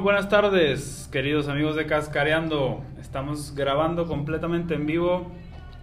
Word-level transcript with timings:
Muy 0.00 0.04
buenas 0.04 0.30
tardes, 0.30 1.10
queridos 1.12 1.48
amigos 1.48 1.76
de 1.76 1.84
Cascareando. 1.84 2.80
Estamos 3.02 3.54
grabando 3.54 4.06
completamente 4.06 4.72
en 4.72 4.86
vivo. 4.86 5.30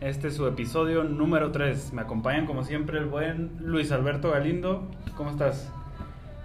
Este 0.02 0.30
es 0.30 0.34
su 0.34 0.48
episodio 0.48 1.04
número 1.04 1.52
3. 1.52 1.94
Me 1.94 2.02
acompañan 2.02 2.48
como 2.48 2.64
siempre 2.64 2.98
el 2.98 3.06
buen 3.06 3.52
Luis 3.60 3.92
Alberto 3.92 4.32
Galindo. 4.32 4.90
¿Cómo 5.16 5.30
estás? 5.30 5.72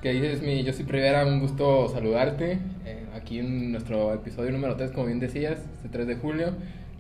¿Qué 0.03 0.13
dices, 0.13 0.43
mi 0.43 0.63
José 0.67 0.85
Rivera? 0.87 1.25
Un 1.25 1.41
gusto 1.41 1.89
saludarte. 1.89 2.59
eh, 2.85 3.07
aquí 3.15 3.39
en 3.39 3.73
nuestro 3.73 4.13
episodio 4.13 4.53
número 4.53 4.77
3, 4.77 4.91
como 4.91 5.07
bien 5.07 5.19
decías, 5.19 5.67
este 5.77 5.89
3 5.89 6.07
de 6.09 6.17
julio. 6.17 6.53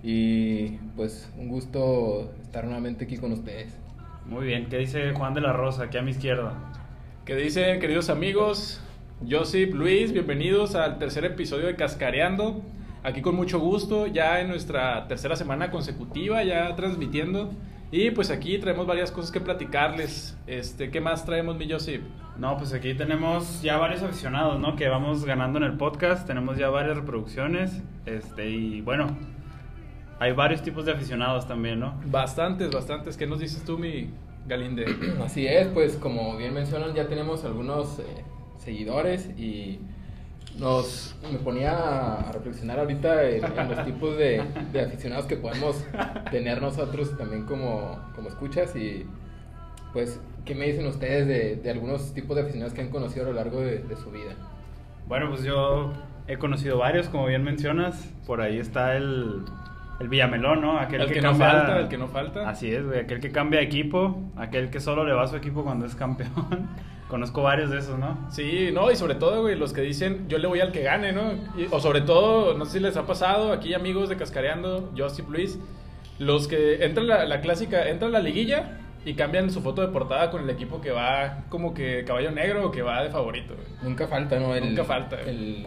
Y 0.03 0.79
pues 0.97 1.31
un 1.37 1.49
gusto 1.49 2.33
estar 2.41 2.65
nuevamente 2.65 3.05
aquí 3.05 3.19
con 3.19 3.31
ustedes. 3.33 3.77
Muy 4.25 4.47
bien, 4.47 4.71
¿qué 4.71 4.79
dice 4.79 5.13
Juan 5.13 5.35
de 5.35 5.43
la 5.43 5.53
Rosa 5.53 5.85
aquí 5.85 5.99
a 5.99 6.03
mi 6.03 6.13
izquierda? 6.13 6.55
¿Qué 7.27 7.37
dicen, 7.37 7.79
queridos 7.79 8.09
amigos? 8.09 8.83
Josip, 9.29 9.75
Luis, 9.75 10.13
bienvenidos 10.13 10.75
al 10.75 10.99
tercer 10.99 11.25
episodio 11.25 11.67
de 11.67 11.77
Cascareando. 11.77 12.61
Aquí 13.05 13.23
con 13.23 13.37
mucho 13.37 13.61
gusto, 13.61 14.09
ya 14.09 14.41
en 14.41 14.49
nuestra 14.49 15.07
tercera 15.07 15.37
semana 15.37 15.71
consecutiva, 15.71 16.43
ya 16.43 16.75
transmitiendo. 16.75 17.53
Y 17.93 18.11
pues 18.11 18.31
aquí 18.31 18.59
traemos 18.59 18.87
varias 18.87 19.13
cosas 19.13 19.31
que 19.31 19.41
platicarles. 19.41 20.37
Este, 20.47 20.91
¿Qué 20.91 21.01
más 21.01 21.25
traemos, 21.25 21.57
mi 21.57 21.71
Josip? 21.71 22.03
No, 22.37 22.57
pues 22.57 22.73
aquí 22.73 22.95
tenemos 22.95 23.63
ya 23.63 23.77
varios 23.77 24.03
aficionados, 24.03 24.59
¿no? 24.59 24.75
Que 24.75 24.89
vamos 24.89 25.25
ganando 25.25 25.59
en 25.59 25.65
el 25.65 25.77
podcast. 25.77 26.27
Tenemos 26.27 26.59
ya 26.59 26.69
varias 26.71 26.97
reproducciones. 26.97 27.81
Este, 28.07 28.51
y 28.51 28.81
bueno, 28.81 29.17
hay 30.19 30.33
varios 30.33 30.63
tipos 30.63 30.85
de 30.85 30.93
aficionados 30.93 31.47
también, 31.47 31.79
¿no? 31.79 31.95
Bastantes, 32.07 32.71
bastantes. 32.73 33.17
¿Qué 33.17 33.27
nos 33.27 33.39
dices 33.39 33.65
tú, 33.65 33.79
mi 33.79 34.11
Galinde? 34.49 34.87
Así 35.25 35.47
es, 35.47 35.69
pues 35.69 35.95
como 35.95 36.37
bien 36.37 36.55
mencionan, 36.55 36.95
ya 36.95 37.07
tenemos 37.07 37.45
algunos 37.45 38.01
eh, 38.01 38.25
seguidores 38.63 39.29
y 39.39 39.81
nos 40.59 41.15
me 41.31 41.39
ponía 41.39 41.73
a, 41.73 42.33
reflexionar 42.33 42.79
ahorita 42.79 43.29
en, 43.29 43.45
en 43.45 43.69
los 43.71 43.85
tipos 43.85 44.17
de, 44.17 44.43
de 44.73 44.81
aficionados 44.81 45.27
que 45.27 45.37
podemos 45.37 45.85
tener 46.31 46.61
nosotros 46.61 47.17
también 47.17 47.45
como, 47.45 47.99
como 48.15 48.29
escuchas 48.29 48.77
y 48.77 49.07
pues, 49.93 50.21
¿qué 50.45 50.55
me 50.55 50.67
dicen 50.67 50.87
ustedes 50.87 51.27
de, 51.27 51.57
de 51.57 51.71
algunos 51.71 52.13
tipos 52.15 52.37
de 52.37 52.43
aficionados 52.43 52.73
que 52.73 52.81
han 52.81 52.91
conocido 52.91 53.27
a 53.27 53.29
lo 53.29 53.35
largo 53.35 53.61
de, 53.61 53.79
de 53.79 53.97
su 53.97 54.11
vida? 54.11 54.35
Bueno, 55.07 55.29
pues 55.31 55.43
yo 55.43 55.93
he 56.29 56.39
conocido 56.39 56.79
varios, 56.79 57.09
como 57.09 57.27
bien 57.27 57.43
mencionas. 57.43 58.11
Por 58.27 58.41
ahí 58.41 58.59
está 58.59 58.97
el, 58.97 59.43
el 60.03 60.09
Villamelón, 60.09 60.61
¿no? 60.61 60.79
Aquel 60.79 61.01
El 61.03 61.13
que 61.13 61.21
no 61.23 61.31
cambia- 61.31 61.51
falta, 61.51 61.79
el 61.81 61.89
que 61.89 61.97
no 61.99 62.09
falta. 62.09 62.49
Así 62.49 62.71
es, 62.75 62.85
güey. 62.85 63.01
Aquel 63.01 63.21
que 63.21 63.31
cambia 63.31 63.61
de 63.61 63.67
equipo, 63.67 64.21
aquel 64.37 64.69
que 64.71 64.81
solo 64.81 65.05
le 65.05 65.13
va 65.15 65.23
a 65.23 65.27
su 65.29 65.37
equipo 65.37 65.63
cuando 65.65 65.87
es 65.87 65.95
campeón. 65.95 66.31
Conozco 67.09 67.43
varios 67.43 67.71
de 67.71 67.79
esos, 67.79 67.99
¿no? 67.99 68.19
Sí, 68.31 68.71
no, 68.73 68.91
y 68.91 68.97
sobre 68.97 69.15
todo, 69.15 69.43
güey, 69.43 69.55
los 69.55 69.73
que 69.73 69.83
dicen 69.83 70.27
yo 70.29 70.39
le 70.39 70.49
voy 70.49 70.61
al 70.61 70.73
que 70.73 70.83
gane, 70.83 71.13
¿no? 71.13 71.33
Y- 71.57 71.69
o 71.71 71.79
sobre 71.81 72.01
todo, 72.01 72.57
no 72.59 72.65
sé 72.65 72.73
si 72.73 72.81
les 72.81 72.97
ha 72.97 73.07
pasado, 73.07 73.53
aquí 73.53 73.75
amigos 73.75 74.09
de 74.09 74.17
Cascareando, 74.17 74.91
Josip 74.97 75.29
Luis, 75.31 75.59
los 76.19 76.49
que 76.49 76.85
entran 76.85 77.07
la, 77.07 77.25
la 77.25 77.41
clásica, 77.41 77.89
entran 77.89 78.11
a 78.15 78.19
la 78.19 78.21
liguilla 78.25 78.79
y 79.05 79.15
cambian 79.15 79.51
su 79.51 79.61
foto 79.61 79.83
de 79.83 79.89
portada 79.89 80.31
con 80.31 80.43
el 80.45 80.51
equipo 80.51 80.81
que 80.81 80.91
va 80.91 81.45
como 81.49 81.75
que 81.75 82.05
caballo 82.07 82.31
negro 82.31 82.67
o 82.67 82.71
que 82.71 82.83
va 82.83 83.03
de 83.03 83.11
favorito, 83.11 83.55
güey. 83.55 83.67
Nunca 83.83 84.07
falta, 84.07 84.39
¿no? 84.39 84.55
El, 84.55 84.65
Nunca 84.69 84.85
falta. 84.85 85.21
El, 85.21 85.67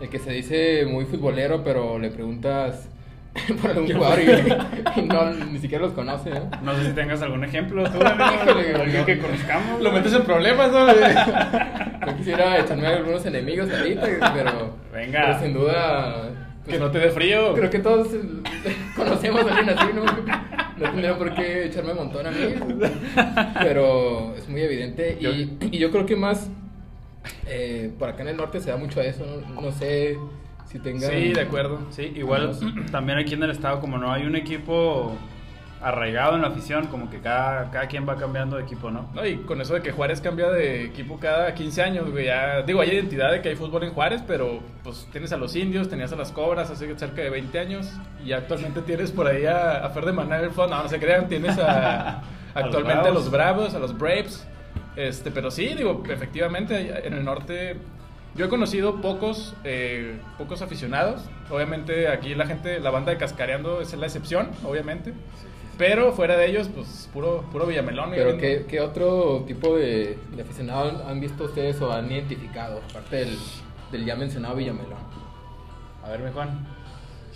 el 0.00 0.08
que 0.08 0.18
se 0.18 0.32
dice 0.32 0.86
muy 0.86 1.04
futbolero, 1.04 1.62
pero 1.62 1.98
le 1.98 2.10
preguntas 2.10 2.88
por 3.62 3.70
algún 3.70 3.92
jugador 3.92 4.18
y, 4.20 4.24
y 5.00 5.02
no, 5.04 5.30
ni 5.32 5.58
siquiera 5.58 5.84
los 5.84 5.92
conoce, 5.94 6.30
¿no? 6.30 6.50
No 6.62 6.74
sé 6.76 6.86
si 6.86 6.92
tengas 6.92 7.22
algún 7.22 7.44
ejemplo 7.44 7.84
tú, 7.84 7.98
alguien 8.04 9.00
no. 9.00 9.06
que 9.06 9.18
conozcamos. 9.18 9.80
Lo 9.80 9.92
metes 9.92 10.12
en 10.12 10.22
problemas, 10.24 10.70
¿no? 10.72 10.86
quisiera 12.16 12.58
echarme 12.58 12.86
algunos 12.86 13.24
enemigos 13.26 13.70
ahorita, 13.72 14.32
pero, 14.34 14.74
Venga. 14.92 15.20
pero 15.26 15.38
sin 15.40 15.52
duda... 15.54 16.28
pues, 16.64 16.76
que 16.76 16.80
no 16.82 16.90
te 16.90 16.98
dé 16.98 17.10
frío. 17.10 17.54
Creo 17.54 17.70
que 17.70 17.78
todos 17.78 18.08
conocemos 18.96 19.42
a 19.44 19.54
alguien 19.56 19.78
así, 19.78 19.86
¿no? 19.94 20.04
No 20.04 20.86
tendría 20.90 21.16
por 21.16 21.34
qué 21.34 21.66
echarme 21.66 21.92
un 21.92 21.98
montón 21.98 22.26
a 22.26 22.30
mí. 22.30 22.54
Pero 23.60 24.34
es 24.36 24.48
muy 24.48 24.62
evidente. 24.62 25.16
Yo- 25.20 25.30
Y, 25.30 25.56
y 25.70 25.78
yo 25.78 25.90
creo 25.90 26.04
que 26.06 26.16
más 26.16 26.48
eh, 27.46 27.90
por 27.98 28.08
acá 28.08 28.22
en 28.22 28.28
el 28.28 28.36
norte 28.36 28.60
se 28.60 28.70
da 28.70 28.76
mucho 28.76 29.00
a 29.00 29.04
eso. 29.04 29.24
No, 29.54 29.60
No 29.60 29.72
sé 29.72 30.18
si 30.70 30.78
tengan. 30.78 31.10
Sí, 31.10 31.32
de 31.32 31.40
acuerdo. 31.40 31.80
Sí, 31.90 32.12
igual 32.14 32.56
también 32.90 33.18
aquí 33.18 33.34
en 33.34 33.42
el 33.42 33.50
estado, 33.50 33.80
como 33.80 33.98
no 33.98 34.12
hay 34.12 34.24
un 34.24 34.36
equipo 34.36 35.16
arraigado 35.82 36.36
en 36.36 36.42
la 36.42 36.48
afición, 36.48 36.88
como 36.88 37.08
que 37.08 37.20
cada, 37.20 37.70
cada 37.70 37.86
quien 37.88 38.06
va 38.06 38.16
cambiando 38.16 38.56
de 38.56 38.64
equipo, 38.64 38.90
¿no? 38.90 39.08
No, 39.14 39.24
y 39.24 39.36
con 39.38 39.60
eso 39.62 39.74
de 39.74 39.80
que 39.80 39.92
Juárez 39.92 40.20
cambia 40.20 40.50
de 40.50 40.84
equipo 40.84 41.18
cada 41.18 41.54
15 41.54 41.82
años, 41.82 42.10
güey, 42.10 42.26
ya, 42.26 42.60
digo, 42.62 42.82
hay 42.82 42.90
identidad 42.90 43.32
de 43.32 43.40
que 43.40 43.48
hay 43.48 43.56
fútbol 43.56 43.84
en 43.84 43.92
Juárez, 43.92 44.22
pero 44.26 44.60
pues 44.84 45.08
tienes 45.10 45.32
a 45.32 45.38
los 45.38 45.56
indios, 45.56 45.88
tenías 45.88 46.12
a 46.12 46.16
las 46.16 46.32
cobras 46.32 46.70
hace 46.70 46.94
cerca 46.98 47.22
de 47.22 47.30
20 47.30 47.58
años, 47.58 47.90
y 48.24 48.32
actualmente 48.32 48.82
tienes 48.82 49.10
por 49.10 49.26
ahí 49.26 49.46
a, 49.46 49.84
a 49.84 49.88
Fer 49.88 50.04
de 50.04 50.12
Maná 50.12 50.36
el 50.40 50.50
fondo, 50.50 50.76
no, 50.76 50.82
no 50.82 50.88
se 50.88 50.98
crean, 50.98 51.28
tienes 51.28 51.58
a, 51.58 52.18
A 52.18 52.22
los 52.56 52.66
actualmente 52.66 53.08
a 53.08 53.12
los 53.12 53.30
Bravos. 53.30 53.72
Bravos, 53.72 53.74
a 53.74 53.78
los 53.78 53.98
Braves, 53.98 54.46
este, 54.96 55.30
pero 55.30 55.50
sí, 55.50 55.72
digo, 55.74 56.02
efectivamente, 56.10 57.06
en 57.06 57.14
el 57.14 57.24
norte... 57.24 57.78
Yo 58.36 58.46
he 58.46 58.48
conocido 58.48 59.00
pocos, 59.00 59.54
eh, 59.64 60.18
pocos 60.38 60.62
aficionados. 60.62 61.22
Obviamente 61.50 62.08
aquí 62.08 62.34
la 62.34 62.46
gente, 62.46 62.78
la 62.80 62.90
banda 62.90 63.10
de 63.12 63.18
Cascareando 63.18 63.80
es 63.80 63.92
la 63.94 64.06
excepción, 64.06 64.50
obviamente. 64.64 65.12
Pero 65.76 66.12
fuera 66.12 66.36
de 66.36 66.46
ellos, 66.46 66.68
pues 66.74 67.08
puro, 67.12 67.44
puro 67.50 67.66
Villamelón. 67.66 68.10
Pero 68.14 68.36
¿qué, 68.38 68.66
qué 68.68 68.80
otro 68.80 69.44
tipo 69.46 69.76
de, 69.76 70.18
de 70.36 70.42
aficionado 70.42 71.04
han 71.08 71.20
visto 71.20 71.44
ustedes 71.44 71.80
o 71.80 71.90
han 71.92 72.10
identificado? 72.12 72.80
Aparte 72.90 73.16
del, 73.16 73.38
del 73.90 74.04
ya 74.04 74.14
mencionado 74.14 74.56
Villamelón. 74.56 74.98
A 76.04 76.10
ver, 76.10 76.20
mi 76.20 76.30
Juan. 76.30 76.66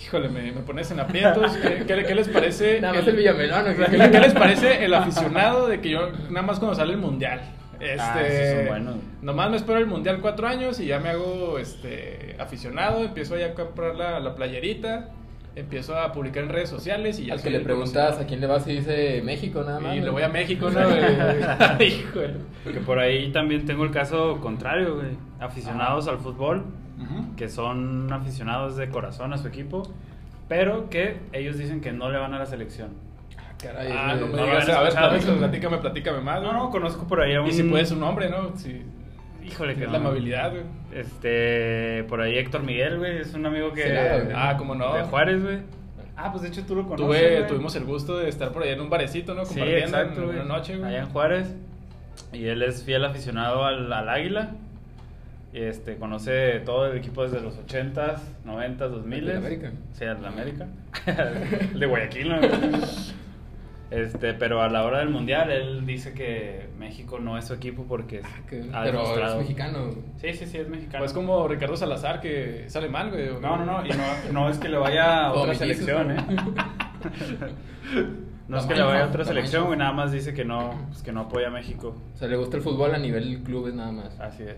Híjole, 0.03 0.29
me, 0.29 0.53
me 0.53 0.61
pones 0.61 0.91
en 0.91 1.01
aprietos. 1.01 1.53
¿Qué, 1.57 1.85
qué- 1.87 2.05
qué 2.05 2.15
les 2.15 2.29
parece? 2.29 2.81
Nada 2.81 2.95
más 2.95 3.07
el 3.07 3.17
Villamelón. 3.17 3.63
¿o 3.71 3.77
¿Qué, 3.77 3.85
qué? 3.97 4.11
qué 4.13 4.21
les 4.21 4.35
parece 4.35 4.85
el 4.85 4.93
aficionado 4.95 5.67
de 5.67 5.81
que 5.81 5.89
yo 5.91 6.11
nada 6.31 6.43
más 6.47 6.59
cuando 6.59 6.75
sale 6.77 6.93
el 6.93 6.99
mundial? 6.99 7.41
Este, 7.81 7.97
Ah, 8.01 8.23
esos 8.27 8.57
son 8.59 8.67
buenos. 8.69 8.97
Nomás 9.23 9.51
me 9.51 9.57
espero 9.57 9.79
el 9.79 9.87
mundial 9.87 10.21
cuatro 10.21 10.47
años 10.47 10.81
y 10.81 10.87
ya 10.87 11.01
me 11.01 11.11
hago 11.11 11.59
este 11.59 12.37
aficionado. 12.39 13.05
Empiezo 13.05 13.37
ya 13.37 13.47
a 13.47 13.55
comprar 13.55 13.95
la, 13.95 14.21
la 14.21 14.35
playerita. 14.35 15.11
Empiezo 15.57 15.97
a 15.97 16.11
publicar 16.13 16.43
en 16.43 16.49
redes 16.49 16.69
sociales 16.69 17.21
y 17.21 17.27
ya 17.27 17.35
Al 17.35 17.43
que 17.43 17.51
le 17.51 17.61
preguntas 17.61 18.19
a 18.19 18.27
quién 18.27 18.41
le 18.41 18.49
vas 18.49 18.67
y 18.67 18.73
dice 18.73 19.23
México 19.25 19.63
nada 19.63 19.79
más. 19.79 19.95
Y 19.95 20.01
¿no? 20.01 20.07
le 20.07 20.11
voy 20.11 20.23
a 20.23 20.29
México, 20.29 20.69
¿no? 20.69 20.81
güey? 20.89 21.89
Híjole. 21.89 22.35
Que 22.65 22.81
por 22.81 22.99
ahí 22.99 23.31
también 23.31 23.65
tengo 23.65 23.85
el 23.85 23.93
caso 23.93 24.41
contrario, 24.41 24.97
güey. 24.97 25.11
Aficionados 25.39 26.09
al 26.09 26.19
fútbol, 26.19 26.65
que 27.37 27.49
son 27.49 28.13
aficionados 28.13 28.77
de 28.77 28.89
corazón 28.89 29.33
a 29.33 29.39
su 29.39 29.47
equipo, 29.47 29.85
pero 30.49 30.91
que 30.91 31.19
ellos 31.33 31.57
dicen 31.57 31.81
que 31.81 31.93
no 31.93 32.11
le 32.11 32.19
van 32.19 32.35
a 32.35 32.39
la 32.41 32.47
selección. 32.47 32.89
Caray, 33.63 33.93
Ah, 33.93 34.17
no 34.19 34.27
me 34.27 34.37
no 34.37 34.45
digas. 34.45 34.69
A 34.69 34.83
ver, 34.83 34.93
platícame, 34.93 35.39
platícame, 35.39 35.79
platícame 35.79 36.21
más. 36.21 36.43
No, 36.43 36.53
no, 36.53 36.71
conozco 36.71 37.07
por 37.07 37.21
ahí 37.21 37.35
a 37.35 37.41
un... 37.41 37.49
Y 37.49 37.53
si 37.53 37.63
puedes 37.63 37.91
un 37.93 38.01
nombre, 38.01 38.29
¿no? 38.29 38.57
Si 38.57 38.83
Híjole, 39.45 39.75
que 39.75 39.81
tienes 39.81 39.93
no. 39.93 39.99
la 40.03 40.09
amabilidad, 40.09 40.51
güey. 40.51 40.63
Este, 40.93 42.05
por 42.09 42.21
ahí 42.21 42.39
Héctor 42.39 42.63
Miguel, 42.63 42.99
güey, 42.99 43.19
es 43.19 43.35
un 43.35 43.45
amigo 43.47 43.73
que... 43.73 43.83
Sí, 43.83 43.89
nada. 43.93 44.51
Ah, 44.51 44.57
cómo 44.57 44.75
no. 44.75 44.95
De 44.95 45.03
Juárez, 45.03 45.43
güey. 45.43 45.59
Ah, 46.17 46.31
pues 46.31 46.43
de 46.43 46.49
hecho 46.49 46.65
tú 46.65 46.77
lo 46.77 46.85
conoces, 46.85 47.05
Tuve, 47.07 47.37
güey. 47.37 47.47
tuvimos 47.49 47.75
el 47.77 47.85
gusto 47.85 48.19
de 48.19 48.29
estar 48.29 48.53
por 48.53 48.63
allá 48.63 48.73
en 48.73 48.81
un 48.81 48.89
barecito, 48.91 49.35
¿no? 49.35 49.45
Sí, 49.45 49.55
Compartiendo 49.59 49.97
exacto, 49.99 50.21
en 50.21 50.27
güey. 50.27 50.39
una 50.39 50.45
noche, 50.57 50.77
güey. 50.77 50.89
Allá 50.91 51.01
en 51.01 51.09
Juárez. 51.11 51.55
Y 52.33 52.47
él 52.47 52.63
es 52.63 52.85
fiel 52.85 53.05
aficionado 53.05 53.65
al, 53.65 53.93
al 53.93 54.09
Águila. 54.09 54.53
Este, 55.53 55.97
conoce 55.97 56.61
todo 56.61 56.87
el 56.87 56.97
equipo 56.99 57.23
desde 57.25 57.41
los 57.41 57.57
80s, 57.67 58.19
90s, 58.47 58.79
2000s. 58.79 59.13
¿El 59.15 59.27
de 59.27 59.37
América? 59.37 59.73
Sí, 59.93 60.05
de 60.05 60.11
América. 60.11 60.67
el 61.75 61.79
de 61.81 61.87
Guayaquil, 61.87 62.29
¿no? 62.29 62.37
Este, 63.91 64.35
pero 64.35 64.61
a 64.63 64.69
la 64.69 64.83
hora 64.85 64.99
del 65.01 65.11
mundial 65.11 65.51
él 65.51 65.85
dice 65.87 66.15
que 66.15 66.69
México 66.79 67.19
no 67.21 67.37
es 67.39 67.45
su 67.47 67.55
equipo 67.55 67.85
porque 67.87 68.23
Que- 68.49 68.65
ha 68.73 68.83
pero 68.83 69.03
es 69.03 69.09
demostrado- 69.09 69.39
mexicano. 69.39 69.91
Sí, 70.17 70.33
sí, 70.33 70.47
sí, 70.47 70.59
es 70.59 70.69
mexicano. 70.69 71.01
Pues 71.01 71.13
como 71.13 71.47
Ricardo 71.47 71.77
Salazar, 71.77 72.21
que 72.21 72.65
es 72.67 72.75
alemán, 72.77 73.11
güey. 73.11 73.29
¿o 73.29 73.41
No, 73.41 73.57
no, 73.59 73.65
no, 73.65 73.87
y 73.87 73.91
no, 73.91 74.33
no 74.33 74.49
es 74.49 74.59
que 74.59 74.69
le 74.69 74.79
vaya 74.79 75.27
a 75.27 75.33
otra 75.35 75.55
selección. 75.55 76.11
¿eh? 76.13 76.17
No 78.47 78.59
es 78.59 78.67
que 78.67 78.75
le 78.75 78.83
vaya 78.83 79.05
a 79.05 79.09
otra 79.09 79.25
selección, 79.25 79.65
güey, 79.67 79.79
nada 79.79 79.93
más 79.93 80.13
dice 80.13 80.35
que 80.35 80.45
no, 80.45 80.87
pues 80.89 81.03
que 81.03 81.13
no 81.13 81.21
apoya 81.23 81.47
a 81.49 81.51
México. 81.51 81.97
O 82.15 82.17
sea, 82.19 82.29
le 82.29 82.37
gusta 82.37 82.59
el 82.59 82.63
fútbol 82.63 82.95
a 82.95 82.99
nivel 82.99 83.43
clubes 83.43 83.73
nada 83.75 83.91
más. 83.91 84.21
Así 84.21 84.43
es. 84.43 84.57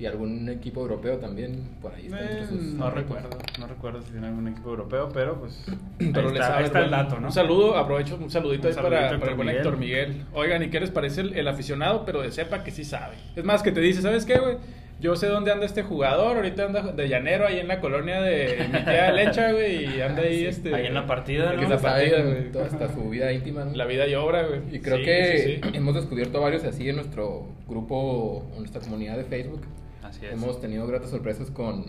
Y 0.00 0.06
algún 0.06 0.48
equipo 0.48 0.80
europeo 0.80 1.18
también 1.18 1.76
por 1.82 1.92
ahí 1.94 2.06
está 2.06 2.20
entre 2.20 2.40
Eh, 2.42 2.46
sus 2.46 2.62
no 2.72 2.84
favoritos. 2.86 2.94
recuerdo, 3.16 3.38
no 3.58 3.66
recuerdo 3.66 4.02
si 4.02 4.12
tiene 4.12 4.28
algún 4.28 4.48
equipo 4.48 4.70
europeo, 4.70 5.10
pero 5.12 5.38
pues 5.38 5.62
Pero 5.98 6.28
ahí 6.30 6.34
está, 6.34 6.46
sabe, 6.46 6.58
ahí 6.58 6.64
está 6.64 6.80
el 6.80 6.90
dato, 6.90 7.20
¿no? 7.20 7.26
Un 7.26 7.32
saludo, 7.32 7.76
aprovecho 7.76 8.16
un 8.16 8.30
saludito 8.30 8.66
Un 8.68 8.74
ahí 8.74 8.82
para, 8.82 9.10
el 9.10 9.18
buen 9.18 9.48
Héctor 9.48 9.48
Héctor 9.50 9.76
Miguel. 9.76 10.24
Oigan, 10.32 10.62
¿y 10.62 10.70
qué 10.70 10.80
les 10.80 10.90
parece 10.90 11.20
el, 11.20 11.34
el 11.34 11.46
aficionado? 11.46 12.04
Pero 12.06 12.22
de 12.22 12.32
sepa 12.32 12.64
que 12.64 12.70
sí 12.70 12.82
sabe. 12.84 13.16
Es 13.36 13.44
más, 13.44 13.62
que 13.62 13.72
te 13.72 13.80
dice, 13.80 14.00
¿sabes 14.00 14.24
qué, 14.24 14.38
güey? 14.38 14.56
Yo 15.00 15.16
sé 15.16 15.28
dónde 15.28 15.50
anda 15.50 15.64
este 15.64 15.82
jugador, 15.82 16.36
ahorita 16.36 16.64
anda 16.64 16.82
de 16.92 17.08
llanero 17.08 17.46
ahí 17.46 17.58
en 17.58 17.68
la 17.68 17.80
colonia 17.80 18.20
de 18.20 18.66
mi 18.70 18.78
tía 18.84 19.10
Lecha, 19.12 19.52
güey, 19.52 19.96
y 19.96 20.00
anda 20.02 20.22
ahí, 20.22 20.44
este... 20.44 20.74
Ahí 20.74 20.86
en 20.86 20.94
la 20.94 21.06
partida, 21.06 21.54
¿no? 21.54 21.62
se 21.62 21.68
la 21.68 21.78
partida, 21.78 22.22
güey. 22.22 22.52
toda 22.52 22.66
hasta 22.66 22.92
su 22.92 23.08
vida 23.08 23.32
íntima, 23.32 23.64
¿no? 23.64 23.74
La 23.74 23.86
vida 23.86 24.06
y 24.06 24.14
obra, 24.14 24.42
güey. 24.42 24.60
Y 24.70 24.80
creo 24.80 24.98
Sí, 24.98 25.04
que 25.04 25.38
sí, 25.38 25.60
sí. 25.62 25.76
hemos 25.76 25.94
descubierto 25.94 26.40
varios 26.42 26.64
así 26.64 26.86
en 26.88 26.96
nuestro 26.96 27.46
grupo, 27.66 28.46
en 28.52 28.58
nuestra 28.58 28.80
comunidad 28.82 29.16
de 29.16 29.24
Facebook. 29.24 29.62
Así 30.10 30.26
es. 30.26 30.32
Hemos 30.34 30.60
tenido 30.60 30.86
gratas 30.86 31.10
sorpresas 31.10 31.50
con 31.50 31.84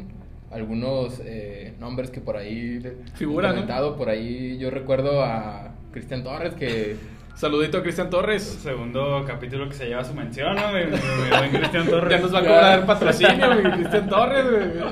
algunos 0.51 1.21
eh, 1.25 1.73
nombres 1.79 2.09
que 2.11 2.21
por 2.21 2.37
ahí 2.37 2.81
Figuran, 3.15 3.51
¿no? 3.51 3.55
comentado. 3.61 3.95
Por 3.97 4.09
ahí 4.09 4.57
yo 4.57 4.69
recuerdo 4.71 5.23
a 5.23 5.71
Cristian 5.91 6.23
Torres 6.23 6.53
que 6.55 6.95
Saludito 7.35 7.77
a 7.77 7.81
Cristian 7.81 8.09
Torres. 8.09 8.43
Segundo 8.43 9.23
capítulo 9.25 9.67
que 9.69 9.73
se 9.73 9.87
lleva 9.87 10.03
su 10.03 10.13
mención, 10.13 10.53
¿no? 10.55 10.67
Mi, 10.73 10.79
mi- 10.85 10.91
mi 10.91 11.29
buen 11.37 11.49
Cristian 11.51 11.87
Torres. 11.89 12.11
Ya 12.11 12.19
nos 12.19 12.33
va 12.35 12.39
a 12.39 12.43
Ya. 12.43 12.47
cobrar 12.49 12.85
patrocinio, 12.85 13.55
mi 13.55 13.71
Cristian 13.77 14.09
Torres. 14.09 14.45
güey. 14.51 14.91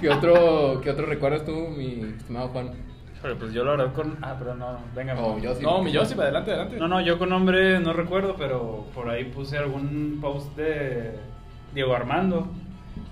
¿Qué 0.00 0.08
otro, 0.10 0.80
¿Qué 0.82 0.90
otro 0.90 1.06
recuerdas 1.06 1.44
tú, 1.44 1.52
mi 1.76 2.00
estimado 2.16 2.48
Juan? 2.48 2.70
Híjole, 3.18 3.34
pues 3.36 3.52
yo 3.52 3.64
la 3.64 3.72
verdad 3.72 3.92
con... 3.92 4.16
Ah, 4.22 4.34
pero 4.38 4.54
no, 4.54 4.78
venga. 4.96 5.14
Oh, 5.18 5.38
yo 5.38 5.54
sí. 5.54 5.62
No, 5.62 5.82
mi 5.82 5.94
Josip, 5.94 6.18
adelante, 6.18 6.50
adelante. 6.52 6.76
No, 6.78 6.88
no, 6.88 7.00
yo 7.02 7.18
con 7.18 7.28
nombre 7.28 7.78
no 7.80 7.92
recuerdo, 7.92 8.34
pero 8.36 8.86
por 8.94 9.08
ahí 9.10 9.24
puse 9.24 9.58
algún 9.58 10.18
post 10.22 10.56
de 10.56 11.12
Diego 11.74 11.94
Armando 11.94 12.48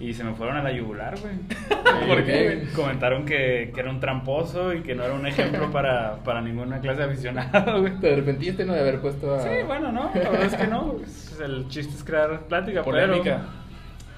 y 0.01 0.15
se 0.15 0.25
me 0.25 0.35
fueron 0.35 0.57
a 0.57 0.63
la 0.63 0.73
yugular, 0.73 1.15
güey. 1.21 1.35
¿Por 2.09 2.25
qué? 2.25 2.65
Comentaron 2.75 3.25
que, 3.25 3.71
que 3.75 3.81
era 3.81 3.91
un 3.91 4.01
tramposo 4.01 4.73
y 4.75 4.83
que 4.83 4.95
no 4.95 5.05
era 5.05 5.15
un 5.15 5.27
ejemplo 5.27 5.71
para, 5.71 6.17
para 6.25 6.41
ninguna 6.41 6.81
clase 6.81 7.01
de 7.03 7.07
aficionado, 7.07 7.81
güey. 7.81 7.99
¿Te 8.01 8.13
arrepentiste 8.13 8.65
no 8.65 8.73
de 8.75 8.81
haber 8.81 9.01
puesto 9.01 9.35
a... 9.35 9.41
Sí, 9.41 9.49
bueno, 9.67 9.93
no, 9.93 10.11
la 10.15 10.31
verdad 10.31 10.47
es 10.47 10.55
que 10.57 10.67
no. 10.67 10.95
pues, 10.99 11.39
El 11.41 11.69
chiste 11.69 11.95
es 11.95 12.03
crear 12.05 12.41
plática, 12.49 12.83
Polémica. 12.83 13.23
pero... 13.25 13.63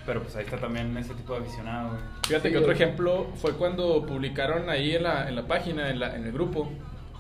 Pero 0.07 0.23
pues 0.23 0.37
ahí 0.37 0.45
está 0.45 0.59
también 0.59 0.95
ese 0.99 1.15
tipo 1.15 1.33
de 1.35 1.41
aficionado, 1.41 1.89
güey. 1.89 2.01
Fíjate 2.29 2.49
Sí, 2.49 2.53
que 2.53 2.59
otro 2.59 2.73
güey. 2.75 2.83
ejemplo 2.83 3.27
fue 3.37 3.53
cuando 3.57 4.05
publicaron 4.05 4.69
ahí 4.69 4.95
en 4.95 5.03
la, 5.03 5.29
en 5.29 5.35
la 5.35 5.47
página, 5.47 5.89
en, 5.89 5.99
la- 5.99 6.15
en 6.15 6.25
el 6.27 6.33
grupo, 6.33 6.71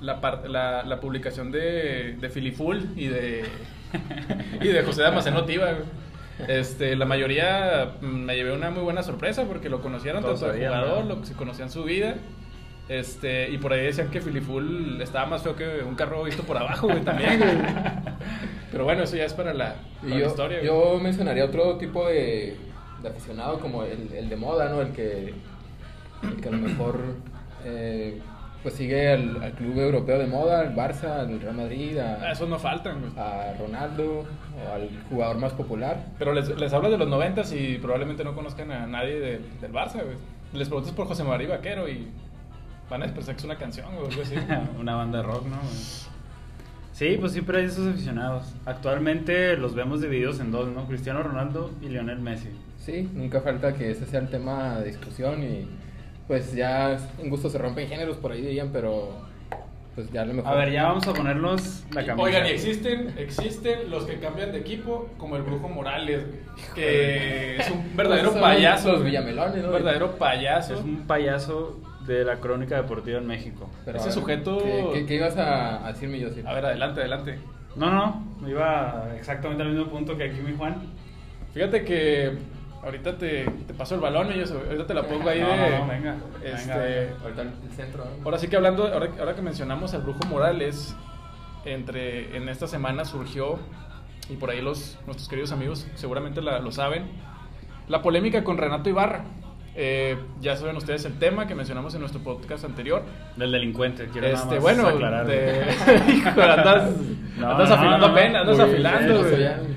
la, 0.02 0.20
par- 0.20 0.48
la, 0.50 0.82
la 0.82 1.00
publicación 1.00 1.50
de, 1.50 2.16
de 2.20 2.28
Filiful 2.28 2.90
y 2.94 3.06
de, 3.06 3.44
y 4.60 4.68
de 4.68 4.82
José 4.82 5.00
Damasceno 5.00 5.44
Tiva. 5.46 5.72
güey. 5.72 5.84
Este, 6.48 6.96
la 6.96 7.04
mayoría 7.04 7.94
mm, 8.00 8.06
me 8.06 8.34
llevé 8.34 8.52
una 8.52 8.70
muy 8.70 8.82
buena 8.82 9.02
sorpresa 9.02 9.44
porque 9.44 9.68
lo 9.68 9.80
conocieron 9.80 10.22
Todos 10.22 10.40
tanto 10.40 10.54
el 10.54 10.60
sabían, 10.60 10.80
jugador, 10.82 11.04
¿no? 11.04 11.14
lo 11.14 11.20
que 11.20 11.26
se 11.28 11.34
conocían 11.34 11.70
su 11.70 11.84
vida. 11.84 12.16
Este, 12.88 13.48
y 13.48 13.56
por 13.58 13.72
ahí 13.72 13.82
decían 13.86 14.10
que 14.10 14.20
Filiful 14.20 15.00
estaba 15.00 15.26
más 15.26 15.42
feo 15.42 15.56
que 15.56 15.82
un 15.82 15.94
carro 15.94 16.22
visto 16.24 16.42
por 16.42 16.56
abajo, 16.58 16.86
güey, 16.88 17.00
también, 17.00 17.38
güey. 17.38 17.56
Pero 18.72 18.84
bueno, 18.84 19.04
eso 19.04 19.16
ya 19.16 19.24
es 19.24 19.32
para 19.32 19.54
la, 19.54 19.76
historia. 20.02 20.58
güey. 20.58 20.66
yo 20.66 20.98
mencionaría 21.00 21.44
otro 21.46 21.76
tipo 21.78 22.06
de, 22.08 22.56
de 23.02 23.08
aficionado 23.08 23.58
como 23.60 23.84
el, 23.84 24.12
el 24.12 24.28
de 24.28 24.36
moda, 24.36 24.68
¿no? 24.68 24.82
El 24.82 24.92
que, 24.92 25.32
el 26.22 26.40
que 26.42 26.48
a 26.48 26.52
lo 26.52 26.58
mejor 26.58 27.00
eh, 27.64 28.20
pues 28.62 28.74
sigue 28.74 29.12
al, 29.12 29.42
al 29.42 29.52
club 29.52 29.78
europeo 29.78 30.18
de 30.18 30.26
moda, 30.26 30.60
al 30.60 30.74
Barça, 30.74 31.20
al 31.20 31.40
Real 31.40 31.54
Madrid, 31.54 31.96
Ah, 31.98 32.18
a, 32.22 32.32
esos 32.32 32.48
no 32.48 32.58
faltan, 32.58 33.00
güey. 33.00 33.12
a 33.16 33.54
Ronaldo 33.58 34.24
al 34.72 34.88
jugador 35.08 35.38
más 35.38 35.52
popular. 35.52 36.04
Pero 36.18 36.32
les, 36.32 36.48
les 36.56 36.72
hablas 36.72 36.90
de 36.90 36.98
los 36.98 37.08
noventas 37.08 37.52
y 37.52 37.78
probablemente 37.78 38.24
no 38.24 38.34
conozcan 38.34 38.70
a 38.72 38.86
nadie 38.86 39.20
del, 39.20 39.60
del 39.60 39.72
Barça, 39.72 40.02
güey. 40.02 40.16
Les 40.52 40.68
preguntas 40.68 40.92
por 40.92 41.06
José 41.06 41.24
María 41.24 41.48
Vaquero 41.48 41.88
y 41.88 42.08
van 42.88 43.02
a 43.02 43.06
pensar 43.06 43.34
que 43.34 43.40
es 43.40 43.44
una 43.44 43.58
canción, 43.58 43.86
o 43.96 44.06
algo 44.06 44.22
así. 44.22 44.36
Una 44.78 44.94
banda 44.94 45.18
de 45.18 45.24
rock, 45.24 45.46
¿no? 45.46 45.56
Sí, 46.92 47.16
pues 47.18 47.32
siempre 47.32 47.58
hay 47.58 47.64
esos 47.64 47.88
aficionados. 47.88 48.54
Actualmente 48.66 49.56
los 49.56 49.74
vemos 49.74 50.00
divididos 50.00 50.38
en 50.38 50.52
dos, 50.52 50.68
¿no? 50.68 50.86
Cristiano 50.86 51.24
Ronaldo 51.24 51.72
y 51.82 51.88
Lionel 51.88 52.20
Messi. 52.20 52.50
Sí, 52.78 53.10
nunca 53.12 53.40
falta 53.40 53.74
que 53.74 53.90
ese 53.90 54.06
sea 54.06 54.20
el 54.20 54.28
tema 54.28 54.78
de 54.78 54.86
discusión 54.86 55.42
y 55.42 55.68
pues 56.28 56.54
ya 56.54 56.96
en 57.18 57.30
gusto 57.30 57.50
se 57.50 57.58
rompen 57.58 57.88
géneros 57.88 58.16
por 58.16 58.30
ahí 58.30 58.42
dirían, 58.42 58.70
pero 58.72 59.08
pues 59.94 60.10
ya 60.10 60.22
a 60.22 60.24
lo 60.24 60.34
mejor... 60.34 60.52
A 60.52 60.56
ver, 60.56 60.72
ya 60.72 60.84
vamos 60.84 61.06
a 61.06 61.12
ponernos 61.14 61.84
la 61.92 62.04
camisa. 62.04 62.24
Oigan, 62.26 62.46
y 62.46 62.50
existen, 62.50 63.14
existen 63.18 63.90
los 63.90 64.04
que 64.04 64.18
cambian 64.18 64.52
de 64.52 64.58
equipo, 64.58 65.08
como 65.18 65.36
el 65.36 65.42
Brujo 65.42 65.68
Morales, 65.68 66.26
güey, 66.26 66.40
que 66.74 67.56
es 67.58 67.70
un 67.70 67.96
verdadero 67.96 68.32
payaso. 68.34 68.88
los 68.92 69.00
güey. 69.00 69.10
villamelones, 69.10 69.62
¿no? 69.62 69.68
Un 69.68 69.72
verdadero 69.74 70.12
payaso. 70.16 70.74
Es 70.74 70.80
un 70.80 71.06
payaso 71.06 71.80
de 72.06 72.24
la 72.24 72.36
crónica 72.36 72.76
deportiva 72.76 73.18
en 73.18 73.26
México. 73.26 73.70
Pero, 73.84 73.98
ese 73.98 74.06
ver, 74.08 74.14
sujeto- 74.14 74.58
¿Qué, 74.62 74.90
qué- 74.92 75.06
qué 75.06 75.14
ibas 75.14 75.36
a, 75.36 75.86
a 75.86 75.92
decirme 75.92 76.18
yo? 76.18 76.28
A 76.44 76.52
ver, 76.54 76.66
adelante, 76.66 77.00
adelante. 77.00 77.38
No, 77.76 77.90
no, 77.90 78.24
no, 78.40 78.48
iba 78.48 79.08
exactamente 79.18 79.62
al 79.62 79.70
mismo 79.70 79.86
punto 79.90 80.16
que 80.16 80.24
aquí 80.24 80.40
mi 80.40 80.56
Juan. 80.56 80.76
Fíjate 81.54 81.84
que 81.84 82.32
ahorita 82.84 83.16
te, 83.18 83.44
te 83.66 83.74
paso 83.74 83.94
el 83.94 84.00
balón, 84.00 84.28
y 84.36 84.40
eso, 84.40 84.60
ahorita 84.66 84.86
te 84.86 84.94
la 84.94 85.02
pongo 85.02 85.28
ahí 85.28 85.40
No, 85.40 85.48
de... 85.48 85.56
no, 85.56 85.78
no, 85.80 85.86
venga, 85.88 86.16
este, 86.44 86.68
venga. 86.78 87.14
Ahorita 87.22 87.42
el 87.42 87.50
centro. 87.76 88.04
¿no? 88.04 88.24
Ahora 88.24 88.38
sí 88.38 88.48
que 88.48 88.56
hablando, 88.56 88.86
ahora, 88.92 89.08
ahora 89.18 89.34
que 89.34 89.42
mencionamos 89.42 89.94
al 89.94 90.02
Brujo 90.02 90.24
Morales, 90.28 90.94
entre, 91.64 92.36
en 92.36 92.48
esta 92.48 92.66
semana 92.66 93.04
surgió, 93.04 93.58
y 94.28 94.36
por 94.36 94.50
ahí 94.50 94.60
los, 94.62 94.98
nuestros 95.06 95.28
queridos 95.28 95.52
amigos 95.52 95.86
seguramente 95.94 96.40
la- 96.42 96.58
lo 96.58 96.72
saben, 96.72 97.06
la 97.88 98.02
polémica 98.02 98.44
con 98.44 98.56
Renato 98.58 98.88
Ibarra. 98.88 99.24
Eh, 99.76 100.16
ya 100.40 100.54
saben 100.56 100.76
ustedes 100.76 101.04
el 101.04 101.18
tema 101.18 101.48
que 101.48 101.54
mencionamos 101.56 101.92
en 101.94 102.00
nuestro 102.00 102.22
podcast 102.22 102.64
anterior. 102.64 103.02
Del 103.36 103.50
delincuente, 103.50 104.06
quiero 104.12 104.28
nada 104.28 104.38
Este, 104.40 104.54
más 104.54 104.62
bueno, 104.62 104.86
aclarar. 104.86 105.26
de... 105.26 105.62
Andas, 106.26 106.90
No, 107.36 107.50
andas 107.50 107.68
no, 107.68 107.74
afilando 107.74 108.06
no, 108.06 108.12
apenas, 108.12 108.42
andas 108.42 108.60
afilando. 108.60 109.22
bien, 109.36 109.76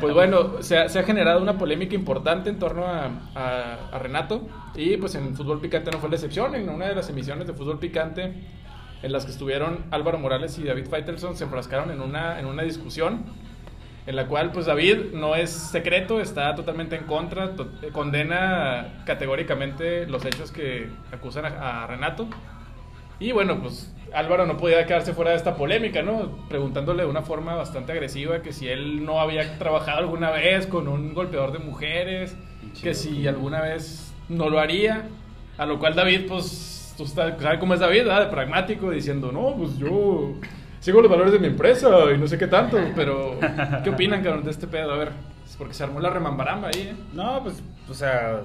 Pues 0.00 0.14
bueno, 0.14 0.62
se 0.62 0.78
ha, 0.78 1.02
generado 1.02 1.40
una 1.40 1.58
polémica 1.58 1.94
importante 1.94 2.50
en 2.50 2.58
torno 2.58 2.84
a, 2.86 3.98
Renato. 3.98 4.48
Y 4.74 4.96
pues 4.96 5.14
en 5.14 5.36
Fútbol 5.36 5.60
Picante 5.60 5.90
no 5.90 5.98
fue 5.98 6.08
la 6.08 6.16
excepción, 6.16 6.54
en 6.54 6.68
una 6.68 6.88
de 6.88 6.94
las 6.94 7.08
emisiones 7.10 7.46
de 7.46 7.52
Fútbol 7.52 7.78
Picante 7.78 8.32
en 9.02 9.12
las 9.12 9.24
que 9.24 9.32
estuvieron 9.32 9.84
Álvaro 9.90 10.18
Morales 10.18 10.58
y 10.58 10.64
David 10.64 10.86
Faitelson 10.88 11.36
se 11.36 11.44
enfrascaron 11.44 11.90
en 11.90 12.00
una, 12.00 12.38
en 12.38 12.46
una 12.46 12.62
discusión 12.62 13.24
en 14.06 14.16
la 14.16 14.26
cual 14.26 14.52
pues 14.52 14.66
David 14.66 15.12
no 15.12 15.34
es 15.36 15.50
secreto, 15.50 16.20
está 16.20 16.54
totalmente 16.54 16.96
en 16.96 17.04
contra, 17.04 17.52
condena 17.92 19.02
categóricamente 19.04 20.06
los 20.06 20.24
hechos 20.24 20.50
que 20.50 20.88
acusan 21.12 21.44
a, 21.46 21.84
a 21.84 21.86
Renato. 21.86 22.28
Y 23.20 23.32
bueno, 23.32 23.60
pues 23.60 23.92
Álvaro 24.14 24.46
no 24.46 24.56
podía 24.56 24.86
quedarse 24.86 25.14
fuera 25.14 25.30
de 25.30 25.36
esta 25.36 25.56
polémica, 25.56 26.02
¿no? 26.02 26.46
Preguntándole 26.48 27.02
de 27.04 27.08
una 27.08 27.22
forma 27.22 27.54
bastante 27.54 27.92
agresiva 27.92 28.42
que 28.42 28.52
si 28.52 28.68
él 28.68 29.04
no 29.04 29.20
había 29.20 29.58
trabajado 29.58 29.98
alguna 29.98 30.30
vez 30.30 30.66
con 30.66 30.88
un 30.88 31.14
golpeador 31.14 31.52
de 31.52 31.58
mujeres, 31.58 32.36
que 32.82 32.94
si 32.94 33.26
alguna 33.26 33.60
vez 33.60 34.12
no 34.28 34.48
lo 34.48 34.58
haría. 34.58 35.04
A 35.58 35.66
lo 35.66 35.78
cual 35.78 35.94
David, 35.94 36.26
pues, 36.28 36.94
tú 36.96 37.06
sabes 37.06 37.34
sabes 37.40 37.58
cómo 37.58 37.74
es 37.74 37.80
David, 37.80 38.04
¿verdad? 38.04 38.24
De 38.24 38.30
pragmático, 38.30 38.90
diciendo, 38.90 39.30
no, 39.32 39.54
pues 39.56 39.76
yo 39.78 40.34
sigo 40.80 41.00
los 41.00 41.10
valores 41.10 41.32
de 41.32 41.38
mi 41.38 41.48
empresa 41.48 41.88
y 42.14 42.18
no 42.18 42.26
sé 42.26 42.38
qué 42.38 42.46
tanto. 42.46 42.78
Pero, 42.96 43.38
¿qué 43.84 43.90
opinan, 43.90 44.22
cabrón, 44.22 44.44
de 44.44 44.50
este 44.50 44.66
pedo? 44.66 44.92
A 44.92 44.96
ver, 44.96 45.10
es 45.44 45.56
porque 45.56 45.74
se 45.74 45.84
armó 45.84 46.00
la 46.00 46.10
remambaramba 46.10 46.68
ahí, 46.68 46.88
¿eh? 46.92 46.94
No, 47.12 47.42
pues, 47.42 47.62
o 47.88 47.94
sea, 47.94 48.42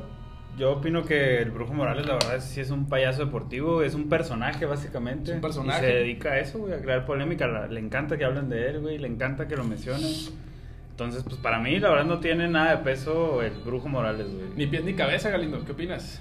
yo 0.57 0.71
opino 0.73 1.03
que 1.05 1.37
el 1.41 1.51
Brujo 1.51 1.73
Morales, 1.73 2.05
la 2.07 2.13
verdad, 2.15 2.39
sí 2.39 2.59
es 2.61 2.69
un 2.71 2.87
payaso 2.89 3.25
deportivo, 3.25 3.83
es 3.83 3.93
un 3.93 4.09
personaje, 4.09 4.65
básicamente. 4.65 5.31
Es 5.31 5.35
un 5.35 5.41
personaje. 5.41 5.85
Y 5.87 5.89
se 5.91 5.95
dedica 5.97 6.31
a 6.31 6.39
eso, 6.39 6.59
güey, 6.59 6.73
a 6.73 6.81
crear 6.81 7.05
polémica. 7.05 7.47
La- 7.47 7.67
le 7.67 7.79
encanta 7.79 8.17
que 8.17 8.25
hablen 8.25 8.49
de 8.49 8.69
él, 8.69 8.79
güey, 8.81 8.97
le 8.97 9.07
encanta 9.07 9.47
que 9.47 9.55
lo 9.55 9.63
mencionen. 9.63 10.11
Entonces, 10.91 11.23
pues, 11.23 11.35
para 11.37 11.59
mí, 11.59 11.77
la 11.79 11.89
verdad, 11.91 12.05
no 12.05 12.19
tiene 12.19 12.47
nada 12.47 12.75
de 12.77 12.83
peso 12.83 13.41
el 13.43 13.51
Brujo 13.63 13.87
Morales, 13.87 14.27
güey. 14.33 14.47
Ni 14.55 14.65
pies 14.65 14.83
ni 14.83 14.93
cabeza, 14.95 15.29
Galindo, 15.29 15.63
¿qué 15.63 15.73
opinas? 15.73 16.19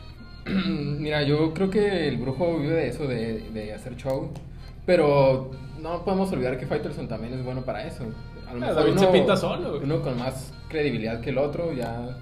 Mira, 0.46 1.22
yo 1.22 1.52
creo 1.54 1.68
que 1.70 2.08
el 2.08 2.16
brujo 2.18 2.58
vive 2.58 2.74
de 2.74 2.88
eso, 2.88 3.06
de, 3.06 3.40
de 3.50 3.74
hacer 3.74 3.96
show. 3.96 4.30
Pero 4.86 5.50
no 5.80 6.04
podemos 6.04 6.32
olvidar 6.32 6.58
que 6.58 6.66
Faitelson 6.66 7.08
también 7.08 7.34
es 7.34 7.44
bueno 7.44 7.62
para 7.62 7.86
eso. 7.86 8.04
A 8.48 8.54
lo 8.54 8.64
Ah, 8.64 8.72
David 8.72 8.96
se 8.96 9.06
pinta 9.08 9.36
solo, 9.36 9.70
güey. 9.72 9.82
Uno 9.84 10.00
con 10.00 10.18
más 10.18 10.52
credibilidad 10.68 11.20
que 11.20 11.30
el 11.30 11.38
otro, 11.38 11.72
ya 11.74 12.16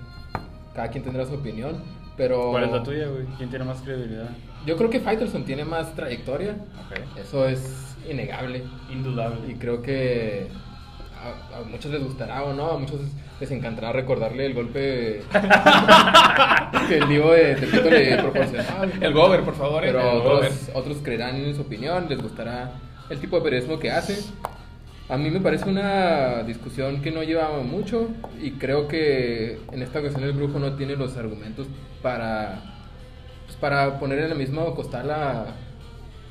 cada 0.77 0.89
quien 0.89 1.03
tendrá 1.03 1.25
su 1.25 1.35
opinión. 1.35 1.83
Pero 2.17 2.51
¿Cuál 2.51 2.65
es 2.65 2.73
la 2.73 2.83
tuya, 2.83 3.09
güey? 3.09 3.25
¿Quién 3.37 3.51
tiene 3.51 3.65
más 3.65 3.81
credibilidad? 3.81 4.29
Yo 4.65 4.77
creo 4.77 4.89
que 4.91 5.01
Faitelson 5.01 5.45
tiene 5.45 5.65
más 5.65 5.95
trayectoria. 5.95 6.53
Ok. 6.87 7.19
Eso 7.19 7.49
es 7.49 7.97
innegable. 8.09 8.63
Indudable. 8.91 9.41
Y 9.51 9.55
creo 9.55 9.83
que 9.83 10.49
a, 11.23 11.59
a 11.59 11.63
muchos 11.63 11.91
les 11.91 12.03
gustará 12.03 12.45
o 12.45 12.53
no, 12.53 12.71
a 12.71 12.79
muchos 12.79 13.01
les 13.41 13.51
encantará 13.51 13.93
recordarle 13.93 14.47
el 14.47 14.55
golpe 14.55 15.23
que 16.89 16.99
el 16.99 17.09
Divo 17.09 17.33
de 17.33 17.55
Tepito 17.57 17.91
le 17.91 18.17
proporcionaba. 18.17 18.87
El 19.01 19.13
Gober, 19.13 19.43
por 19.43 19.55
favor, 19.55 19.85
¿eh? 19.85 19.89
Pero 19.93 20.23
otros, 20.23 20.71
otros 20.73 20.99
creerán 21.03 21.37
en 21.37 21.55
su 21.55 21.63
opinión, 21.63 22.07
les 22.09 22.21
gustará 22.21 22.73
el 23.11 23.19
tipo 23.19 23.37
de 23.37 23.43
periodismo 23.43 23.79
que 23.79 23.91
hace. 23.91 24.19
A 25.09 25.17
mí 25.17 25.31
me 25.31 25.41
parece 25.41 25.69
una 25.69 26.43
discusión 26.43 27.01
que 27.01 27.13
no 27.13 27.23
lleva 27.23 27.51
mucho 27.63 28.09
y 28.43 28.53
creo 28.53 28.89
que 28.89 29.61
en 29.71 29.83
esta 29.83 30.01
ocasión 30.01 30.25
el 30.25 30.33
brujo 30.33 30.59
no 30.59 30.75
tiene 30.75 30.97
los 30.97 31.17
argumentos 31.17 31.69
para, 32.03 32.61
pues, 33.45 33.57
para 33.57 34.01
poner 34.01 34.19
en 34.19 34.31
la 34.31 34.35
misma 34.35 34.65
costal 34.75 35.11
a, 35.13 35.43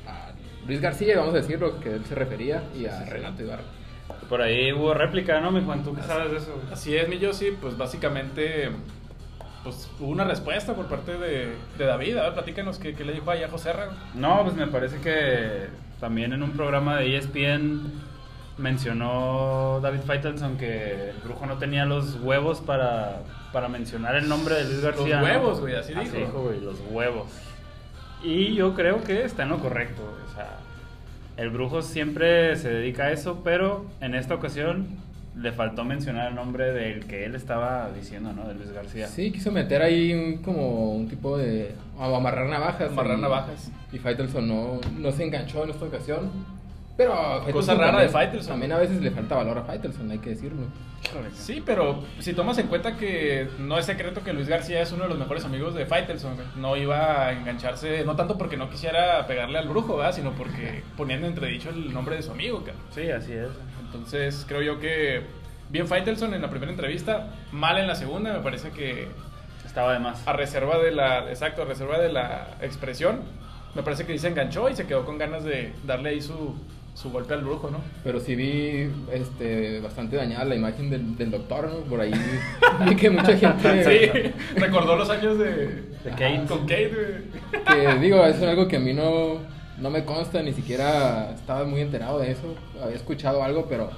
a 0.06 0.32
Luis 0.66 0.82
García, 0.82 1.16
vamos 1.16 1.32
a 1.32 1.38
decir 1.38 1.58
lo 1.58 1.80
que 1.80 1.94
él 1.94 2.04
se 2.04 2.14
refería, 2.14 2.64
y 2.78 2.84
a 2.84 3.02
Renato 3.04 3.42
Ibarra. 3.42 3.64
Por 4.28 4.42
ahí 4.42 4.72
hubo 4.72 4.92
réplica, 4.92 5.40
¿no, 5.40 5.50
mi 5.50 5.64
Juan? 5.64 5.82
¿Tú 5.82 5.94
qué 5.94 6.02
sabes 6.02 6.30
de 6.32 6.36
eso? 6.38 6.60
Así 6.70 6.94
es, 6.94 7.08
mi 7.08 7.18
Yossi, 7.18 7.52
pues 7.60 7.78
básicamente 7.78 8.70
pues 9.64 9.90
hubo 9.98 10.10
una 10.10 10.24
respuesta 10.24 10.74
por 10.74 10.86
parte 10.86 11.16
de, 11.18 11.54
de 11.78 11.84
David. 11.84 12.18
A 12.18 12.24
ver, 12.24 12.34
platícanos 12.34 12.78
qué, 12.78 12.94
qué 12.94 13.04
le 13.04 13.14
dijo 13.14 13.30
ahí 13.30 13.42
a 13.42 13.48
José 13.48 13.72
Ra. 13.72 13.88
No, 14.14 14.42
pues 14.44 14.54
me 14.54 14.66
parece 14.66 14.98
que 14.98 15.66
también 15.98 16.32
en 16.32 16.42
un 16.42 16.52
programa 16.52 16.98
de 16.98 17.16
ESPN 17.16 17.80
mencionó 18.58 19.80
David 19.82 20.00
Faitelson 20.06 20.56
que 20.56 21.10
el 21.10 21.16
brujo 21.24 21.46
no 21.46 21.58
tenía 21.58 21.84
los 21.84 22.20
huevos 22.20 22.60
para, 22.60 23.20
para 23.52 23.68
mencionar 23.68 24.16
el 24.16 24.28
nombre 24.28 24.54
de 24.56 24.64
Luis 24.64 24.80
García. 24.82 25.20
Los 25.20 25.24
huevos, 25.30 25.60
güey, 25.60 25.74
así 25.74 25.92
dijo. 25.94 26.42
güey, 26.42 26.60
los 26.60 26.76
huevos. 26.90 27.26
Y 28.22 28.54
yo 28.54 28.74
creo 28.74 29.02
que 29.04 29.24
está 29.24 29.42
en 29.44 29.50
lo 29.50 29.58
correcto, 29.58 30.02
o 30.02 30.34
sea, 30.34 30.56
el 31.36 31.50
brujo 31.50 31.82
siempre 31.82 32.56
se 32.56 32.70
dedica 32.70 33.04
a 33.04 33.12
eso, 33.12 33.42
pero 33.44 33.84
en 34.00 34.14
esta 34.14 34.34
ocasión 34.34 34.86
le 35.36 35.52
faltó 35.52 35.84
mencionar 35.84 36.28
el 36.30 36.34
nombre 36.34 36.72
del 36.72 37.04
que 37.06 37.26
él 37.26 37.34
estaba 37.34 37.90
diciendo, 37.94 38.32
¿no? 38.32 38.48
De 38.48 38.54
Luis 38.54 38.72
García. 38.72 39.06
Sí, 39.06 39.30
quiso 39.32 39.52
meter 39.52 39.82
ahí 39.82 40.14
un- 40.14 40.38
como 40.38 40.92
un 40.92 41.08
tipo 41.08 41.36
de... 41.36 41.74
o 41.98 42.16
amarrar 42.16 42.48
navajas. 42.48 42.90
Amarrar 42.90 43.18
y- 43.18 43.20
navajas. 43.20 43.70
Y 43.92 43.98
Faitelson 43.98 44.48
no, 44.48 44.80
no 44.98 45.12
se 45.12 45.24
enganchó 45.24 45.64
en 45.64 45.70
esta 45.70 45.84
ocasión. 45.84 46.30
Pero 46.96 47.12
Faitelson 47.14 47.52
Cosa 47.52 47.74
rara 47.74 47.86
también- 47.88 48.06
de 48.06 48.12
Faitelson. 48.12 48.52
También 48.52 48.72
a 48.72 48.78
veces 48.78 49.00
le 49.02 49.10
falta 49.10 49.34
valor 49.34 49.58
a 49.58 49.62
Faitelson, 49.64 50.10
hay 50.10 50.18
que 50.18 50.30
decirlo. 50.30 50.62
Sí, 51.34 51.62
pero 51.64 52.02
si 52.20 52.32
tomas 52.32 52.58
en 52.58 52.66
cuenta 52.68 52.96
que 52.96 53.48
no 53.58 53.78
es 53.78 53.84
secreto 53.86 54.24
que 54.24 54.32
Luis 54.32 54.48
García 54.48 54.80
es 54.80 54.90
uno 54.92 55.04
de 55.04 55.10
los 55.10 55.18
mejores 55.18 55.44
amigos 55.44 55.74
de 55.74 55.84
Faitelson, 55.86 56.36
no 56.56 56.76
iba 56.76 57.26
a 57.26 57.32
engancharse, 57.32 58.04
no 58.04 58.16
tanto 58.16 58.36
porque 58.38 58.56
no 58.56 58.70
quisiera 58.70 59.26
pegarle 59.26 59.58
al 59.58 59.68
brujo, 59.68 59.96
¿verdad? 59.98 60.12
sino 60.14 60.32
porque 60.32 60.82
poniendo 60.96 61.26
entredicho 61.26 61.68
el 61.70 61.92
nombre 61.92 62.16
de 62.16 62.22
su 62.22 62.32
amigo. 62.32 62.58
cabrón. 62.64 62.82
Sí, 62.92 63.10
así 63.10 63.32
es. 63.32 63.48
Entonces 63.84 64.44
creo 64.48 64.62
yo 64.62 64.80
que 64.80 65.22
bien 65.68 65.86
Faitelson 65.86 66.32
en 66.34 66.42
la 66.42 66.48
primera 66.50 66.72
entrevista, 66.72 67.28
mal 67.52 67.78
en 67.78 67.86
la 67.86 67.94
segunda, 67.94 68.32
me 68.32 68.40
parece 68.40 68.70
que 68.70 69.06
Estaba 69.66 69.92
de 69.92 69.98
más. 70.00 70.26
a 70.26 70.32
reserva 70.32 70.78
de 70.78 70.90
la, 70.92 71.28
exacto, 71.28 71.62
a 71.62 71.64
reserva 71.66 71.98
de 71.98 72.10
la 72.10 72.48
expresión, 72.62 73.20
me 73.74 73.82
parece 73.82 74.06
que 74.06 74.18
se 74.18 74.28
enganchó 74.28 74.68
y 74.70 74.74
se 74.74 74.86
quedó 74.86 75.04
con 75.04 75.18
ganas 75.18 75.44
de 75.44 75.72
darle 75.84 76.08
ahí 76.10 76.20
su, 76.22 76.56
su 76.96 77.10
golpe 77.10 77.34
al 77.34 77.42
brujo, 77.44 77.70
¿no? 77.70 77.78
Pero 78.02 78.20
sí 78.20 78.34
vi 78.34 78.90
este, 79.12 79.80
bastante 79.80 80.16
dañada 80.16 80.46
la 80.46 80.54
imagen 80.54 80.88
del, 80.88 81.14
del 81.16 81.30
doctor, 81.30 81.68
¿no? 81.68 81.80
Por 81.80 82.00
ahí 82.00 82.12
vi 82.88 82.96
que 82.96 83.10
mucha 83.10 83.36
gente... 83.36 83.84
Sí, 83.84 84.32
recordó 84.56 84.96
los 84.96 85.10
años 85.10 85.38
de, 85.38 85.66
De 86.04 86.10
Kate. 86.10 86.46
con 86.48 86.60
Kate, 86.60 86.88
güey. 86.88 87.64
Que 87.66 87.98
digo, 87.98 88.24
es 88.24 88.42
algo 88.42 88.66
que 88.66 88.76
a 88.76 88.80
mí 88.80 88.94
no, 88.94 89.40
no 89.78 89.90
me 89.90 90.06
consta, 90.06 90.42
ni 90.42 90.54
siquiera 90.54 91.32
estaba 91.34 91.64
muy 91.66 91.82
enterado 91.82 92.18
de 92.18 92.30
eso. 92.30 92.54
Había 92.82 92.96
escuchado 92.96 93.44
algo, 93.44 93.66
pero 93.68 93.90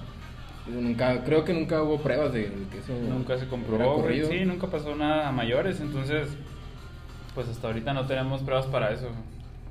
nunca, 0.66 1.22
creo 1.22 1.44
que 1.44 1.54
nunca 1.54 1.80
hubo 1.84 1.98
pruebas 1.98 2.32
de 2.32 2.46
que 2.72 2.78
eso 2.78 2.92
Nunca 3.08 3.38
se 3.38 3.46
comprobó. 3.46 4.04
Sí, 4.28 4.44
nunca 4.44 4.66
pasó 4.66 4.96
nada 4.96 5.28
a 5.28 5.32
mayores, 5.32 5.80
entonces, 5.80 6.30
pues 7.32 7.48
hasta 7.48 7.68
ahorita 7.68 7.94
no 7.94 8.06
tenemos 8.06 8.42
pruebas 8.42 8.66
para 8.66 8.90
eso. 8.90 9.06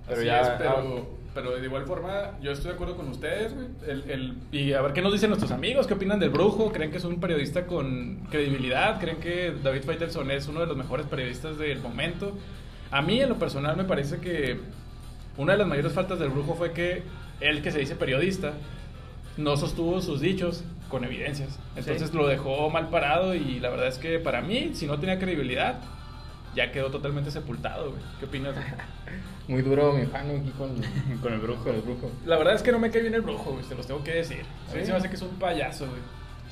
Pero 0.07 0.19
Así 0.21 0.27
ya. 0.27 0.41
es, 0.41 0.49
pero, 0.57 1.16
pero 1.37 1.55
de 1.55 1.63
igual 1.63 1.85
forma, 1.85 2.31
yo 2.41 2.51
estoy 2.51 2.69
de 2.69 2.73
acuerdo 2.73 2.95
con 2.97 3.07
ustedes, 3.09 3.53
güey. 3.53 3.67
El, 3.87 4.09
el- 4.09 4.33
y 4.51 4.73
a 4.73 4.81
ver 4.81 4.93
qué 4.93 5.03
nos 5.03 5.13
dicen 5.13 5.29
nuestros 5.29 5.51
amigos, 5.51 5.85
qué 5.85 5.93
opinan 5.93 6.19
del 6.19 6.31
brujo, 6.31 6.71
creen 6.71 6.89
que 6.89 6.97
es 6.97 7.03
un 7.03 7.19
periodista 7.19 7.67
con 7.67 8.21
credibilidad, 8.31 8.99
creen 8.99 9.17
que 9.17 9.53
David 9.63 9.83
Faitelson 9.83 10.31
es 10.31 10.47
uno 10.47 10.61
de 10.61 10.65
los 10.65 10.75
mejores 10.75 11.05
periodistas 11.05 11.59
del 11.59 11.79
momento. 11.79 12.35
A 12.89 13.03
mí, 13.03 13.21
en 13.21 13.29
lo 13.29 13.35
personal, 13.37 13.77
me 13.77 13.83
parece 13.83 14.17
que 14.17 14.59
una 15.37 15.51
de 15.51 15.59
las 15.59 15.67
mayores 15.67 15.93
faltas 15.93 16.17
del 16.17 16.29
brujo 16.29 16.55
fue 16.55 16.71
que 16.71 17.03
él, 17.39 17.61
que 17.61 17.71
se 17.71 17.77
dice 17.77 17.95
periodista, 17.95 18.53
no 19.37 19.57
sostuvo 19.57 20.01
sus 20.01 20.19
dichos 20.19 20.63
con 20.89 21.03
evidencias. 21.03 21.59
Entonces 21.75 22.09
Sí. 22.09 22.17
lo 22.17 22.25
dejó 22.27 22.71
mal 22.71 22.89
parado 22.89 23.35
y 23.35 23.59
la 23.59 23.69
verdad 23.69 23.89
es 23.89 23.99
que 23.99 24.17
para 24.17 24.41
mí, 24.41 24.71
si 24.73 24.87
no 24.87 24.97
tenía 24.99 25.19
credibilidad, 25.19 25.81
ya 26.57 26.71
quedó 26.73 26.91
totalmente 26.91 27.31
sepultado, 27.31 27.91
güey. 27.91 28.01
¿Qué 28.19 28.25
opinas? 28.25 28.53
Muy 29.47 29.61
duro 29.61 29.93
mi 29.93 30.05
fan 30.05 30.29
aquí 30.29 30.51
con, 30.57 30.75
Con 31.21 31.33
el 31.33 31.39
brujo. 31.39 31.63
con 31.63 31.75
el 31.75 31.81
brujo. 31.81 32.11
La 32.25 32.37
verdad 32.37 32.55
es 32.55 32.61
que 32.63 32.71
no 32.73 32.79
me 32.79 32.91
cae 32.91 33.01
bien 33.01 33.13
el 33.13 33.21
brujo, 33.21 33.51
güey, 33.53 33.63
te 33.63 33.75
los 33.75 33.87
tengo 33.87 34.03
que 34.03 34.11
decir. 34.15 34.41
A 34.69 34.73
mí 34.73 34.79
Sí. 34.81 34.85
se 34.87 34.91
me 34.91 34.97
hace 34.97 35.07
que 35.09 35.15
es 35.15 35.21
un 35.21 35.39
payaso, 35.39 35.85
güey. 35.87 36.01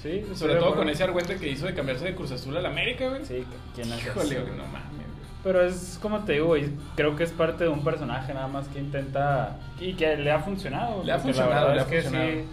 Sí, 0.02 0.24
Sobre 0.36 0.56
todo 0.56 0.76
con 0.76 0.88
ese 0.88 1.04
argüente 1.04 1.36
que 1.38 1.50
hizo 1.50 1.66
de 1.66 1.74
cambiarse 1.74 2.06
de 2.06 2.16
Cruz 2.16 2.32
Azul 2.32 2.56
al 2.56 2.66
América, 2.66 3.10
güey. 3.10 3.26
Sí, 3.26 3.44
¿quién 3.74 3.92
es 3.92 4.06
Híjole, 4.06 4.40
güey, 4.42 4.52
no 4.56 4.64
mames, 4.68 4.92
güey. 4.94 5.06
Pero 5.44 5.64
es 5.64 5.98
como 6.02 6.20
te 6.24 6.34
digo, 6.34 6.48
güey, 6.48 6.70
creo 6.96 7.16
que 7.16 7.24
es 7.24 7.32
parte 7.32 7.64
de 7.66 7.70
un 7.70 7.84
personaje 7.84 8.34
nada 8.34 8.48
más 8.48 8.68
que 8.68 8.80
intenta 8.80 9.58
y 9.80 9.94
que 9.96 10.16
le 10.16 10.32
ha 10.32 10.40
funcionado. 10.40 11.04
Le 11.04 11.12
ha 11.12 11.20
funcionado, 11.20 11.54
la 11.54 11.62
verdad 11.62 11.74
le 11.76 11.80
ha 11.80 11.84
es 11.84 11.90
que 11.90 12.02
funcionado. 12.02 12.32
sí, 12.32 12.46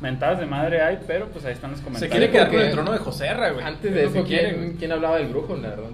mentadas 0.00 0.38
de 0.40 0.46
madre 0.46 0.80
hay, 0.82 0.98
pero 1.06 1.26
pues 1.28 1.44
ahí 1.46 1.52
están 1.54 1.70
los 1.70 1.78
Se 1.80 1.84
comentarios. 1.84 2.16
quiere 2.16 2.30
quedar 2.32 2.50
con 2.50 2.60
el 2.60 2.70
trono 2.72 2.92
de 2.92 2.98
Joserra, 2.98 3.50
güey. 3.50 3.64
Antes 3.64 3.84
Es 3.90 3.94
de 3.94 4.04
eso, 4.04 4.24
¿quién, 4.26 4.76
quién 4.78 4.92
hablaba 4.92 5.16
del 5.16 5.28
brujo? 5.28 5.56
La 5.56 5.70
verdad. 5.70 5.90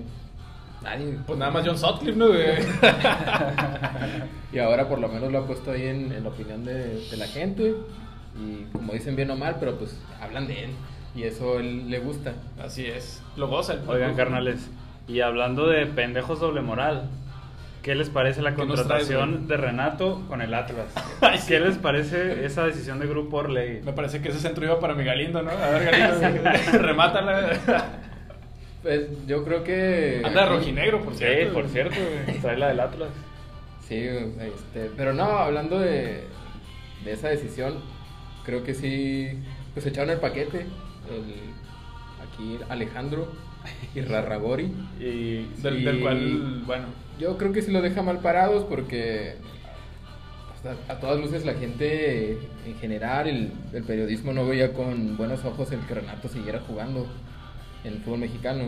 Nadie. 0.84 1.18
Pues 1.26 1.38
nada 1.38 1.50
más 1.50 1.64
John 1.66 1.78
Sutcliffe, 1.78 2.16
¿no? 2.18 2.26
Y 4.52 4.58
ahora 4.58 4.88
por 4.88 5.00
lo 5.00 5.08
menos 5.08 5.32
lo 5.32 5.38
ha 5.38 5.46
puesto 5.46 5.72
ahí 5.72 5.86
en, 5.86 6.12
en 6.12 6.22
la 6.22 6.28
opinión 6.30 6.64
de, 6.64 7.00
de 7.10 7.16
la 7.16 7.26
gente. 7.26 7.74
Y 8.38 8.64
como 8.72 8.92
dicen 8.92 9.16
bien 9.16 9.30
o 9.30 9.36
mal, 9.36 9.56
pero 9.58 9.76
pues 9.78 9.98
hablan 10.20 10.46
de 10.46 10.64
él. 10.64 10.70
Y 11.16 11.24
eso 11.24 11.58
a 11.58 11.60
él 11.60 11.90
le 11.90 11.98
gusta. 11.98 12.34
Así 12.62 12.86
es. 12.86 13.22
Lo 13.36 13.48
goza 13.48 13.72
el 13.74 13.80
Oigan, 13.80 14.08
brujo. 14.10 14.16
carnales, 14.16 14.68
y 15.08 15.20
hablando 15.20 15.66
de 15.68 15.86
pendejos 15.86 16.40
doble 16.40 16.60
moral, 16.60 17.08
¿qué 17.82 17.94
les 17.94 18.10
parece 18.10 18.42
la 18.42 18.54
¿Qué 18.54 18.64
nos 18.64 18.86
traes, 18.86 19.08
contratación 19.08 19.48
de 19.48 19.56
Renato 19.56 20.22
con 20.28 20.40
el 20.40 20.52
Atlas? 20.54 20.86
Ay, 21.20 21.38
sí. 21.38 21.48
¿Qué 21.48 21.60
les 21.60 21.76
parece 21.78 22.44
esa 22.44 22.64
decisión 22.64 22.98
de 23.00 23.06
Grupo 23.06 23.38
Orley? 23.38 23.80
Me 23.84 23.92
parece 23.92 24.20
que 24.22 24.28
ese 24.28 24.38
centro 24.40 24.64
iba 24.64 24.78
para 24.80 24.94
mi 24.94 25.04
Galindo, 25.04 25.42
¿no? 25.42 25.50
A 25.50 25.70
ver, 25.70 25.84
Galindo, 25.84 26.48
remátala. 26.78 27.50
Pues 28.84 29.08
yo 29.26 29.44
creo 29.44 29.64
que. 29.64 30.20
Anda 30.24 30.46
rojinegro, 30.46 31.02
por 31.02 31.14
Sí, 31.14 31.20
cierto. 31.24 31.54
por 31.54 31.68
cierto, 31.68 31.96
trae 32.42 32.56
la 32.58 32.68
del 32.68 32.80
Atlas. 32.80 33.08
Sí, 33.88 33.96
este, 33.96 34.90
pero 34.96 35.12
no, 35.12 35.24
hablando 35.24 35.78
de, 35.80 36.24
de 37.04 37.12
esa 37.12 37.28
decisión, 37.28 37.78
creo 38.44 38.62
que 38.62 38.74
sí, 38.74 39.28
pues 39.74 39.84
echaron 39.86 40.10
el 40.10 40.18
paquete, 40.20 40.60
el, 41.10 41.34
aquí 42.30 42.58
Alejandro 42.68 43.32
y 43.94 44.00
Rarragori. 44.02 44.72
Y 45.00 45.46
Del, 45.62 45.78
Sí. 45.78 45.84
del 45.84 46.00
cual, 46.00 46.62
bueno, 46.66 46.84
Yo 47.18 47.36
creo 47.38 47.52
que 47.52 47.62
sí 47.62 47.72
lo 47.72 47.80
deja 47.82 48.02
mal 48.02 48.18
parados 48.20 48.64
porque 48.64 49.34
pues, 50.62 50.76
a, 50.88 50.92
a 50.92 51.00
todas 51.00 51.20
luces 51.20 51.44
la 51.46 51.54
gente 51.54 52.38
en 52.66 52.78
general, 52.80 53.28
el, 53.28 53.50
el 53.72 53.82
periodismo 53.84 54.32
no 54.34 54.46
veía 54.46 54.72
con 54.74 55.16
buenos 55.18 55.44
ojos 55.44 55.72
el 55.72 55.80
que 55.80 55.94
Renato 55.94 56.28
siguiera 56.28 56.60
jugando 56.66 57.06
el 57.84 57.98
fútbol 58.00 58.20
mexicano. 58.20 58.64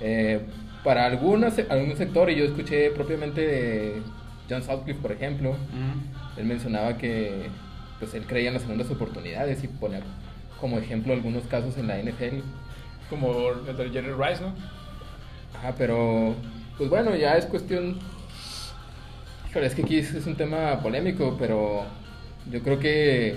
Eh, 0.00 0.40
para 0.84 1.06
algunos, 1.06 1.54
algún 1.68 1.96
sector, 1.96 2.30
y 2.30 2.36
yo 2.36 2.44
escuché 2.44 2.90
propiamente 2.90 3.40
de 3.40 4.02
John 4.48 4.62
Sutcliffe, 4.62 5.00
por 5.00 5.12
ejemplo, 5.12 5.56
él 6.36 6.44
mencionaba 6.44 6.96
que 6.96 7.48
pues 7.98 8.14
él 8.14 8.24
creía 8.26 8.48
en 8.48 8.54
las 8.54 8.62
segundas 8.62 8.88
oportunidades 8.90 9.64
y 9.64 9.68
ponía 9.68 10.00
como 10.60 10.78
ejemplo 10.78 11.12
algunos 11.12 11.42
casos 11.44 11.76
en 11.78 11.88
la 11.88 11.98
NFL. 11.98 12.42
como 13.10 13.50
el 13.66 13.76
de 13.76 13.90
Jerry 13.90 14.12
Rice, 14.12 14.42
¿no? 14.42 14.52
Ajá, 15.58 15.74
pero 15.76 16.34
pues 16.76 16.90
bueno, 16.90 17.16
ya 17.16 17.36
es 17.36 17.46
cuestión. 17.46 17.98
Híjole, 19.50 19.66
es 19.66 19.74
que 19.74 19.82
aquí 19.82 19.96
es 19.98 20.26
un 20.26 20.36
tema 20.36 20.80
polémico, 20.80 21.36
pero 21.38 21.84
yo 22.50 22.62
creo 22.62 22.78
que 22.78 23.36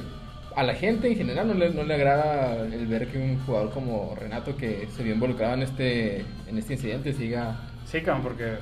a 0.55 0.63
la 0.63 0.73
gente 0.73 1.07
en 1.07 1.15
general 1.17 1.47
no 1.47 1.53
le, 1.53 1.69
no 1.71 1.83
le 1.83 1.93
agrada 1.93 2.63
el 2.65 2.87
ver 2.87 3.07
que 3.07 3.17
un 3.17 3.39
jugador 3.45 3.71
como 3.71 4.15
Renato, 4.19 4.55
que 4.57 4.87
se 4.95 5.03
vio 5.03 5.13
involucrado 5.13 5.53
en 5.53 5.63
este, 5.63 6.25
en 6.47 6.57
este 6.57 6.73
incidente, 6.73 7.13
siga. 7.13 7.55
Sí, 7.85 8.01
cabrón, 8.01 8.23
porque. 8.23 8.55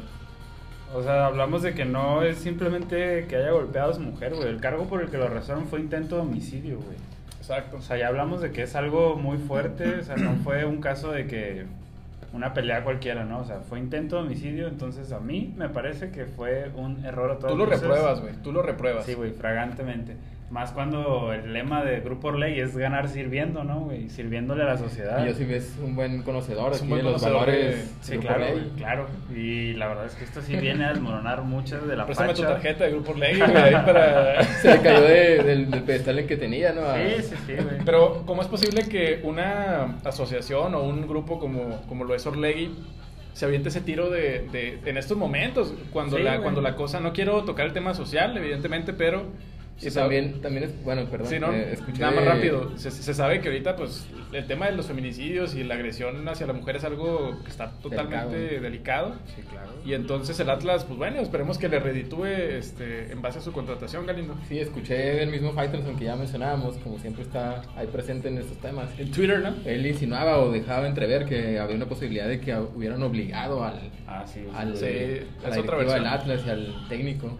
O 0.94 1.04
sea, 1.04 1.28
hablamos 1.28 1.62
de 1.62 1.74
que 1.76 1.86
no 1.86 2.24
es 2.24 2.38
simplemente 2.40 3.26
que 3.28 3.36
haya 3.36 3.52
golpeado 3.52 3.92
a 3.92 3.94
su 3.94 4.02
mujer, 4.02 4.34
güey. 4.34 4.48
El 4.48 4.60
cargo 4.60 4.86
por 4.86 5.02
el 5.04 5.10
que 5.10 5.18
lo 5.18 5.26
arrestaron 5.26 5.68
fue 5.68 5.80
intento 5.80 6.16
de 6.16 6.22
homicidio, 6.22 6.78
güey. 6.78 6.98
Exacto. 7.40 7.78
O 7.78 7.82
sea, 7.82 7.98
ya 7.98 8.08
hablamos 8.08 8.42
de 8.42 8.52
que 8.52 8.64
es 8.64 8.76
algo 8.76 9.16
muy 9.16 9.38
fuerte. 9.38 10.00
O 10.00 10.04
sea, 10.04 10.16
no 10.16 10.34
fue 10.44 10.66
un 10.66 10.82
caso 10.82 11.12
de 11.12 11.28
que. 11.28 11.66
Una 12.32 12.54
pelea 12.54 12.84
cualquiera, 12.84 13.26
¿no? 13.26 13.40
O 13.40 13.44
sea, 13.46 13.60
fue 13.62 13.80
intento 13.80 14.16
de 14.18 14.22
homicidio. 14.24 14.68
Entonces, 14.68 15.12
a 15.12 15.20
mí 15.20 15.54
me 15.58 15.68
parece 15.70 16.12
que 16.12 16.26
fue 16.26 16.70
un 16.76 17.04
error 17.04 17.32
a 17.32 17.36
todas 17.38 17.52
Tú 17.52 17.58
lo 17.58 17.66
luces. 17.66 17.82
repruebas, 17.82 18.22
güey. 18.22 18.34
Tú 18.44 18.52
lo 18.52 18.62
repruebas. 18.62 19.06
Sí, 19.06 19.14
güey, 19.16 19.32
fragantemente. 19.32 20.16
Más 20.50 20.72
cuando 20.72 21.32
el 21.32 21.54
lema 21.54 21.84
de 21.86 22.00
Grupo 22.00 22.30
Orley 22.30 22.60
es 22.60 22.76
ganar 22.76 23.08
sirviendo, 23.08 23.64
¿no, 23.64 23.82
güey? 23.82 24.10
Sirviéndole 24.10 24.64
a 24.64 24.66
la 24.66 24.78
sociedad. 24.80 25.24
Y 25.24 25.28
yo 25.28 25.36
sí 25.36 25.46
ves 25.46 25.78
un 25.80 25.96
buen 25.96 26.24
conocedor 26.24 26.74
Es 26.74 26.80
un 26.82 26.86
aquí 26.86 26.90
buen 26.94 27.06
de 27.06 27.12
los 27.12 27.22
conocedor 27.22 27.46
de- 27.52 27.58
valores. 27.62 27.96
Sí, 28.02 28.12
Grupo 28.14 28.28
claro, 28.28 28.46
claro. 28.76 29.08
Y 29.36 29.74
la 29.74 29.88
verdad 29.90 30.06
es 30.08 30.16
que 30.16 30.24
esto 30.24 30.42
sí 30.42 30.56
viene 30.56 30.86
a 30.86 30.90
desmoronar 30.90 31.44
muchas 31.44 31.88
de 31.88 31.96
la 31.96 32.06
Préstame 32.08 32.34
tu 32.34 32.42
facha. 32.42 32.54
tarjeta 32.56 32.86
de 32.86 32.90
Grupo 32.92 33.14
Ley, 33.14 33.38
güey, 33.38 33.56
ahí 33.58 33.74
para... 33.74 34.44
Se 34.62 34.72
le 34.76 34.82
cayó 34.82 35.02
de- 35.02 35.44
del, 35.44 35.70
del 35.70 35.84
pedestal 35.84 36.18
en 36.18 36.26
que 36.28 36.36
tenía, 36.38 36.74
¿no? 36.74 36.82
Sí, 36.96 37.22
sí, 37.30 37.36
sí, 37.46 37.54
güey. 37.54 37.78
Pero, 37.86 38.24
¿cómo 38.26 38.42
es 38.42 38.48
posible 38.48 38.82
que 38.90 39.20
una 39.24 40.00
asociación 40.04 40.74
o 40.74 40.82
un 40.82 41.08
grupo 41.08 41.38
como, 41.40 41.82
como 41.88 42.06
lo 42.06 42.16
es 42.16 42.26
Orlegui 42.26 42.72
se 43.34 43.46
aviente 43.46 43.70
ese 43.70 43.82
tiro 43.82 44.10
de, 44.10 44.48
de- 44.52 44.80
en 44.84 44.98
estos 44.98 45.16
momentos? 45.16 45.76
Cuando, 45.94 46.18
Sí, 46.18 46.24
la, 46.24 46.32
güey. 46.32 46.42
cuando 46.42 46.62
la 46.62 46.76
cosa, 46.76 47.00
no 47.00 47.14
quiero 47.14 47.44
tocar 47.44 47.68
el 47.68 47.74
tema 47.74 47.94
social, 47.94 48.36
evidentemente, 48.36 48.94
pero 48.94 49.28
Y 49.82 49.90
también, 49.92 50.42
también 50.42 50.66
es, 50.66 50.84
bueno, 50.84 51.06
perdón, 51.06 51.28
Sí, 51.28 51.40
¿no? 51.40 51.54
eh, 51.54 51.72
escuché 51.74 52.02
Nada 52.02 52.14
más 52.14 52.26
rápido. 52.26 52.78
Se, 52.78 52.92
se 52.92 53.14
sabe 53.14 53.40
que 53.40 53.48
ahorita, 53.48 53.76
pues, 53.78 54.06
el 54.34 54.46
tema 54.46 54.66
de 54.66 54.74
los 54.74 54.88
feminicidios 54.88 55.56
y 55.56 55.64
la 55.64 55.76
agresión 55.76 56.28
hacia 56.28 56.46
la 56.48 56.54
mujer 56.54 56.76
es 56.76 56.84
algo 56.84 57.38
que 57.44 57.50
está 57.50 57.72
totalmente 57.82 58.38
Delicado. 58.38 58.62
delicado. 58.62 59.16
Sí, 59.36 59.42
claro. 59.50 59.70
Y 59.86 59.94
entonces 59.94 60.38
el 60.40 60.50
Atlas, 60.50 60.84
pues 60.84 60.98
bueno, 60.98 61.22
esperemos 61.22 61.58
que 61.58 61.70
le 61.70 61.80
reditúe 61.80 62.26
este, 62.26 63.12
en 63.12 63.22
base 63.22 63.40
a 63.40 63.42
su 63.42 63.52
contratación, 63.54 64.06
Galindo. 64.06 64.36
Sí, 64.50 64.60
escuché 64.60 64.96
del 64.96 65.30
mismo 65.30 65.54
Faitelson 65.54 65.96
que 65.98 66.06
ya 66.06 66.16
mencionábamos, 66.18 66.76
como 66.78 67.00
siempre 67.00 67.24
está 67.24 67.62
ahí 67.78 67.88
presente 67.88 68.28
en 68.28 68.38
estos 68.40 68.58
temas. 68.58 68.90
En 68.98 69.12
Twitter, 69.12 69.40
¿no? 69.40 69.54
Él 69.66 69.86
insinuaba 69.86 70.40
o 70.40 70.52
dejaba 70.52 70.88
entrever 70.88 71.26
que 71.26 71.58
había 71.58 71.76
una 71.78 71.86
posibilidad 71.88 72.28
de 72.28 72.42
que 72.42 72.54
hubieran 72.56 73.02
obligado 73.02 73.64
al, 73.64 73.80
Ah, 74.08 74.26
sí. 74.28 74.42
sí. 74.42 74.48
al 74.54 74.76
Sí, 74.78 74.86
a 75.46 75.50
la 75.50 75.60
otra 75.62 75.78
del 75.94 76.06
Atlas 76.06 76.42
y 76.46 76.50
al 76.50 76.86
técnico. 76.90 77.38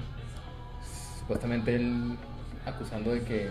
Supuestamente 1.20 1.76
él 1.76 2.16
acusando 2.70 3.12
de 3.12 3.22
que 3.24 3.48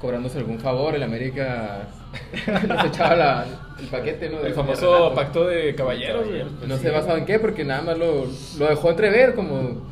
cobrándose 0.00 0.38
algún 0.38 0.60
favor, 0.60 0.94
el 0.94 1.02
América 1.02 1.88
nos 2.68 2.84
echaba 2.84 3.16
la- 3.16 3.46
el 3.80 3.86
paquete, 3.86 4.28
¿no? 4.30 4.40
El 4.40 4.54
famoso 4.54 4.92
Renato. 4.94 5.14
pacto 5.14 5.46
de 5.46 5.74
caballeros, 5.74 6.24
pues 6.58 6.68
No 6.68 6.76
sí. 6.76 6.82
sé 6.82 6.90
basado 6.90 7.16
en 7.16 7.24
qué, 7.24 7.38
porque 7.38 7.64
nada 7.64 7.82
más 7.82 7.98
lo, 7.98 8.26
lo 8.58 8.66
dejó 8.68 8.90
entrever 8.90 9.34
como, 9.34 9.86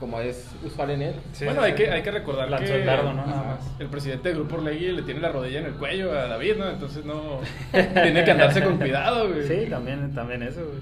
como 0.00 0.20
es 0.20 0.48
usual 0.64 0.90
en 0.90 1.02
él. 1.02 1.14
Sí, 1.32 1.44
bueno, 1.44 1.62
hay 1.62 1.74
que, 1.74 1.90
hay 1.90 2.02
que 2.02 2.10
recordar 2.10 2.50
Lanzó 2.50 2.66
que 2.72 2.80
el 2.80 2.86
dardo, 2.86 3.12
¿no? 3.12 3.24
Nada 3.24 3.42
más. 3.44 3.80
el 3.80 3.86
presidente 3.86 4.28
del 4.30 4.38
Grupo 4.38 4.56
Orlegui 4.56 4.92
le 4.92 5.02
tiene 5.02 5.20
la 5.20 5.30
rodilla 5.30 5.60
en 5.60 5.66
el 5.66 5.74
cuello 5.74 6.10
a 6.12 6.26
David, 6.26 6.56
¿no? 6.56 6.68
Entonces 6.70 7.04
no... 7.04 7.38
tiene 7.72 8.24
que 8.24 8.30
andarse 8.32 8.62
con 8.64 8.78
cuidado, 8.78 9.28
güey. 9.28 9.46
Sí, 9.46 9.70
también, 9.70 10.12
también 10.14 10.42
eso, 10.42 10.60
güey. 10.64 10.80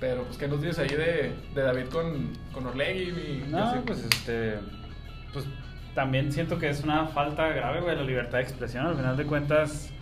Pero, 0.00 0.24
pues, 0.24 0.36
¿qué 0.36 0.48
nos 0.48 0.60
dices 0.60 0.80
ahí 0.80 0.88
de, 0.88 1.32
de 1.54 1.62
David 1.62 1.86
con, 1.92 2.30
con 2.52 2.66
Orlegui? 2.66 3.12
mi- 3.12 3.44
No, 3.52 3.72
pues 3.86 4.04
este. 4.04 4.54
Pues 5.32 5.44
también 5.94 6.32
siento 6.32 6.58
que 6.58 6.68
es 6.68 6.82
una 6.82 7.06
falta 7.06 7.48
grave, 7.48 7.80
güey, 7.80 7.96
la 7.96 8.02
libertad 8.02 8.38
de 8.38 8.44
expresión. 8.44 8.86
Al 8.86 8.96
final 8.96 9.16
de 9.16 9.24
cuentas, 9.26 9.92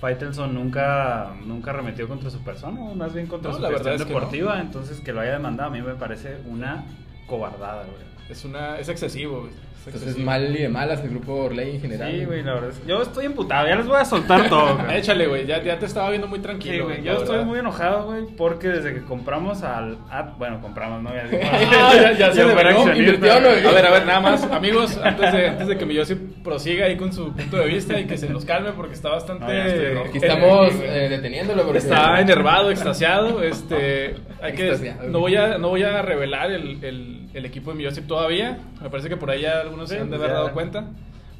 Faitelson 0.00 0.54
nunca, 0.54 1.32
nunca 1.44 1.72
remetió 1.72 2.08
contra 2.08 2.28
su 2.30 2.42
persona, 2.42 2.80
más 2.94 3.14
bien 3.14 3.26
contra 3.26 3.50
No, 3.50 3.56
su 3.56 3.62
la 3.62 3.68
verdad 3.68 3.92
gestión 3.92 4.00
es 4.00 4.04
que 4.06 4.12
no. 4.14 4.18
deportiva. 4.20 4.60
Entonces, 4.60 5.00
que 5.00 5.12
lo 5.12 5.20
haya 5.20 5.32
demandado 5.32 5.70
a 5.70 5.72
mí 5.72 5.80
me 5.80 5.94
parece 5.94 6.38
una 6.46 6.84
cobardada, 7.26 7.82
güey. 7.84 8.12
Es, 8.28 8.44
una, 8.44 8.78
es 8.78 8.88
excesivo, 8.88 9.40
güey. 9.40 9.52
Es 9.52 9.86
Entonces 9.88 10.02
excesivo. 10.10 10.26
mal 10.30 10.56
y 10.56 10.62
de 10.62 10.68
malas 10.68 11.00
el 11.00 11.10
grupo 11.10 11.34
Orley 11.34 11.74
en 11.74 11.80
general. 11.80 12.12
Sí, 12.12 12.24
güey, 12.24 12.42
la 12.44 12.54
verdad 12.54 12.70
es 12.70 12.86
Yo 12.86 13.02
estoy 13.02 13.26
emputado, 13.26 13.66
ya 13.66 13.74
les 13.74 13.86
voy 13.86 13.96
a 13.96 14.04
soltar 14.04 14.48
todo, 14.48 14.76
güey. 14.84 14.96
Échale, 14.98 15.26
güey. 15.26 15.44
Ya, 15.44 15.60
ya 15.62 15.78
te 15.78 15.86
estaba 15.86 16.08
viendo 16.10 16.28
muy 16.28 16.38
tranquilo. 16.38 16.74
Sí, 16.74 16.80
güey, 16.82 17.02
yo 17.02 17.12
estoy 17.14 17.30
verdad. 17.30 17.44
muy 17.46 17.58
enojado, 17.58 18.04
güey, 18.06 18.26
porque 18.36 18.68
desde 18.68 18.94
que 18.94 19.02
compramos 19.02 19.62
al... 19.64 19.98
Bueno, 20.38 20.60
compramos, 20.60 21.02
¿no? 21.02 21.10
Ya, 21.12 21.24
Ah, 21.52 21.94
ya, 21.94 22.12
ya 22.12 22.32
se 22.32 22.42
fue 22.42 22.50
develó, 22.54 22.68
accionista, 22.70 22.98
invirtió, 22.98 23.40
¿no? 23.40 23.48
A 23.48 23.72
ver, 23.72 23.86
a 23.86 23.90
ver, 23.90 24.06
nada 24.06 24.20
más, 24.20 24.44
amigos, 24.44 24.96
antes 25.02 25.32
de, 25.32 25.48
antes 25.48 25.66
de 25.68 25.76
que 25.78 25.84
mi 25.84 25.94
prosiga 26.42 26.86
ahí 26.86 26.96
con 26.96 27.12
su 27.12 27.32
punto 27.32 27.56
de 27.56 27.66
vista 27.66 27.98
y 27.98 28.06
que 28.06 28.18
se 28.18 28.28
nos 28.28 28.44
calme 28.44 28.72
porque 28.72 28.94
está 28.94 29.10
bastante... 29.10 29.98
Aquí 30.06 30.18
estamos 30.18 30.74
eh, 30.74 31.06
eh, 31.06 31.08
deteniéndolo 31.08 31.62
porque 31.62 31.78
Está 31.78 32.20
enervado, 32.20 32.70
extasiado, 32.70 33.42
este, 33.42 34.16
hay 34.40 34.52
que, 34.54 34.94
no 35.08 35.20
voy 35.20 35.36
a, 35.36 35.58
no 35.58 35.68
voy 35.68 35.82
a 35.82 36.02
revelar 36.02 36.50
el, 36.50 36.82
el, 36.84 37.26
el 37.34 37.44
equipo 37.46 37.70
de 37.70 37.76
Millosip 37.78 38.06
todavía, 38.06 38.58
me 38.80 38.90
parece 38.90 39.08
que 39.08 39.16
por 39.16 39.30
ahí 39.30 39.42
ya 39.42 39.60
algunos 39.60 39.88
se 39.88 39.98
han 39.98 40.10
de 40.10 40.16
haber 40.16 40.30
dado 40.30 40.52
cuenta, 40.52 40.86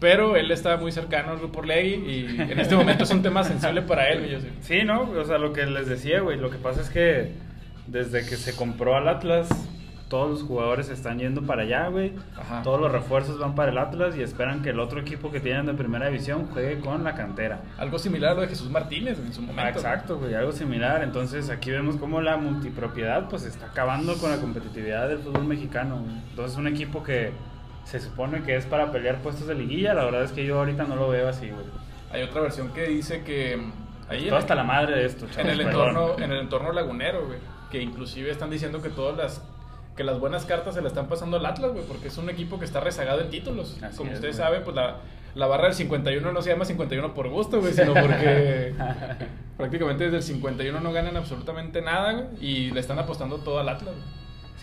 pero 0.01 0.37
él 0.37 0.51
está 0.51 0.77
muy 0.77 0.91
cercano 0.93 1.33
al 1.33 1.39
grupo 1.39 1.61
Orlegui 1.61 1.95
y 1.95 2.27
en 2.41 2.59
este 2.59 2.75
momento 2.75 3.05
es 3.05 3.11
un 3.11 3.23
tema 3.23 3.45
sensible 3.45 3.83
para 3.83 4.09
él, 4.09 4.23
Millosip. 4.23 4.51
Sí, 4.61 4.83
¿no? 4.85 5.11
O 5.11 5.25
sea, 5.25 5.39
lo 5.39 5.53
que 5.53 5.65
les 5.67 5.87
decía, 5.89 6.21
güey, 6.21 6.39
lo 6.39 6.51
que 6.51 6.59
pasa 6.59 6.81
es 6.81 6.91
que 6.91 7.33
desde 7.87 8.21
que 8.21 8.37
se 8.37 8.55
compró 8.57 8.97
al 8.97 9.09
Atlas, 9.09 9.49
todos 10.13 10.29
los 10.29 10.43
jugadores 10.43 10.91
están 10.91 11.19
yendo 11.19 11.41
para 11.41 11.63
allá, 11.63 11.89
güey. 11.89 12.13
Ajá. 12.39 12.61
Todos 12.63 12.79
los 12.79 12.93
refuerzos 12.93 13.39
van 13.39 13.55
para 13.55 13.73
el 13.73 13.79
Atlas 13.79 14.15
y 14.15 14.23
esperan 14.23 14.61
que 14.61 14.69
el 14.69 14.79
otro 14.79 15.01
equipo 15.01 15.31
que 15.31 15.41
tienen 15.41 15.65
de 15.65 15.73
primera 15.73 16.09
división 16.09 16.49
juegue 16.53 16.81
con 16.81 17.03
la 17.03 17.15
cantera. 17.15 17.63
Algo 17.79 17.99
similar 17.99 18.33
a 18.33 18.35
lo 18.35 18.41
de 18.43 18.49
Jesús 18.49 18.69
Martínez 18.69 19.19
en 19.19 19.33
su 19.33 19.41
momento. 19.41 19.63
Ah, 19.63 19.71
exacto, 19.71 20.19
güey, 20.19 20.35
algo 20.35 20.53
similar. 20.53 21.03
Entonces 21.03 21.49
aquí 21.49 21.71
vemos 21.71 21.97
cómo 21.97 22.21
la 22.21 22.37
multipropiedad 22.37 23.31
pues 23.31 23.45
está 23.47 23.69
acabando 23.69 24.15
con 24.19 24.31
la 24.31 24.37
competitividad 24.37 25.09
del 25.09 25.17
fútbol 25.21 25.45
mexicano. 25.45 26.03
güey. 26.03 26.15
Entonces 26.29 26.59
un 26.59 26.67
equipo 26.67 27.03
que 27.03 27.33
se 27.85 27.99
supone 27.99 28.43
que 28.43 28.55
es 28.57 28.67
para 28.67 28.93
pelear 28.93 29.23
puestos 29.23 29.47
de 29.47 29.55
liguilla, 29.55 29.95
la 29.95 30.05
verdad 30.05 30.25
es 30.25 30.33
que 30.33 30.45
yo 30.45 30.59
ahorita 30.59 30.85
no 30.85 30.97
lo 30.97 31.09
veo 31.09 31.27
así, 31.31 31.49
güey. 31.49 31.65
Hay 32.13 32.23
otra 32.23 32.43
versión 32.43 32.71
que 32.75 32.83
dice 32.83 33.23
que 33.25 33.55
ahí 34.11 34.19
Estoy 34.19 34.29
en, 34.29 34.35
hasta 34.35 34.55
la 34.55 34.65
madre 34.65 34.95
de 34.95 35.07
esto, 35.07 35.25
en 35.25 35.31
chavos, 35.31 35.53
el 35.53 35.57
perdón. 35.65 35.89
entorno, 35.89 36.23
en 36.23 36.33
el 36.33 36.39
entorno 36.41 36.71
lagunero, 36.73 37.25
güey, 37.25 37.39
que 37.71 37.81
inclusive 37.81 38.31
están 38.31 38.51
diciendo 38.51 38.83
que 38.83 38.91
todas 38.91 39.17
las 39.17 39.52
que 39.97 40.05
las 40.05 40.19
buenas 40.19 40.45
cartas 40.47 40.75
se 40.75 40.81
le 40.81 40.89
están 40.89 41.07
pasando 41.09 41.37
al 41.37 41.47
Atlas, 41.47 41.73
güey, 41.73 41.85
porque 41.87 42.09
es 42.09 42.17
un 42.19 42.31
equipo 42.31 42.59
que 42.59 42.65
está 42.65 42.81
rezagado 42.81 43.21
en 43.21 43.31
títulos. 43.31 43.77
Así 43.83 43.97
Como 43.97 44.11
es, 44.11 44.17
ustedes 44.17 44.37
güey. 44.37 44.47
saben, 44.47 44.63
pues 44.65 44.75
la, 44.75 44.97
la 45.35 45.47
barra 45.47 45.65
del 45.65 45.75
51 45.75 46.33
no 46.33 46.43
se 46.43 46.51
llama 46.51 46.65
51 46.65 47.13
por 47.15 47.29
gusto, 47.29 47.61
güey, 47.61 47.73
sino 47.75 47.93
porque 48.01 48.75
prácticamente 49.57 50.05
desde 50.05 50.17
el 50.19 50.23
51 50.23 50.81
no 50.81 50.93
ganan 50.93 51.17
absolutamente 51.17 51.83
nada, 51.83 52.13
güey, 52.13 52.27
y 52.41 52.71
le 52.71 52.81
están 52.81 52.99
apostando 52.99 53.39
todo 53.39 53.59
al 53.59 53.69
Atlas. 53.69 53.95
güey. 53.95 54.07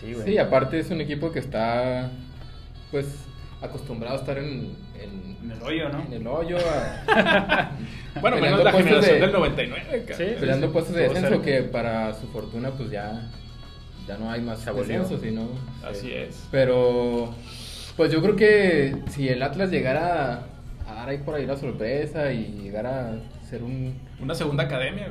Sí, 0.00 0.14
güey. 0.14 0.26
Sí, 0.26 0.38
aparte 0.38 0.78
es 0.80 0.90
un 0.90 1.00
equipo 1.00 1.30
que 1.30 1.38
está 1.40 2.10
pues 2.90 3.06
acostumbrado 3.62 4.16
a 4.16 4.20
estar 4.20 4.38
en, 4.38 4.74
en, 4.98 5.36
En 5.44 5.52
el 5.52 5.62
hoyo, 5.62 5.88
¿no? 5.90 6.02
en 6.06 6.12
el 6.14 6.26
hoyo, 6.26 6.56
a- 6.58 7.70
Bueno, 8.20 8.38
menos 8.38 8.64
la 8.64 8.72
puestos 8.72 8.88
generación 9.04 9.14
de- 9.20 9.26
del 9.26 9.32
99, 9.32 10.04
cara. 10.08 10.16
Sí. 10.16 10.36
peleando 10.40 10.72
puestos 10.72 10.94
de 10.96 11.02
descenso 11.08 11.42
que 11.42 11.62
para 11.62 12.14
su 12.14 12.26
fortuna 12.28 12.70
pues 12.70 12.90
ya, 12.90 13.30
ya 14.10 14.18
no 14.18 14.30
hay 14.30 14.40
más 14.40 14.66
abolió. 14.66 15.00
descensos, 15.00 15.20
sino 15.20 15.48
Así 15.88 16.10
es. 16.12 16.46
Pero 16.50 17.34
pues 17.96 18.10
yo 18.12 18.20
creo 18.22 18.34
que 18.36 18.96
si 19.10 19.28
el 19.28 19.42
Atlas 19.42 19.70
llegara 19.70 20.46
a 20.86 20.94
dar 20.94 21.08
ahí 21.08 21.18
por 21.18 21.34
ahí 21.34 21.46
la 21.46 21.56
sorpresa 21.56 22.32
y 22.32 22.60
llegara 22.62 23.10
a 23.12 23.46
ser 23.48 23.62
un 23.62 23.94
Una 24.20 24.34
segunda 24.34 24.64
academia, 24.64 25.08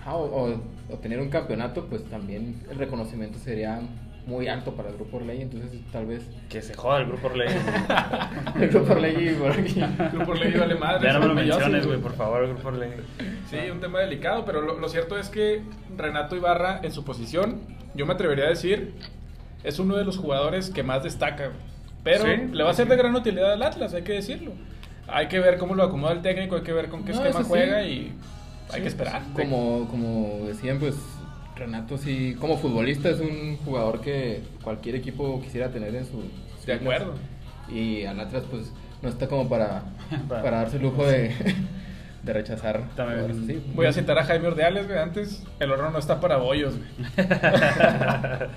ajá, 0.00 0.14
o, 0.16 0.50
o- 0.52 0.60
o 0.88 0.96
tener 0.98 1.18
un 1.20 1.28
campeonato, 1.30 1.86
pues 1.86 2.04
también 2.04 2.62
el 2.70 2.78
reconocimiento 2.78 3.38
sería 3.40 3.80
muy 4.26 4.48
alto 4.48 4.72
para 4.74 4.88
el 4.90 4.96
Grupo 4.96 5.18
Orley, 5.18 5.40
entonces 5.42 5.70
tal 5.92 6.06
vez 6.06 6.22
Que 6.48 6.60
se 6.60 6.74
joda 6.74 6.98
el 7.00 7.06
grupo 7.06 7.28
Orlegui. 7.28 7.54
el 8.60 8.68
Grupo 8.70 8.92
Orley 8.92 9.34
por 9.34 9.52
aquí. 9.52 9.80
Grupo 10.12 10.32
Orlegui 10.32 10.58
vale 10.58 10.74
madre. 10.74 11.06
ya 11.06 11.12
no 11.14 11.20
me 11.20 11.26
lo 11.28 11.34
menciones, 11.34 11.86
güey, 11.86 11.98
por 12.00 12.14
favor, 12.14 12.42
el 12.42 12.50
grupo 12.50 12.68
Orlegui. 12.68 13.02
Sí, 13.48 13.56
un 13.70 13.80
tema 13.80 14.00
delicado, 14.00 14.44
pero 14.44 14.60
lo, 14.62 14.78
lo 14.78 14.88
cierto 14.88 15.16
es 15.18 15.28
que 15.28 15.62
Renato 15.96 16.34
Ibarra 16.36 16.80
en 16.82 16.90
su 16.92 17.04
posición, 17.04 17.60
yo 17.94 18.04
me 18.06 18.14
atrevería 18.14 18.46
a 18.46 18.48
decir, 18.48 18.94
es 19.62 19.78
uno 19.78 19.96
de 19.96 20.04
los 20.04 20.16
jugadores 20.18 20.70
que 20.70 20.82
más 20.82 21.02
destaca. 21.04 21.46
güey. 21.46 21.58
Pero 22.02 22.24
Sí, 22.24 22.30
le 22.52 22.62
va 22.64 22.70
a 22.70 22.74
ser 22.74 22.88
de 22.88 22.96
gran 22.96 23.14
utilidad 23.14 23.52
al 23.52 23.62
Atlas, 23.62 23.94
hay 23.94 24.02
que 24.02 24.12
decirlo. 24.14 24.52
Hay 25.08 25.28
que 25.28 25.38
ver 25.38 25.56
cómo 25.58 25.74
lo 25.76 25.84
acomoda 25.84 26.12
el 26.12 26.20
técnico, 26.22 26.56
hay 26.56 26.62
que 26.62 26.72
ver 26.72 26.88
con 26.88 27.04
qué 27.04 27.12
No, 27.12 27.18
esquema 27.18 27.30
eso 27.30 27.42
sí. 27.42 27.48
juega 27.48 27.82
y 27.82 28.12
hay 28.70 28.74
Sí, 28.74 28.80
que 28.80 28.88
esperar. 28.88 29.22
Como, 29.34 29.86
como 29.88 30.46
decían, 30.46 30.78
pues 30.80 30.96
Renato 31.56 31.96
sí, 31.98 32.36
como 32.38 32.58
futbolista 32.58 33.08
es 33.08 33.20
un 33.20 33.56
jugador 33.64 34.00
que 34.00 34.42
cualquier 34.62 34.96
equipo 34.96 35.40
quisiera 35.42 35.70
tener 35.70 35.94
en 35.94 36.04
su... 36.04 36.22
De 36.66 36.74
acuerdo. 36.74 37.14
Y 37.68 38.04
al 38.04 38.20
Atlas 38.20 38.44
pues 38.50 38.72
no 39.02 39.08
está 39.08 39.26
como 39.28 39.48
para, 39.48 39.82
Para- 40.28 40.42
para 40.42 40.56
darse 40.58 40.76
el 40.76 40.82
lujo 40.82 41.06
de, 41.06 41.32
de 42.22 42.32
rechazar. 42.32 42.82
También. 42.94 43.20
jugadores 43.20 43.44
así. 43.44 43.72
Voy 43.74 43.86
a 43.86 43.92
citar 43.92 44.18
a 44.18 44.24
Jaime 44.24 44.48
Ordeales, 44.48 44.86
güey, 44.86 44.98
antes 44.98 45.44
el 45.60 45.70
horno 45.70 45.90
no 45.90 45.98
está 45.98 46.20
para 46.20 46.36
bollos, 46.36 46.74
güey. 46.76 47.28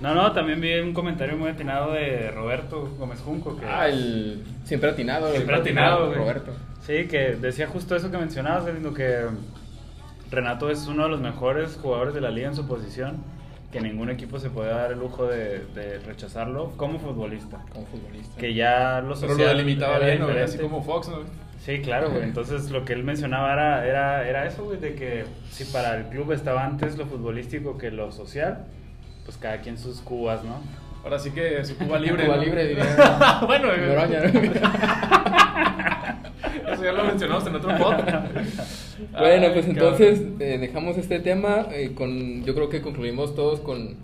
No, 0.00 0.14
no, 0.14 0.30
también 0.30 0.60
vi 0.60 0.78
un 0.78 0.94
comentario 0.94 1.36
muy 1.36 1.50
atinado 1.50 1.92
de 1.92 2.30
Roberto 2.30 2.88
Gómez 3.00 3.18
Junco. 3.20 3.56
Que, 3.56 3.66
Ah, 3.66 3.88
el 3.88 4.44
siempre 4.62 4.90
atinado. 4.90 5.28
Siempre 5.32 5.56
el 5.56 5.60
atinado, 5.60 6.06
güey. 6.06 6.18
Roberto. 6.18 6.52
Sí, 6.86 7.08
que 7.08 7.34
decía 7.34 7.66
justo 7.66 7.96
eso 7.96 8.08
que 8.08 8.16
mencionabas, 8.16 8.64
Galindo, 8.64 8.94
que 8.94 9.24
Renato 10.30 10.70
es 10.70 10.86
uno 10.86 11.04
de 11.04 11.08
los 11.10 11.20
mejores 11.20 11.76
jugadores 11.80 12.14
de 12.14 12.20
la 12.20 12.30
liga 12.30 12.48
en 12.48 12.54
su 12.56 12.66
posición, 12.66 13.16
que 13.72 13.80
ningún 13.80 14.10
equipo 14.10 14.38
se 14.38 14.50
puede 14.50 14.70
dar 14.70 14.92
el 14.92 14.98
lujo 14.98 15.26
de, 15.26 15.60
de 15.74 15.98
rechazarlo 16.00 16.72
como 16.76 16.98
futbolista. 16.98 17.58
Como 17.72 17.86
futbolista. 17.86 18.38
Que 18.40 18.54
ya 18.54 19.00
lo 19.00 19.14
Pero 19.14 19.28
lo 19.28 19.34
social 19.34 19.56
delimitaba 19.56 19.98
bien, 19.98 20.18
güey, 20.18 20.28
diferente. 20.28 20.44
así 20.44 20.58
como 20.58 20.82
Fox, 20.82 21.08
¿no? 21.08 21.18
Sí, 21.64 21.80
claro, 21.82 22.10
güey. 22.10 22.22
Entonces 22.22 22.70
lo 22.70 22.84
que 22.84 22.94
él 22.94 23.04
mencionaba 23.04 23.52
era, 23.52 23.86
era, 23.86 24.28
era 24.28 24.46
eso, 24.46 24.64
güey, 24.64 24.78
de 24.78 24.94
que 24.94 25.24
si 25.50 25.64
para 25.64 25.96
el 25.96 26.04
club 26.06 26.32
estaba 26.32 26.64
antes 26.64 26.96
lo 26.96 27.06
futbolístico 27.06 27.76
que 27.76 27.90
lo 27.90 28.10
social, 28.12 28.64
pues 29.24 29.36
cada 29.36 29.58
quien 29.60 29.76
sus 29.76 30.00
cubas, 30.00 30.44
¿no? 30.44 30.62
Ahora 31.04 31.18
sí 31.18 31.30
que 31.30 31.64
su 31.64 31.76
Cuba 31.76 31.98
libre. 32.00 32.24
Cuba 32.24 32.36
¿no? 32.36 32.42
libre, 32.42 32.68
diría. 32.68 33.40
bueno, 33.46 33.68
güey. 33.68 33.78
Ya 36.82 36.92
lo 36.92 37.04
mencionamos 37.04 37.46
en 37.46 37.54
otro 37.56 37.76
podcast. 37.78 38.26
Bueno, 39.12 39.46
Ay, 39.46 39.52
pues 39.52 39.66
cabrón. 39.66 39.70
entonces 39.94 40.20
eh, 40.40 40.58
dejamos 40.58 40.98
este 40.98 41.20
tema. 41.20 41.66
eh, 41.72 41.92
con, 41.94 42.44
yo 42.44 42.52
creo 42.54 42.68
que 42.68 42.80
concluimos 42.82 43.34
todos 43.36 43.60
con, 43.60 43.94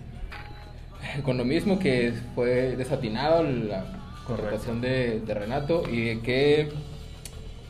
con 1.24 1.36
lo 1.36 1.44
mismo, 1.44 1.80
que 1.80 2.12
fue 2.36 2.76
desatinado 2.76 3.42
la 3.42 3.84
contratación 4.24 4.80
de, 4.80 5.18
de 5.20 5.34
Renato 5.34 5.82
y 5.90 6.00
de 6.02 6.20
que 6.20 6.68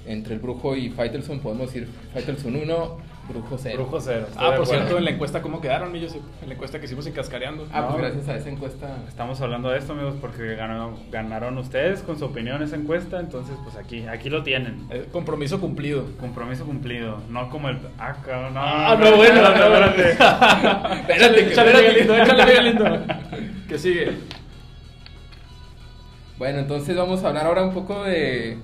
entre 0.07 0.35
el 0.35 0.40
Brujo 0.40 0.77
y 0.77 0.90
Faitelson 0.90 1.40
podemos 1.40 1.73
decir 1.73 1.88
Faitelson 2.12 2.57
1, 2.57 2.99
Brujo 3.28 3.56
0. 3.58 3.74
Brujo 3.76 4.00
cero. 4.00 4.26
Ah, 4.37 4.52
por 4.54 4.66
cierto, 4.66 4.98
en 4.98 5.04
la 5.04 5.10
encuesta, 5.10 5.40
¿cómo 5.40 5.60
quedaron, 5.60 5.90
Joseph? 5.98 6.20
En 6.42 6.48
la 6.48 6.54
encuesta 6.54 6.78
que 6.78 6.84
hicimos 6.84 7.06
en 7.06 7.14
Cascareando. 7.14 7.66
Ah, 7.72 7.87
pues 7.88 7.92
No. 7.96 8.02
gracias 8.02 8.28
a 8.28 8.37
esa 8.37 8.50
encuesta. 8.50 8.98
Estamos 9.08 9.40
hablando 9.40 9.70
de 9.70 9.78
esto, 9.78 9.92
amigos, 9.94 10.14
porque 10.20 10.54
ganaron, 10.56 10.96
ganaron 11.10 11.56
ustedes 11.56 12.02
con 12.02 12.18
su 12.18 12.26
opinión 12.26 12.62
esa 12.62 12.76
encuesta, 12.76 13.20
entonces 13.20 13.56
pues 13.64 13.76
aquí, 13.76 14.06
aquí 14.06 14.28
lo 14.28 14.42
tienen. 14.42 14.87
Eh, 14.90 15.08
compromiso 15.10 15.58
cumplido. 15.60 16.04
Compromiso 16.20 16.66
cumplido, 16.66 17.18
no 17.30 17.48
como 17.48 17.70
el... 17.70 17.78
Ah, 17.98 18.14
cabrón, 18.24 18.52
no, 18.54 18.60
Ah, 18.62 18.96
no, 19.00 19.16
bueno, 19.16 19.40
no, 19.40 19.48
espérate. 19.54 20.10
Échale, 21.14 21.48
échale, 21.50 21.72
Miguelito, 21.74 22.14
échale, 22.16 22.44
Miguelito. 22.44 22.84
Que 23.68 23.78
sigue. 23.78 24.12
Bueno, 26.38 26.58
entonces 26.58 26.96
vamos 26.96 27.24
a 27.24 27.28
hablar 27.28 27.46
ahora 27.46 27.62
un 27.64 27.72
poco 27.72 28.04
de, 28.04 28.58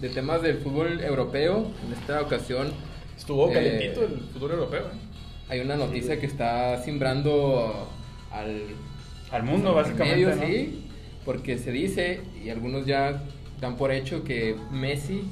de 0.00 0.08
temas 0.10 0.42
del 0.42 0.58
fútbol 0.58 1.00
europeo. 1.00 1.66
En 1.86 1.92
esta 1.92 2.20
ocasión 2.20 2.72
Estuvo 3.16 3.50
Eh, 3.50 3.54
calentito 3.54 4.04
el 4.04 4.20
fútbol 4.32 4.50
europeo. 4.52 4.80
¿eh? 4.86 4.98
hay 5.48 5.60
una 5.60 5.76
noticia 5.76 6.18
que 6.18 6.26
está 6.26 6.82
simbrando 6.82 7.88
al, 8.32 8.62
Al 9.30 9.42
mundo, 9.44 9.74
básicamente, 9.74 10.16
medio, 10.26 10.36
¿no? 10.36 10.42
sí, 10.46 10.88
porque 11.24 11.56
se 11.58 11.70
dice, 11.72 12.20
y 12.44 12.50
algunos 12.50 12.84
ya 12.86 13.22
dan 13.60 13.76
por 13.76 13.90
hecho, 13.92 14.22
que 14.24 14.56
Messi 14.70 15.22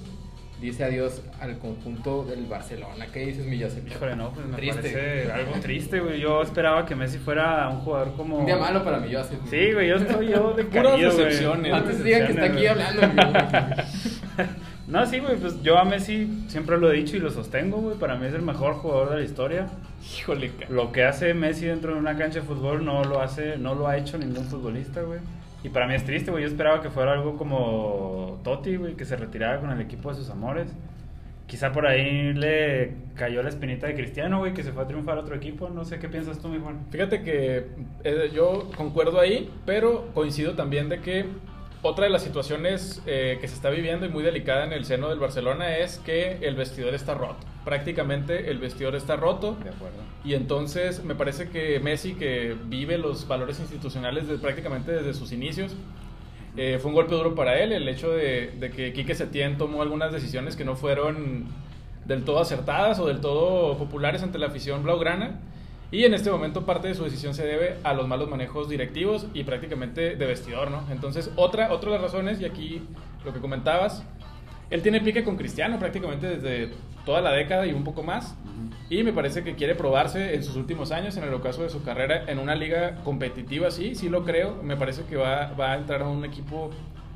dice 0.60 0.84
adiós 0.84 1.20
al 1.40 1.58
conjunto 1.58 2.24
del 2.24 2.46
Barcelona. 2.46 3.06
¿Qué 3.12 3.26
dices, 3.26 3.44
mi 3.44 3.60
Josep? 3.60 3.86
Híjole, 3.86 4.16
no, 4.16 4.30
pues 4.32 4.46
me 4.46 4.56
Triste. 4.56 4.80
parece 4.80 5.32
algo 5.32 5.52
triste, 5.60 6.00
güey. 6.00 6.20
Yo 6.20 6.40
esperaba 6.42 6.86
que 6.86 6.94
Messi 6.94 7.18
fuera 7.18 7.68
un 7.68 7.80
jugador 7.80 8.14
como... 8.16 8.38
Un 8.38 8.46
día 8.46 8.56
malo 8.56 8.82
para 8.84 8.98
mi 8.98 9.12
Josep. 9.12 9.40
Sí, 9.50 9.72
güey, 9.72 9.88
yo 9.88 9.96
estoy 9.96 10.28
yo 10.28 10.52
de 10.54 10.64
Puras 10.64 10.98
decepciones. 10.98 11.72
Antes 11.72 12.02
digan 12.04 12.26
que 12.26 12.32
está 12.32 12.44
aquí 12.46 12.66
hablando. 12.66 13.02
No, 14.86 15.06
sí, 15.06 15.18
güey, 15.18 15.36
pues 15.36 15.62
yo 15.62 15.78
a 15.78 15.84
Messi 15.84 16.44
siempre 16.48 16.76
lo 16.76 16.92
he 16.92 16.96
dicho 16.96 17.16
y 17.16 17.20
lo 17.20 17.30
sostengo, 17.30 17.78
güey. 17.78 17.96
Para 17.96 18.16
mí 18.16 18.26
es 18.26 18.34
el 18.34 18.42
mejor 18.42 18.74
jugador 18.74 19.10
de 19.10 19.16
la 19.16 19.22
historia. 19.22 19.66
Híjole, 20.18 20.52
Lo 20.68 20.92
que 20.92 21.04
hace 21.04 21.32
Messi 21.32 21.66
dentro 21.66 21.94
de 21.94 22.00
una 22.00 22.18
cancha 22.18 22.40
de 22.40 22.46
fútbol 22.46 22.84
no 22.84 23.02
lo 23.02 23.22
hace, 23.22 23.56
no 23.56 23.74
lo 23.74 23.88
ha 23.88 23.96
hecho 23.96 24.18
ningún 24.18 24.44
futbolista, 24.44 25.00
güey. 25.00 25.20
Y 25.62 25.70
para 25.70 25.86
mí 25.86 25.94
es 25.94 26.04
triste, 26.04 26.30
güey. 26.30 26.42
Yo 26.42 26.48
esperaba 26.48 26.82
que 26.82 26.90
fuera 26.90 27.12
algo 27.12 27.38
como 27.38 28.40
Totti, 28.44 28.76
güey, 28.76 28.94
que 28.94 29.06
se 29.06 29.16
retirara 29.16 29.60
con 29.60 29.70
el 29.70 29.80
equipo 29.80 30.10
de 30.10 30.16
sus 30.16 30.28
amores. 30.28 30.68
Quizá 31.46 31.72
por 31.72 31.86
ahí 31.86 32.34
le 32.34 32.92
cayó 33.14 33.42
la 33.42 33.48
espinita 33.48 33.86
de 33.86 33.94
Cristiano, 33.94 34.38
güey, 34.38 34.52
que 34.52 34.62
se 34.62 34.72
fue 34.72 34.82
a 34.82 34.86
triunfar 34.86 35.16
a 35.16 35.20
otro 35.22 35.34
equipo. 35.34 35.70
No 35.70 35.86
sé 35.86 35.98
qué 35.98 36.10
piensas 36.10 36.38
tú, 36.38 36.48
mi 36.48 36.58
Juan. 36.58 36.86
Fíjate 36.90 37.22
que 37.22 37.68
eh, 38.02 38.30
yo 38.34 38.70
concuerdo 38.76 39.18
ahí, 39.18 39.50
pero 39.64 40.10
coincido 40.12 40.52
también 40.54 40.90
de 40.90 41.00
que 41.00 41.26
otra 41.84 42.04
de 42.04 42.10
las 42.10 42.22
situaciones 42.22 43.02
eh, 43.04 43.36
que 43.42 43.46
se 43.46 43.54
está 43.54 43.68
viviendo 43.68 44.06
y 44.06 44.08
muy 44.08 44.22
delicada 44.22 44.64
en 44.64 44.72
el 44.72 44.86
seno 44.86 45.10
del 45.10 45.18
Barcelona 45.18 45.76
es 45.76 45.98
que 45.98 46.38
el 46.40 46.54
vestidor 46.54 46.94
está 46.94 47.12
roto. 47.12 47.36
Prácticamente 47.62 48.50
el 48.50 48.58
vestidor 48.58 48.94
está 48.94 49.16
roto. 49.16 49.56
De 49.62 49.68
acuerdo. 49.68 49.98
Y 50.24 50.32
entonces 50.32 51.04
me 51.04 51.14
parece 51.14 51.50
que 51.50 51.78
Messi, 51.80 52.14
que 52.14 52.56
vive 52.64 52.96
los 52.96 53.28
valores 53.28 53.60
institucionales 53.60 54.26
de, 54.26 54.38
prácticamente 54.38 54.92
desde 54.92 55.12
sus 55.12 55.30
inicios, 55.30 55.76
eh, 56.56 56.78
fue 56.80 56.88
un 56.88 56.94
golpe 56.94 57.14
duro 57.14 57.34
para 57.34 57.60
él 57.60 57.72
el 57.72 57.86
hecho 57.86 58.10
de, 58.10 58.52
de 58.58 58.70
que 58.70 58.94
Quique 58.94 59.14
Setién 59.14 59.58
tomó 59.58 59.82
algunas 59.82 60.10
decisiones 60.10 60.56
que 60.56 60.64
no 60.64 60.76
fueron 60.76 61.48
del 62.06 62.24
todo 62.24 62.40
acertadas 62.40 62.98
o 62.98 63.06
del 63.06 63.20
todo 63.20 63.76
populares 63.76 64.22
ante 64.22 64.38
la 64.38 64.46
afición 64.46 64.82
blaugrana. 64.82 65.38
Y 65.94 66.04
en 66.04 66.12
este 66.12 66.28
momento 66.28 66.66
parte 66.66 66.88
de 66.88 66.94
su 66.96 67.04
decisión 67.04 67.34
se 67.34 67.46
debe 67.46 67.76
a 67.84 67.94
los 67.94 68.08
malos 68.08 68.28
manejos 68.28 68.68
directivos 68.68 69.28
y 69.32 69.44
prácticamente 69.44 70.16
de 70.16 70.26
vestidor, 70.26 70.68
¿no? 70.68 70.82
Entonces, 70.90 71.30
otra, 71.36 71.72
otra 71.72 71.92
de 71.92 71.98
las 71.98 72.10
razones, 72.10 72.40
y 72.40 72.44
aquí 72.44 72.82
lo 73.24 73.32
que 73.32 73.38
comentabas, 73.38 74.04
él 74.70 74.82
tiene 74.82 75.00
pique 75.00 75.22
con 75.22 75.36
Cristiano 75.36 75.78
prácticamente 75.78 76.26
desde 76.26 76.72
toda 77.06 77.20
la 77.20 77.30
década 77.30 77.64
y 77.64 77.72
un 77.72 77.84
poco 77.84 78.02
más. 78.02 78.36
Y 78.90 79.04
me 79.04 79.12
parece 79.12 79.44
que 79.44 79.54
quiere 79.54 79.76
probarse 79.76 80.34
en 80.34 80.42
sus 80.42 80.56
últimos 80.56 80.90
años, 80.90 81.16
en 81.16 81.22
el 81.22 81.32
ocaso 81.32 81.62
de 81.62 81.70
su 81.70 81.84
carrera, 81.84 82.24
en 82.26 82.40
una 82.40 82.56
liga 82.56 82.96
competitiva, 83.04 83.70
sí, 83.70 83.94
sí 83.94 84.08
lo 84.08 84.24
creo. 84.24 84.60
Me 84.64 84.76
parece 84.76 85.04
que 85.04 85.14
va, 85.14 85.52
va 85.52 85.74
a 85.74 85.76
entrar 85.76 86.02
a 86.02 86.08
un 86.08 86.24
equipo 86.24 86.70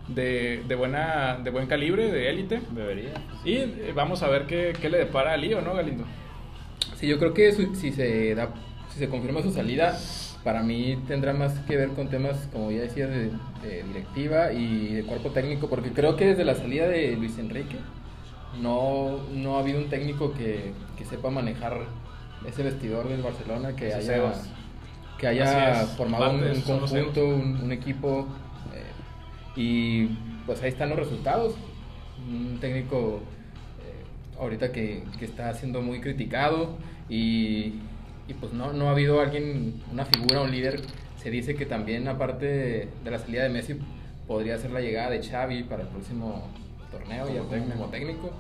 de, 0.07 0.63
de, 0.69 0.75
buena, 0.77 1.41
de 1.43 1.51
buen 1.51 1.67
calibre, 1.67 2.13
de 2.13 2.31
élite. 2.31 2.61
Debería. 2.71 3.15
Y 3.45 3.57
eh, 3.57 3.93
vamos 3.93 4.23
a 4.23 4.29
ver 4.29 4.47
qué, 4.47 4.73
qué 4.81 4.89
le 4.89 4.99
depara 4.99 5.33
a 5.33 5.37
Lío, 5.37 5.63
¿no, 5.63 5.75
Galindo? 5.75 6.05
Sí, 6.95 7.09
yo 7.09 7.19
creo 7.19 7.35
que 7.35 7.53
si 7.53 7.93
se 7.93 8.35
da, 8.35 8.51
si 8.99 9.05
se 9.05 9.09
confirma 9.09 9.43
su 9.43 9.53
salida, 9.53 9.97
para 10.43 10.63
mí 10.63 10.99
tendrá 11.07 11.33
más 11.33 11.53
que 11.61 11.77
ver 11.77 11.91
con 11.91 12.09
temas, 12.09 12.49
como 12.53 12.71
ya 12.71 12.81
decía, 12.81 13.07
de, 13.07 13.31
de 13.63 13.83
directiva 13.85 14.53
y 14.53 14.95
de 14.95 15.03
cuerpo 15.05 15.31
técnico, 15.31 15.69
porque 15.69 15.93
creo 15.93 16.17
que 16.17 16.27
desde 16.27 16.45
la 16.45 16.55
salida 16.55 16.89
de 16.89 17.17
Luis 17.17 17.39
Enrique 17.39 17.77
no, 18.61 19.19
no 19.33 19.57
ha 19.57 19.61
habido 19.61 19.79
un 19.79 19.89
técnico 19.89 20.33
que, 20.33 20.73
que 20.97 21.05
sepa 21.05 21.31
manejar 21.31 21.81
ese 22.47 22.63
vestidor 22.63 23.09
del 23.09 23.23
Barcelona, 23.23 23.77
que 23.77 23.89
Esos 23.89 24.09
haya, 24.09 24.33
que 25.19 25.27
haya 25.27 25.75
formado 25.97 26.31
un, 26.31 26.43
un 26.43 26.61
conjunto, 26.63 27.25
un, 27.25 27.61
un 27.63 27.73
equipo, 27.73 28.27
eh, 28.75 29.61
y 29.61 30.07
pues 30.47 30.63
ahí 30.63 30.71
están 30.71 30.89
los 30.91 30.99
resultados. 30.99 31.55
Un 32.29 32.59
técnico 32.61 33.21
eh, 33.85 34.41
ahorita 34.41 34.73
que, 34.73 35.05
que 35.19 35.25
está 35.25 35.55
siendo 35.55 35.83
muy 35.83 36.01
criticado 36.01 36.77
y, 37.09 37.75
y, 38.29 38.35
pues 38.35 38.53
no, 38.53 38.73
no 38.73 38.89
ha 38.89 38.93
habido 38.93 39.21
alguien, 39.21 39.75
una 39.91 40.05
figura, 40.05 40.43
un 40.43 40.51
líder. 40.51 40.81
Se 41.23 41.31
dice 41.31 41.55
que 41.55 41.67
también 41.67 42.07
aparte 42.09 42.47
de, 42.47 42.89
de 43.03 43.11
la 43.11 43.19
salida 43.19 43.43
de 43.43 43.49
Messi 43.49 43.77
podría 44.27 44.59
ser 44.59 44.71
la 44.71 44.81
llegada 44.81 45.11
de 45.11 45.23
Xavi 45.23 45.65
para 45.65 45.83
el 45.83 45.89
próximo 45.89 46.47
torneo 46.91 47.27
Como 47.27 47.35
ya 47.37 47.43
técnico. 47.51 47.73
como 47.79 47.91
técnico. 47.91 48.31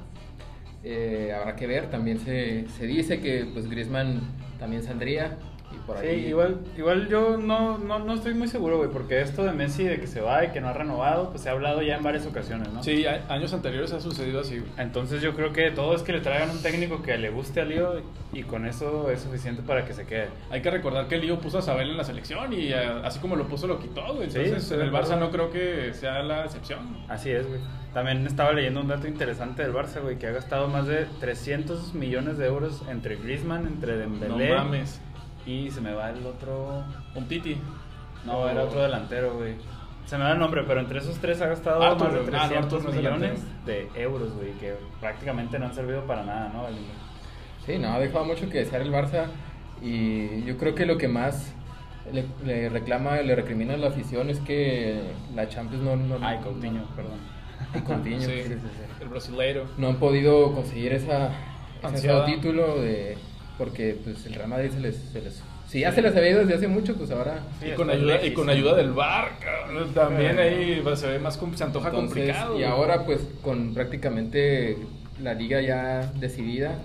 Eh, 0.84 1.34
habrá 1.36 1.56
que 1.56 1.66
ver, 1.66 1.90
también 1.90 2.20
se, 2.20 2.66
se 2.78 2.86
dice 2.86 3.20
que 3.20 3.46
pues 3.52 3.68
Griezmann 3.68 4.20
también 4.60 4.82
saldría 4.82 5.36
y 5.74 5.78
por 5.86 5.98
Sí, 5.98 6.06
ahí 6.06 6.26
igual, 6.26 6.58
igual 6.76 7.08
yo 7.08 7.36
no, 7.36 7.78
no, 7.78 7.98
no 7.98 8.14
estoy 8.14 8.34
muy 8.34 8.48
seguro, 8.48 8.78
güey, 8.78 8.90
porque 8.90 9.20
esto 9.20 9.44
de 9.44 9.52
Messi, 9.52 9.84
de 9.84 10.00
que 10.00 10.06
se 10.06 10.20
va 10.20 10.44
y 10.44 10.48
que 10.50 10.60
no 10.60 10.68
ha 10.68 10.72
renovado, 10.72 11.30
pues 11.30 11.42
se 11.42 11.48
ha 11.48 11.52
hablado 11.52 11.82
ya 11.82 11.96
en 11.96 12.02
varias 12.02 12.26
ocasiones, 12.26 12.72
¿no? 12.72 12.82
Sí, 12.82 13.04
a- 13.06 13.24
años 13.28 13.52
anteriores 13.52 13.92
ha 13.92 14.00
sucedido 14.00 14.40
así. 14.40 14.58
güey. 14.58 14.70
Entonces 14.78 15.20
yo 15.22 15.34
creo 15.34 15.52
que 15.52 15.70
todo 15.70 15.94
es 15.94 16.02
que 16.02 16.12
le 16.12 16.20
traigan 16.20 16.50
un 16.50 16.62
técnico 16.62 17.02
que 17.02 17.16
le 17.18 17.30
guste 17.30 17.60
a 17.60 17.64
Lío 17.64 18.00
y 18.32 18.42
con 18.42 18.66
eso 18.66 19.10
es 19.10 19.20
suficiente 19.20 19.62
para 19.62 19.84
que 19.84 19.92
se 19.94 20.04
quede. 20.06 20.28
Hay 20.50 20.62
que 20.62 20.70
recordar 20.70 21.08
que 21.08 21.16
Lío 21.18 21.38
puso 21.38 21.58
a 21.58 21.62
Sabel 21.62 21.90
en 21.90 21.96
la 21.96 22.04
selección 22.04 22.52
y 22.52 22.68
eh, 22.72 22.76
así 23.04 23.18
como 23.20 23.36
lo 23.36 23.46
puso 23.46 23.66
lo 23.66 23.78
quitó, 23.78 24.14
güey. 24.14 24.30
Sí, 24.30 24.38
Entonces 24.38 24.62
estoy 24.64 24.76
en 24.80 24.80
de 24.80 24.86
el 24.88 24.92
Barça 25.04 25.18
no 25.18 25.30
creo 25.30 25.50
que 25.50 25.92
sea 25.94 26.22
la 26.22 26.44
excepción. 26.44 26.80
Así 27.08 27.30
es, 27.30 27.46
güey. 27.46 27.60
También 27.94 28.26
estaba 28.26 28.52
leyendo 28.52 28.80
un 28.82 28.88
dato 28.88 29.08
interesante 29.08 29.62
del 29.62 29.72
Barça, 29.72 30.00
güey, 30.02 30.18
que 30.18 30.26
ha 30.26 30.30
gastado 30.30 30.68
más 30.68 30.86
de 30.86 31.06
300 31.20 31.94
millones 31.94 32.36
de 32.38 32.46
euros 32.46 32.82
entre 32.88 33.16
Griezmann, 33.16 33.66
entre 33.66 33.96
Dembélé 33.96 34.50
No 34.50 34.54
mames. 34.56 35.00
Y 35.46 35.70
se 35.70 35.80
me 35.80 35.94
va 35.94 36.10
el 36.10 36.24
otro... 36.26 36.84
Un 37.14 37.26
Titi. 37.26 37.58
No, 38.24 38.48
era 38.48 38.64
otro 38.64 38.82
delantero, 38.82 39.34
güey. 39.34 39.54
Se 40.06 40.16
me 40.16 40.24
da 40.24 40.32
el 40.32 40.38
nombre, 40.38 40.62
pero 40.66 40.80
entre 40.80 40.98
esos 40.98 41.18
tres 41.18 41.40
ha 41.42 41.48
gastado 41.48 41.82
Arthur, 41.82 42.08
más 42.08 42.30
de 42.30 42.36
ah, 42.36 42.40
no, 42.42 42.48
300 42.48 42.56
Arthur 42.56 42.82
no 42.82 42.88
es 42.88 42.96
millones 42.96 43.40
de 43.66 43.90
euros, 43.94 44.32
güey, 44.32 44.52
que 44.52 44.74
prácticamente 45.00 45.58
no 45.58 45.66
han 45.66 45.74
servido 45.74 46.06
para 46.06 46.24
nada, 46.24 46.50
¿no? 46.52 46.64
Sí, 47.66 47.78
no, 47.78 47.92
ha 47.92 47.98
dejado 47.98 48.24
mucho 48.24 48.48
que 48.48 48.58
desear 48.58 48.80
el 48.80 48.90
Barça 48.90 49.26
y 49.82 50.42
yo 50.44 50.56
creo 50.56 50.74
que 50.74 50.86
lo 50.86 50.96
que 50.96 51.08
más 51.08 51.52
le, 52.12 52.24
le 52.44 52.70
reclama, 52.70 53.20
le 53.20 53.34
recrimina 53.34 53.74
a 53.74 53.76
la 53.76 53.88
afición 53.88 54.30
es 54.30 54.40
que 54.40 54.98
la 55.34 55.46
Champions 55.48 55.84
no... 55.84 55.96
no 55.96 56.18
Ay, 56.26 56.38
Coutinho, 56.38 56.84
perdón. 56.96 57.18
Y 57.74 57.80
Coutinho, 57.80 58.20
Sí, 58.28 58.42
sí, 58.44 58.54
sí, 58.54 59.02
el 59.02 59.08
brasileiro. 59.08 59.66
No 59.76 59.88
han 59.88 59.96
podido 59.96 60.54
conseguir 60.54 60.94
esa, 60.94 61.32
ese 61.92 62.08
título 62.24 62.80
de, 62.80 63.18
porque 63.58 63.96
pues, 64.02 64.24
el 64.24 64.34
Real 64.34 64.48
Madrid 64.48 64.70
se 64.72 64.80
les, 64.80 64.96
se 64.96 65.20
les... 65.20 65.42
Si 65.68 65.80
ya 65.80 65.92
se 65.92 66.00
les 66.00 66.16
había 66.16 66.30
ido 66.30 66.40
desde 66.40 66.54
hace 66.54 66.68
mucho, 66.68 66.94
pues 66.94 67.10
ahora... 67.10 67.40
Sí, 67.60 67.68
y, 67.68 67.74
con 67.74 67.90
ayuda, 67.90 68.24
y 68.24 68.32
con 68.32 68.48
ayuda 68.48 68.74
del 68.74 68.92
bar, 68.92 69.32
cabrón, 69.38 69.92
también 69.92 70.38
ahí 70.38 70.82
se 70.96 71.06
ve 71.08 71.18
más, 71.18 71.36
com- 71.36 71.54
se 71.54 71.64
antoja 71.64 71.88
Entonces, 71.88 72.14
complicado. 72.14 72.58
Y 72.58 72.64
ahora 72.64 73.04
pues 73.04 73.20
con 73.42 73.74
prácticamente 73.74 74.78
la 75.20 75.34
liga 75.34 75.60
ya 75.60 76.10
decidida, 76.14 76.78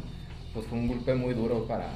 pues 0.53 0.65
fue 0.67 0.77
un 0.79 0.89
golpe 0.89 1.13
muy 1.13 1.33
duro 1.33 1.65
para, 1.65 1.87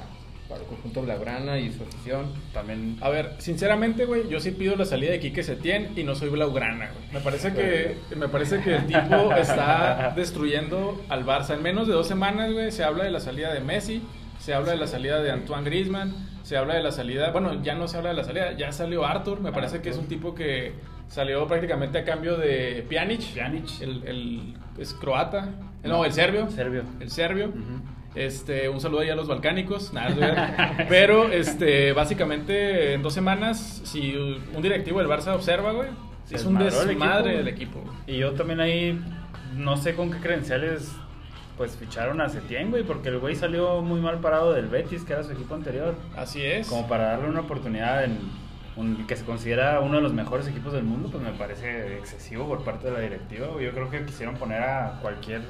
para 0.48 0.62
el 0.62 0.66
conjunto 0.66 1.02
Blaugrana 1.02 1.58
y 1.58 1.70
su 1.72 1.82
afición. 1.82 2.32
También... 2.54 2.96
A 3.02 3.10
ver, 3.10 3.34
sinceramente, 3.38 4.06
güey, 4.06 4.26
yo 4.30 4.40
sí 4.40 4.52
pido 4.52 4.74
la 4.74 4.86
salida 4.86 5.10
de 5.10 5.20
Quique 5.20 5.42
Setién 5.42 5.90
y 5.94 6.04
no 6.04 6.14
soy 6.14 6.30
blaugrana, 6.30 6.90
güey. 6.90 7.12
Me 7.12 7.20
parece 7.20 7.52
que, 7.52 7.96
me 8.16 8.28
parece 8.28 8.62
que 8.62 8.76
el 8.76 8.86
tipo 8.86 9.32
está 9.36 10.14
destruyendo 10.16 11.04
al 11.10 11.26
Barça. 11.26 11.54
En 11.54 11.62
menos 11.62 11.86
de 11.86 11.92
dos 11.92 12.08
semanas, 12.08 12.50
güey, 12.50 12.72
se 12.72 12.82
habla 12.82 13.04
de 13.04 13.10
la 13.10 13.20
salida 13.20 13.52
de 13.52 13.60
Messi, 13.60 14.00
se 14.38 14.54
habla 14.54 14.72
de 14.72 14.78
la 14.78 14.86
salida 14.86 15.20
de 15.20 15.30
Antoine 15.30 15.64
Griezmann, 15.64 16.14
se 16.42 16.56
habla 16.56 16.74
de 16.74 16.82
la 16.82 16.92
salida, 16.92 17.30
bueno, 17.30 17.62
ya 17.62 17.74
no 17.74 17.88
se 17.88 17.96
habla 17.98 18.10
de 18.10 18.16
la 18.16 18.24
salida, 18.24 18.52
ya 18.52 18.72
salió 18.72 19.04
Arthur, 19.04 19.40
me 19.40 19.52
parece 19.52 19.80
que 19.82 19.90
es 19.90 19.96
un 19.98 20.06
tipo 20.06 20.34
que 20.34 20.72
salió 21.08 21.46
prácticamente 21.46 21.98
a 21.98 22.04
cambio 22.04 22.36
de 22.36 22.84
Pjanic, 22.88 23.20
Pjanic. 23.34 23.80
el, 23.82 24.02
el- 24.06 24.54
es 24.78 24.94
croata, 24.94 25.48
no, 25.82 26.04
el 26.04 26.12
serbio, 26.12 26.48
Serbio. 26.50 26.82
el 27.00 27.10
serbio. 27.10 27.52
Este, 28.14 28.68
un 28.68 28.80
saludo 28.80 29.00
ahí 29.00 29.10
a 29.10 29.14
los 29.14 29.28
balcánicos. 29.28 29.92
Nada. 29.92 30.84
Pero, 30.88 31.28
este, 31.30 31.92
básicamente, 31.92 32.94
en 32.94 33.02
dos 33.02 33.12
semanas, 33.14 33.80
si 33.84 34.14
un 34.16 34.62
directivo 34.62 34.98
del 34.98 35.08
Barça 35.08 35.34
observa, 35.34 35.72
güey, 35.72 35.88
es 36.30 36.44
un 36.44 36.56
el 36.56 36.64
desmadre 36.64 37.30
equipo, 37.32 37.38
del 37.38 37.48
equipo. 37.48 37.84
Y 38.06 38.18
yo 38.18 38.32
también 38.32 38.60
ahí 38.60 39.00
no 39.54 39.76
sé 39.76 39.94
con 39.94 40.10
qué 40.10 40.18
credenciales 40.18 40.90
pues 41.58 41.76
ficharon 41.76 42.20
a 42.20 42.28
Setién, 42.28 42.70
güey, 42.70 42.84
porque 42.84 43.10
el 43.10 43.18
güey 43.18 43.34
salió 43.34 43.82
muy 43.82 44.00
mal 44.00 44.20
parado 44.20 44.52
del 44.52 44.68
Betis, 44.68 45.02
que 45.02 45.12
era 45.12 45.24
su 45.24 45.32
equipo 45.32 45.54
anterior. 45.54 45.96
Así 46.16 46.40
es. 46.42 46.68
Como 46.68 46.88
para 46.88 47.08
darle 47.08 47.28
una 47.28 47.40
oportunidad 47.40 48.04
en 48.04 48.18
un, 48.76 49.06
que 49.08 49.16
se 49.16 49.24
considera 49.24 49.80
uno 49.80 49.96
de 49.96 50.02
los 50.02 50.14
mejores 50.14 50.46
equipos 50.46 50.72
del 50.72 50.84
mundo, 50.84 51.10
pues 51.10 51.22
me 51.22 51.32
parece 51.32 51.98
excesivo 51.98 52.46
por 52.46 52.64
parte 52.64 52.86
de 52.86 52.92
la 52.92 53.00
directiva. 53.00 53.48
Yo 53.60 53.72
creo 53.72 53.90
que 53.90 54.06
quisieron 54.06 54.36
poner 54.36 54.62
a 54.62 55.00
cualquier 55.02 55.42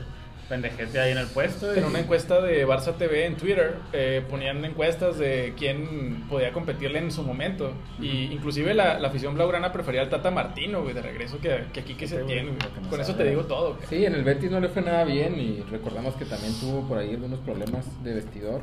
pendejete 0.48 0.98
ahí 0.98 1.12
en 1.12 1.18
el 1.18 1.26
puesto. 1.26 1.74
En 1.74 1.84
una 1.84 1.98
encuesta 2.00 2.40
de 2.40 2.66
Barça 2.66 2.96
TV 2.96 3.26
en 3.26 3.36
Twitter 3.36 3.74
eh, 3.92 4.22
ponían 4.28 4.64
encuestas 4.64 5.18
de 5.18 5.52
quién 5.58 6.24
podía 6.28 6.52
competirle 6.52 6.98
en 7.00 7.12
su 7.12 7.22
momento. 7.22 7.72
Y 8.00 8.32
inclusive 8.32 8.72
la, 8.74 8.98
la 8.98 9.08
afición 9.08 9.34
blaugrana 9.34 9.72
prefería 9.72 10.00
al 10.02 10.08
Tata 10.08 10.30
Martino, 10.30 10.82
güey, 10.82 10.94
de 10.94 11.02
regreso 11.02 11.38
que, 11.40 11.64
que 11.72 11.80
aquí 11.80 11.94
que 11.94 12.08
se 12.08 12.18
tiene. 12.24 12.52
Con 12.88 13.00
eso 13.00 13.12
sabe. 13.12 13.24
te 13.24 13.30
digo 13.30 13.44
todo. 13.44 13.74
güey. 13.74 13.86
Sí, 13.88 14.04
en 14.06 14.14
el 14.14 14.24
Betis 14.24 14.50
no 14.50 14.60
le 14.60 14.68
fue 14.68 14.82
nada 14.82 15.04
bien 15.04 15.38
y 15.38 15.62
recordamos 15.70 16.14
que 16.16 16.24
también 16.24 16.52
tuvo 16.60 16.88
por 16.88 16.98
ahí 16.98 17.10
algunos 17.10 17.40
problemas 17.40 17.84
de 18.02 18.14
vestidor. 18.14 18.62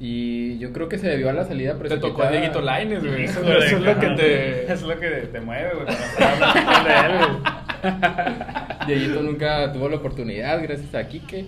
Y 0.00 0.58
yo 0.58 0.72
creo 0.72 0.88
que 0.88 0.98
se 0.98 1.08
debió 1.08 1.30
a 1.30 1.32
la 1.32 1.44
salida 1.44 1.74
Te 1.74 1.78
precipitada. 1.78 2.12
tocó 2.12 2.22
a 2.24 2.30
Dieguito 2.30 2.60
Lainez, 2.60 3.04
güey. 3.04 3.24
Eso, 3.24 3.40
eso 3.42 3.76
es 3.76 3.80
lo 3.82 3.98
que 4.00 4.08
te... 4.08 4.72
Es 4.72 4.82
lo 4.82 4.98
que 4.98 5.08
te 5.32 5.40
mueve, 5.40 5.70
güey, 5.74 5.86
Dieguito 8.86 9.22
nunca 9.22 9.72
tuvo 9.72 9.88
la 9.88 9.96
oportunidad 9.96 10.62
gracias 10.62 10.94
a 10.94 11.06
Quique. 11.08 11.46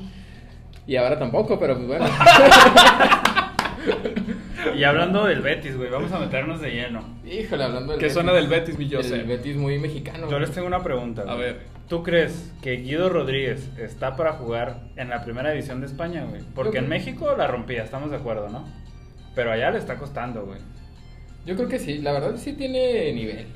Y 0.86 0.96
ahora 0.96 1.18
tampoco, 1.18 1.58
pero 1.58 1.74
pues 1.76 1.86
bueno. 1.88 2.06
Y 4.74 4.84
hablando 4.84 5.24
del 5.26 5.40
Betis, 5.42 5.76
güey, 5.76 5.90
vamos 5.90 6.10
a 6.12 6.18
meternos 6.18 6.60
de 6.60 6.70
lleno. 6.70 7.00
Híjole, 7.24 7.64
hablando 7.64 7.92
del 7.92 8.00
¿Qué 8.00 8.10
zona 8.10 8.32
del 8.32 8.48
Betis, 8.48 8.76
mi 8.78 8.84
El 8.86 8.96
Joseph? 8.96 9.26
Betis 9.26 9.56
muy 9.56 9.78
mexicano. 9.78 10.28
Yo 10.30 10.38
les 10.38 10.50
tengo 10.50 10.66
una 10.66 10.82
pregunta. 10.82 11.22
A 11.22 11.34
güey. 11.34 11.38
ver. 11.38 11.60
¿Tú 11.88 12.02
crees 12.02 12.52
que 12.62 12.72
Guido 12.78 13.08
Rodríguez 13.08 13.70
está 13.78 14.16
para 14.16 14.32
jugar 14.32 14.80
en 14.96 15.08
la 15.08 15.22
primera 15.24 15.50
división 15.50 15.80
de 15.80 15.86
España, 15.86 16.24
güey? 16.28 16.42
Porque 16.54 16.74
Yo 16.74 16.78
en 16.80 16.86
creo- 16.86 16.98
México 16.98 17.34
la 17.38 17.46
rompía, 17.46 17.84
estamos 17.84 18.10
de 18.10 18.16
acuerdo, 18.16 18.48
¿no? 18.48 18.64
Pero 19.36 19.52
allá 19.52 19.70
le 19.70 19.78
está 19.78 19.96
costando, 19.96 20.44
güey. 20.44 20.58
Yo 21.46 21.54
creo 21.54 21.68
que 21.68 21.78
sí, 21.78 21.98
la 21.98 22.12
verdad 22.12 22.34
sí 22.36 22.54
tiene 22.54 23.12
nivel. 23.12 23.46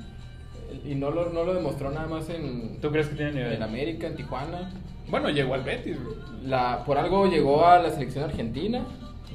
Y 0.85 0.95
no 0.95 1.11
lo, 1.11 1.31
no 1.31 1.45
lo 1.45 1.55
demostró 1.55 1.91
nada 1.91 2.07
más 2.07 2.29
en, 2.31 2.79
¿Tú 2.81 2.91
crees 2.91 3.09
que 3.09 3.17
tiene 3.17 3.33
nivel? 3.33 3.53
en 3.55 3.63
América, 3.63 4.07
en 4.07 4.17
Tijuana. 4.17 4.71
Bueno, 5.09 5.29
llegó 5.31 5.55
al 5.55 5.63
Betis, 5.63 5.97
güey. 6.03 6.17
La, 6.45 6.85
por 6.85 6.99
algo 6.99 7.27
llegó 7.27 7.67
a 7.67 7.79
la 7.79 7.91
selección 7.91 8.25
argentina. 8.25 8.85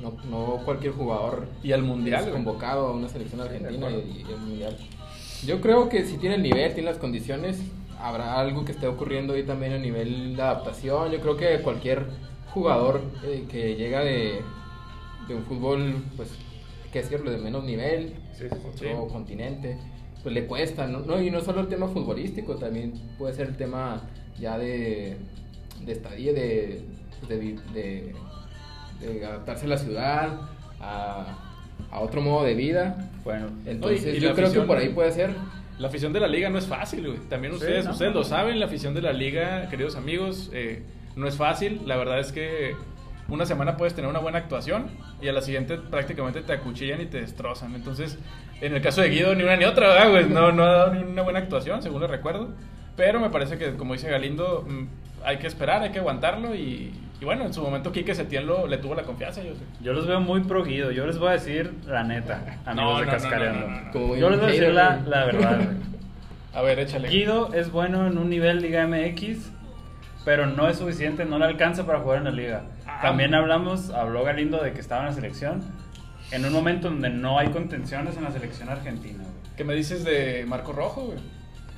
No, 0.02 0.13
no 0.30 0.58
cualquier 0.65 0.91
jugador 0.91 1.48
Y 1.63 1.71
al 1.71 1.82
Mundial, 1.82 2.30
convocado 2.30 2.88
a 2.88 2.91
una 2.91 3.08
selección 3.08 3.39
argentina 3.41 3.88
de 3.88 4.00
y, 4.00 4.26
el 4.30 4.38
mundial. 4.39 4.78
Yo 5.45 5.62
creo 5.62 5.88
que 5.89 6.06
si 6.06 6.17
tiene 6.17 6.36
el 6.36 6.43
nivel, 6.43 6.74
tiene 6.74 6.89
las 6.89 6.98
condiciones, 7.00 7.62
habrá 8.00 8.39
algo 8.39 8.65
que 8.65 8.74
esté 8.74 8.88
ocurriendo 8.88 9.34
ahí 9.34 9.43
también 9.43 9.74
a 9.74 9.78
nivel 9.78 10.36
de 10.36 10.41
adaptación. 10.41 11.12
Yo 11.12 11.21
creo 11.21 11.38
que 11.38 11.60
cualquier 11.62 12.08
jugador 12.54 13.02
eh, 13.24 13.45
que 13.50 13.76
llega 13.76 14.02
de, 14.02 14.41
de 15.28 15.36
un 15.36 15.43
fútbol, 15.43 15.95
pues, 16.17 16.30
hay 16.84 16.91
que 16.91 17.02
decirlo, 17.02 17.32
de 17.32 17.38
menos 17.38 17.63
nivel, 17.63 18.15
Sí, 18.34 18.45
sí, 18.50 18.56
sí. 18.76 18.86
otro 18.88 19.08
continente, 19.08 19.78
pues 20.26 20.34
le 20.34 20.48
cuesta, 20.48 20.88
¿no? 20.88 21.02
No, 21.02 21.22
Y 21.22 21.30
no 21.30 21.40
solo 21.42 21.62
el 21.62 21.68
tema 21.68 21.88
futbolístico, 21.88 22.56
también 22.56 22.94
puede 23.20 23.36
ser 23.36 23.48
el 23.50 23.56
tema 23.58 24.02
ya 24.40 24.58
de, 24.58 25.18
de 25.86 25.92
estadía, 25.92 26.34
de, 26.34 26.82
de, 27.30 27.38
vi- 27.38 27.60
de- 27.76 28.16
de 29.02 29.24
adaptarse 29.24 29.66
a 29.66 29.70
la 29.70 29.78
ciudad, 29.78 30.40
a, 30.82 31.38
a 31.92 32.00
otro 32.00 32.22
modo 32.22 32.44
de 32.44 32.56
vida. 32.56 33.08
Bueno, 33.24 33.50
Entonces 33.68 34.18
y 34.18 34.20
yo 34.20 34.34
creo 34.34 34.52
que 34.52 34.62
por 34.62 34.78
ahí 34.78 34.90
puede 34.90 35.12
ser. 35.12 35.30
La 35.78 35.90
afición 35.90 36.12
de 36.12 36.22
la 36.22 36.28
liga 36.28 36.50
no 36.50 36.58
es 36.58 36.66
fácil, 36.66 37.06
güey. 37.06 37.20
También 37.30 37.54
Sí, 37.54 37.60
ustedes, 37.60 37.86
no, 37.86 37.92
ustedes 37.92 38.12
no, 38.12 38.20
lo 38.22 38.24
no. 38.24 38.30
saben, 38.30 38.60
la 38.60 38.66
afición 38.66 38.96
de 38.96 39.02
la 39.04 39.14
liga, 39.14 39.70
queridos 39.70 39.96
amigos, 39.96 40.50
eh, 40.54 40.82
no 41.16 41.28
es 41.28 41.36
fácil. 41.36 41.82
La 41.86 41.98
verdad 41.98 42.20
es 42.20 42.32
que 42.32 42.76
una 43.28 43.46
semana 43.46 43.76
puedes 43.78 43.94
tener 43.96 44.10
una 44.10 44.20
buena 44.20 44.38
actuación 44.40 44.88
y 45.22 45.28
a 45.28 45.34
la 45.34 45.42
siguiente 45.42 45.78
prácticamente 45.78 46.42
te 46.42 46.54
acuchillan 46.54 47.02
y 47.02 47.06
te 47.06 47.22
destrozan. 47.22 47.74
Entonces, 47.76 48.20
en 48.62 48.74
el 48.76 48.82
caso 48.82 49.02
de 49.02 49.10
Guido, 49.10 49.34
ni 49.36 49.44
una 49.44 49.56
ni 49.56 49.66
otra, 49.66 49.88
¿verdad, 49.90 50.10
güey? 50.12 50.26
No, 50.30 50.52
no 50.52 50.64
ha 50.64 50.72
dado 50.74 50.94
ni 50.94 51.04
una 51.04 51.22
buena 51.24 51.40
actuación, 51.40 51.82
según 51.82 52.02
le 52.02 52.08
recuerdo. 52.08 52.50
Pero 52.96 53.20
me 53.20 53.30
parece 53.30 53.58
que, 53.58 53.76
como 53.76 53.94
dice 53.94 54.10
Galindo, 54.10 54.64
mm, 54.68 54.84
hay 55.26 55.38
que 55.38 55.48
esperar, 55.48 55.82
hay 55.82 55.92
que 55.92 56.00
aguantarlo 56.00 56.56
y, 56.56 56.94
y 57.20 57.26
bueno, 57.26 57.46
en 57.46 57.54
su 57.54 57.62
momento 57.62 57.92
Quique 57.92 58.14
Setién 58.16 58.46
lo, 58.48 58.68
le 58.68 58.78
tuvo 58.78 58.96
la 58.96 59.04
confianza, 59.04 59.44
yo 59.44 59.54
sé. 59.56 59.62
yo 59.82 59.92
los 59.94 60.06
veo 60.08 60.20
muy 60.22 60.42
pro 60.42 60.64
Guido. 60.64 60.92
Yo 60.92 61.06
les 61.08 61.18
voy 61.18 61.30
a 61.30 61.32
decir 61.34 61.74
la 61.88 62.04
neta, 62.04 62.60
amigos 62.66 62.76
No, 62.94 63.00
de 63.00 63.06
no, 63.06 63.06
no, 63.06 63.12
Cascareando. 63.12 63.60
no, 63.62 63.68
no, 63.68 63.76
no, 63.80 63.86
no. 63.86 63.92
Como 63.92 64.16
Yo 64.16 64.30
les 64.30 64.40
voy 64.40 64.50
a 64.50 64.52
decir 64.52 64.74
la, 64.74 65.02
la 65.06 65.26
verdad. 65.26 65.60
A 66.54 66.62
ver, 66.62 66.80
échale. 66.80 67.10
Guido 67.10 67.54
es 67.54 67.70
bueno 67.70 68.08
en 68.08 68.18
un 68.18 68.30
nivel 68.30 68.62
Liga 68.62 68.88
MX, 68.88 69.52
pero 70.24 70.46
no 70.46 70.70
es 70.70 70.78
suficiente, 70.78 71.26
no 71.26 71.38
le 71.38 71.44
alcanza 71.46 71.86
para 71.86 72.00
jugar 72.00 72.20
en 72.20 72.24
la 72.24 72.32
liga. 72.32 72.64
También 73.02 73.34
hablamos, 73.36 73.90
habló 73.92 74.24
Galindo 74.24 74.62
de 74.64 74.74
que 74.74 74.82
estaba 74.82 75.02
en 75.02 75.08
la 75.08 75.14
selección, 75.14 75.64
en 76.32 76.46
un 76.46 76.54
momento 76.54 76.90
donde 76.90 77.10
no 77.10 77.38
hay 77.40 77.50
contenciones 77.50 78.18
en 78.18 78.24
la 78.24 78.32
selección 78.32 78.70
argentina, 78.70 79.20
güey. 79.24 79.36
¿Qué 79.58 79.64
me 79.64 79.74
dices 79.76 80.04
de 80.04 80.46
Marco 80.48 80.74
Rojo, 80.74 81.02
güey? 81.06 81.18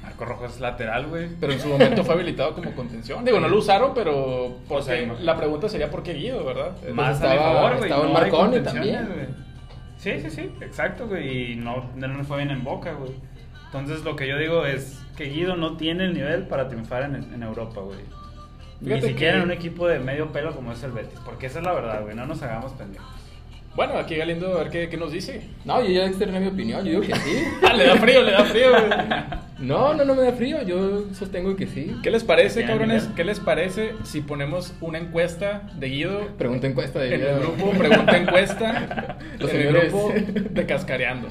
Marco 0.02 0.26
Rojo 0.26 0.46
es 0.46 0.60
lateral, 0.60 1.08
güey. 1.08 1.28
Pero 1.40 1.52
en 1.54 1.60
su 1.60 1.68
momento 1.68 2.04
fue 2.04 2.16
habilitado 2.16 2.54
como 2.54 2.72
contención. 2.74 3.26
Digo, 3.26 3.40
no 3.40 3.50
lo 3.50 3.58
usaron, 3.58 3.92
pero 3.94 4.58
porque 4.68 4.82
O 4.82 4.86
sea, 4.86 4.96
imagínate. 4.96 5.24
la 5.26 5.36
pregunta 5.38 5.68
sería 5.70 5.90
¿por 5.92 6.02
qué 6.02 6.14
Guido, 6.14 6.46
verdad? 6.46 6.72
Más 6.94 7.16
estaba- 7.16 7.32
a 7.34 7.36
mi 7.36 7.42
favor, 7.42 7.72
güey. 7.78 7.84
estaba 7.84 8.02
en 8.04 8.08
no 8.08 8.14
Marconi 8.20 8.60
también. 8.62 9.06
güey. 9.08 9.28
Sí, 9.98 10.20
sí, 10.22 10.30
sí, 10.30 10.52
exacto, 10.62 11.08
güey. 11.08 11.52
Y 11.52 11.56
no, 11.58 11.90
no 11.96 12.24
fue 12.24 12.38
bien 12.38 12.52
en 12.52 12.64
boca, 12.64 12.94
güey. 12.94 13.12
Entonces 13.66 14.04
lo 14.06 14.16
que 14.16 14.28
yo 14.30 14.38
digo 14.38 14.66
es 14.66 15.04
que 15.18 15.26
Guido 15.26 15.58
no 15.58 15.76
tiene 15.76 16.06
el 16.06 16.14
nivel 16.14 16.44
para 16.48 16.70
triunfar 16.70 17.04
en, 17.04 17.16
en 17.34 17.44
Europa, 17.44 17.82
güey. 17.82 18.00
Ni 18.82 19.02
siquiera 19.02 19.34
que- 19.34 19.38
en 19.40 19.44
un 19.44 19.52
equipo 19.52 19.88
de 19.88 20.00
medio 20.00 20.32
pelo 20.32 20.56
como 20.56 20.72
es 20.72 20.84
el 20.84 20.92
Betis. 20.92 21.20
Porque 21.26 21.48
esa 21.48 21.60
es 21.60 21.66
la 21.66 21.74
verdad, 21.74 22.02
güey. 22.04 22.16
No 22.16 22.26
nos 22.26 22.42
hagamos 22.44 22.72
pendejos. 22.74 23.08
Bueno, 23.76 23.94
aquí 24.00 24.16
Galindo, 24.16 24.56
a 24.58 24.64
ver 24.64 24.70
qué, 24.72 24.90
qué 24.90 24.98
nos 24.98 25.12
dice. 25.12 25.48
No, 25.64 25.84
yo 25.84 25.90
ya 25.92 26.08
externé 26.08 26.40
mi 26.40 26.48
opinión, 26.48 26.84
yo 26.84 27.00
digo 27.00 27.02
que 27.04 27.14
sí. 27.16 27.44
Ah, 27.64 27.74
le 27.74 27.86
da 27.86 27.96
frío, 27.98 28.24
le 28.24 28.32
da 28.32 28.44
frío, 28.44 28.72
güey. 28.72 28.90
No, 29.60 29.94
no, 29.94 30.04
no 30.04 30.16
me 30.16 30.24
da 30.24 30.32
frío, 30.32 30.64
yo 30.64 31.06
sostengo 31.14 31.56
que 31.56 31.68
sí. 31.68 31.96
¿Qué 32.02 32.10
les 32.10 32.24
parece, 32.24 32.62
Ya, 32.62 32.68
cabrones? 32.68 33.08
¿Qué 33.16 33.24
les 33.24 33.40
parece 33.40 33.94
si 34.04 34.22
ponemos 34.22 34.74
una 34.82 34.98
encuesta 34.98 35.70
de 35.78 35.90
Guido 35.90 36.28
Pregunta 36.40 36.66
encuesta 36.66 37.00
de 37.00 37.14
en 37.16 37.22
el 37.22 37.40
grupo? 37.40 37.70
Pregunta 37.78 38.18
encuesta. 38.18 39.18
Los 39.40 39.54
en 39.54 39.62
el 39.62 39.74
grupo 39.74 40.12
de 40.14 40.66
Cascareando. 40.66 41.28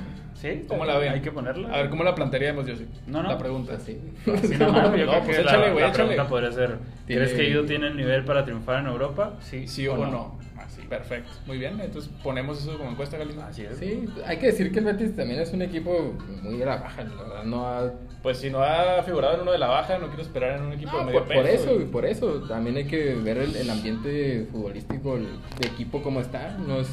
¿Sí? 0.55 0.65
¿Cómo 0.69 0.85
la 0.85 0.99
ven? 0.99 1.13
Hay 1.13 1.21
que 1.21 1.31
ponerla. 1.33 1.69
A 1.73 1.77
ver, 1.79 1.91
¿cómo 1.91 2.05
la 2.05 2.15
plantearíamos, 2.15 2.69
José? 2.69 2.87
No, 3.07 3.23
no. 3.23 3.29
La 3.31 3.39
pregunta. 3.39 3.75
Así. 3.75 3.99
Así 4.33 4.55
nomás, 4.59 4.89
güey. 4.89 5.01
Yo 5.01 5.07
No, 5.07 5.13
creo 5.13 5.25
pues 5.25 5.37
que 5.37 5.43
échale, 5.43 5.67
la, 5.67 5.73
güey, 5.73 5.85
échale. 5.85 5.95
pregunta 6.09 6.29
podría 6.29 6.53
ser: 6.53 6.79
¿Crees 7.07 7.33
que 7.33 7.43
Guido 7.45 7.65
tiene 7.65 7.87
el 7.89 7.97
nivel 7.97 8.25
para 8.25 8.45
triunfar 8.45 8.81
en 8.81 8.87
Europa? 8.87 9.35
Sí, 9.41 9.67
¿Sí 9.67 9.87
o 9.89 9.97
no? 9.97 10.39
Así, 10.59 10.83
perfecto. 10.83 11.31
Muy 11.47 11.59
bien, 11.59 11.79
entonces 11.81 12.11
ponemos 12.25 12.61
eso 12.61 12.77
como 12.77 12.91
encuesta, 12.91 13.17
Galindo. 13.17 13.43
Así 13.43 13.63
es. 13.63 13.77
Sí, 13.79 14.05
hay 14.27 14.39
que 14.39 14.47
decir 14.47 14.73
que 14.73 14.81
el 14.81 14.85
Betis 14.87 15.15
también 15.15 15.41
es 15.41 15.53
un 15.53 15.63
equipo 15.63 16.15
muy 16.43 16.61
a 16.61 16.67
la 16.67 16.77
baja, 16.79 17.05
la 17.05 17.15
verdad, 17.23 17.45
no 17.45 17.67
ha... 17.67 17.93
Pues 18.23 18.39
si 18.39 18.51
no 18.51 18.61
ha 18.65 19.01
figurado 19.05 19.37
en 19.37 19.43
uno 19.43 19.53
de 19.53 19.59
la 19.59 19.69
baja, 19.69 19.99
no 19.99 20.09
quiero 20.09 20.23
esperar 20.23 20.59
en 20.59 20.65
un 20.65 20.73
equipo 20.73 20.91
No, 20.93 20.99
de 21.01 21.05
medio 21.05 21.25
por, 21.25 21.47
eso, 21.47 21.75
güey. 21.75 21.87
por 21.87 22.05
eso, 22.05 22.41
también 22.49 22.77
hay 22.79 22.87
que 22.87 23.15
ver 23.15 23.39
el, 23.39 23.55
el 23.55 23.71
ambiente 23.71 24.49
futbolístico 24.51 25.15
el- 25.17 25.29
de 25.61 25.69
equipo 25.69 26.03
como 26.03 26.21
está, 26.21 26.57
no 26.59 26.81
es, 26.81 26.89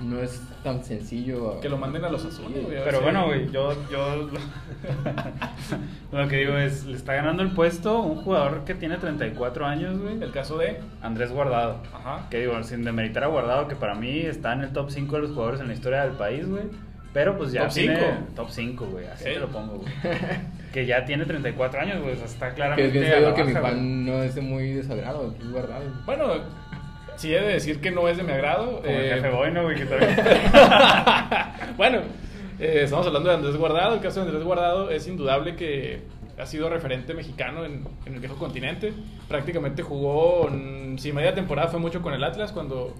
no 0.00 0.20
es 0.20 0.40
tan 0.62 0.84
sencillo. 0.84 1.60
Que 1.60 1.68
lo 1.68 1.76
manden 1.76 2.04
a 2.04 2.08
los 2.08 2.24
azules, 2.24 2.64
güey. 2.64 2.78
Pero 2.84 3.00
bueno, 3.00 3.26
güey, 3.26 3.50
yo, 3.50 3.74
yo 3.90 4.28
lo 6.12 6.28
que 6.28 6.36
digo 6.36 6.56
es, 6.56 6.84
le 6.84 6.96
está 6.96 7.14
ganando 7.14 7.42
el 7.42 7.50
puesto 7.50 8.00
un 8.02 8.16
jugador 8.22 8.64
que 8.64 8.74
tiene 8.74 8.96
34 8.96 9.66
años, 9.66 9.98
güey. 9.98 10.22
El 10.22 10.30
caso 10.30 10.58
de. 10.58 10.80
Andrés 11.02 11.32
Guardado. 11.32 11.80
Ajá. 11.92 12.28
Que 12.30 12.40
digo, 12.40 12.62
sin 12.62 12.84
demeritar 12.84 13.24
a 13.24 13.26
Guardado, 13.26 13.68
que 13.68 13.76
para 13.76 13.94
mí 13.94 14.20
está 14.20 14.52
en 14.52 14.60
el 14.62 14.72
top 14.72 14.90
5 14.90 15.16
de 15.16 15.22
los 15.22 15.30
jugadores 15.32 15.60
en 15.60 15.68
la 15.68 15.74
historia 15.74 16.02
del 16.02 16.12
país, 16.12 16.48
güey. 16.48 16.64
Pero 17.12 17.36
pues 17.36 17.52
ya 17.52 17.64
¿Top 17.64 17.72
tiene... 17.74 17.96
cinco? 17.96 18.12
Top 18.36 18.48
5, 18.50 18.86
güey, 18.86 19.06
así 19.06 19.24
Ok. 19.24 19.32
te 19.34 19.40
lo 19.40 19.48
pongo, 19.48 19.78
güey. 19.78 19.92
que 20.72 20.86
ya 20.86 21.04
tiene 21.04 21.24
34 21.24 21.80
años, 21.80 22.02
güey, 22.02 22.12
o 22.12 22.16
sea, 22.16 22.26
está 22.26 22.46
que 22.46 22.50
es 22.50 22.54
claramente 22.56 22.90
bien 23.00 23.10
sabido 23.10 23.34
que 23.34 23.44
mi 23.44 23.52
fan 23.54 24.06
no 24.06 24.22
es 24.22 24.36
muy 24.42 24.72
desagrado, 24.74 25.34
es 25.40 25.50
guardado. 25.50 25.84
Bueno, 26.04 26.24
sí 27.18 27.34
he 27.34 27.40
de 27.40 27.52
decir 27.52 27.80
que 27.80 27.90
no 27.90 28.08
es 28.08 28.16
de 28.16 28.22
mi 28.22 28.32
agrado. 28.32 28.76
Como 28.76 28.88
el 28.88 29.04
eh, 29.04 29.14
jefe 29.14 29.30
Boy, 29.30 29.52
¿no, 29.52 29.64
güey? 29.64 29.76
Que 29.76 29.84
también... 29.86 30.16
bueno, 31.76 31.98
eh, 32.58 32.80
estamos 32.84 33.06
hablando 33.06 33.28
de 33.28 33.34
Andrés 33.34 33.56
Guardado. 33.56 33.94
El 33.94 34.00
caso 34.00 34.20
de 34.20 34.26
Andrés 34.26 34.44
Guardado 34.44 34.90
es 34.90 35.06
indudable 35.06 35.56
que 35.56 36.02
ha 36.38 36.46
sido 36.46 36.70
referente 36.70 37.14
mexicano 37.14 37.64
en, 37.64 37.84
en 38.06 38.14
el 38.14 38.20
viejo 38.20 38.36
continente. 38.36 38.92
Prácticamente 39.28 39.82
jugó, 39.82 40.48
mm, 40.48 40.96
si 40.98 41.12
media 41.12 41.34
temporada 41.34 41.68
fue 41.68 41.80
mucho 41.80 42.00
con 42.00 42.14
el 42.14 42.22
Atlas 42.22 42.52
cuando 42.52 42.94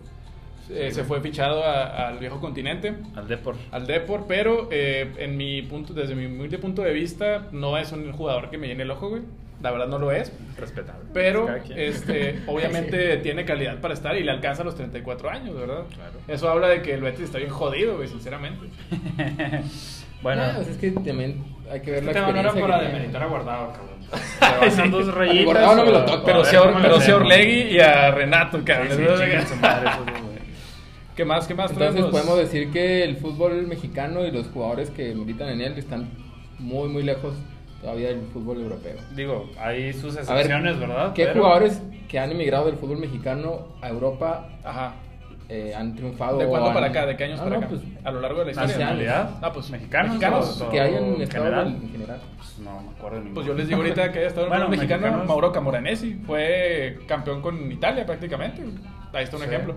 eh, 0.70 0.90
se 0.92 1.04
fue 1.04 1.20
fichado 1.20 1.64
a- 1.64 2.08
al 2.08 2.18
viejo 2.18 2.40
continente. 2.40 2.94
Al 3.16 3.26
Depor. 3.28 3.56
al 3.72 3.86
Depor, 3.86 4.24
pero 4.28 4.68
eh, 4.70 5.12
en 5.18 5.36
mi 5.36 5.62
punto, 5.62 5.92
desde 5.94 6.14
mi 6.14 6.26
humilde 6.26 6.58
punto 6.58 6.82
de 6.82 6.92
vista, 6.92 7.46
no 7.52 7.76
es 7.78 7.92
un 7.92 8.10
jugador 8.12 8.50
que 8.50 8.58
me 8.58 8.66
llene 8.68 8.82
el 8.82 8.90
ojo, 8.90 9.08
güey. 9.10 9.22
La 9.60 9.72
verdad 9.72 9.88
no 9.88 9.98
lo 9.98 10.12
es. 10.12 10.32
Respetable. 10.56 11.06
Pero, 11.12 11.48
este, 11.74 12.38
obviamente 12.46 13.16
tiene 13.16 13.44
calidad 13.44 13.80
para 13.80 13.92
estar 13.94 14.16
y 14.16 14.22
le 14.22 14.30
alcanza 14.30 14.62
los 14.62 14.76
34 14.76 15.30
años, 15.30 15.54
¿verdad? 15.56 15.82
Claro. 15.94 16.12
Eso 16.28 16.48
habla 16.48 16.68
de 16.68 16.80
que 16.82 16.94
el 16.94 17.00
Betis 17.02 17.22
está 17.22 17.38
bien 17.38 17.50
jodido, 17.50 17.96
güey, 17.96 18.06
sinceramente. 18.06 18.68
bueno, 20.22 20.46
No, 20.46 20.52
pues 20.56 20.68
es 20.68 20.76
que 20.78 20.90
también 20.92 21.44
hay 21.70 21.80
que 21.80 21.90
ver 21.90 22.04
la 22.04 22.10
Este 22.12 22.20
tema 22.20 22.32
no 22.32 22.38
era 22.40 22.48
experiencia 22.50 22.76
para 22.78 22.82
demeritar 22.88 23.22
a 23.22 23.26
Guardado, 23.26 23.72
cabrón. 23.72 24.60
Basan 24.60 24.90
dos 24.90 25.14
rayitas. 25.14 25.44
Guardado 25.44 25.76
no 25.76 25.84
me 25.84 25.90
lo 25.90 26.04
toco. 26.04 26.24
Pero 26.24 26.44
sí 26.44 26.56
a, 26.56 27.00
sí 27.00 27.10
a. 27.10 27.16
Orlegui 27.16 27.60
y 27.74 27.80
a 27.80 28.10
Renato, 28.12 28.58
Sí, 28.58 28.64
cabrón. 28.64 28.88
sí, 28.90 28.96
chingan 28.96 29.46
¿Qué 31.18 31.24
más? 31.24 31.48
¿Qué 31.48 31.54
más 31.56 31.72
Entonces 31.72 31.94
traemos? 31.94 32.12
podemos 32.12 32.38
decir 32.38 32.70
que 32.70 33.02
el 33.02 33.16
fútbol 33.16 33.66
mexicano 33.66 34.24
y 34.24 34.30
los 34.30 34.46
jugadores 34.50 34.88
que 34.90 35.16
militan 35.16 35.48
en 35.48 35.60
él 35.62 35.72
están 35.76 36.08
muy, 36.60 36.88
muy 36.88 37.02
lejos 37.02 37.34
todavía 37.80 38.10
del 38.10 38.20
fútbol 38.32 38.60
europeo. 38.60 38.94
Digo, 39.16 39.50
hay 39.58 39.92
sus 39.94 40.16
A 40.16 40.20
ver, 40.20 40.42
excepciones, 40.46 40.78
¿verdad? 40.78 41.12
¿Qué 41.14 41.24
Pero- 41.24 41.40
jugadores 41.40 41.82
que 42.08 42.20
han 42.20 42.30
emigrado 42.30 42.66
del 42.66 42.76
fútbol 42.76 42.98
mexicano 42.98 43.66
a 43.82 43.88
Europa 43.88 44.48
Ajá. 44.62 44.94
eh, 45.48 45.74
han 45.76 45.96
triunfado? 45.96 46.38
¿De 46.38 46.46
cuándo 46.46 46.68
han- 46.68 46.74
para 46.74 46.86
acá? 46.86 47.04
¿De 47.04 47.16
qué 47.16 47.24
años 47.24 47.38
No, 47.40 47.44
para 47.46 47.56
no, 47.56 47.66
acá? 47.66 47.68
pues, 47.74 47.82
a 48.04 48.10
lo 48.12 48.20
largo 48.20 48.38
de 48.38 48.44
la 48.44 48.50
historia. 48.52 48.72
Nacionalidad. 48.76 49.30
Ah, 49.42 49.52
pues 49.52 49.70
Mexicanos 49.70 50.08
mexicanos. 50.12 50.60
o- 50.62 50.70
que 50.70 50.80
hayan 50.80 51.04
en 51.04 51.20
estado 51.22 51.44
general? 51.46 51.66
en 51.82 51.90
general. 51.90 52.20
Pues 52.36 52.58
no 52.60 52.80
me 52.80 52.90
acuerdo 52.90 53.16
ninguno. 53.16 53.34
Pues 53.34 53.46
yo 53.48 53.54
les 53.54 53.66
digo 53.66 53.80
ahorita 53.80 54.12
que 54.12 54.18
haya 54.20 54.28
estado 54.28 54.46
en 54.46 54.52
el 54.52 54.58
Bueno, 54.60 54.64
fútbol 54.66 54.76
mexicano, 54.78 55.02
mexicanos. 55.02 55.26
Mauro 55.26 55.50
Camoranesi. 55.50 56.14
Fue 56.24 56.96
campeón 57.08 57.42
con 57.42 57.72
Italia 57.72 58.06
prácticamente. 58.06 58.62
Ahí 59.12 59.24
está 59.24 59.36
un 59.36 59.42
Sí. 59.42 59.48
ejemplo. 59.48 59.74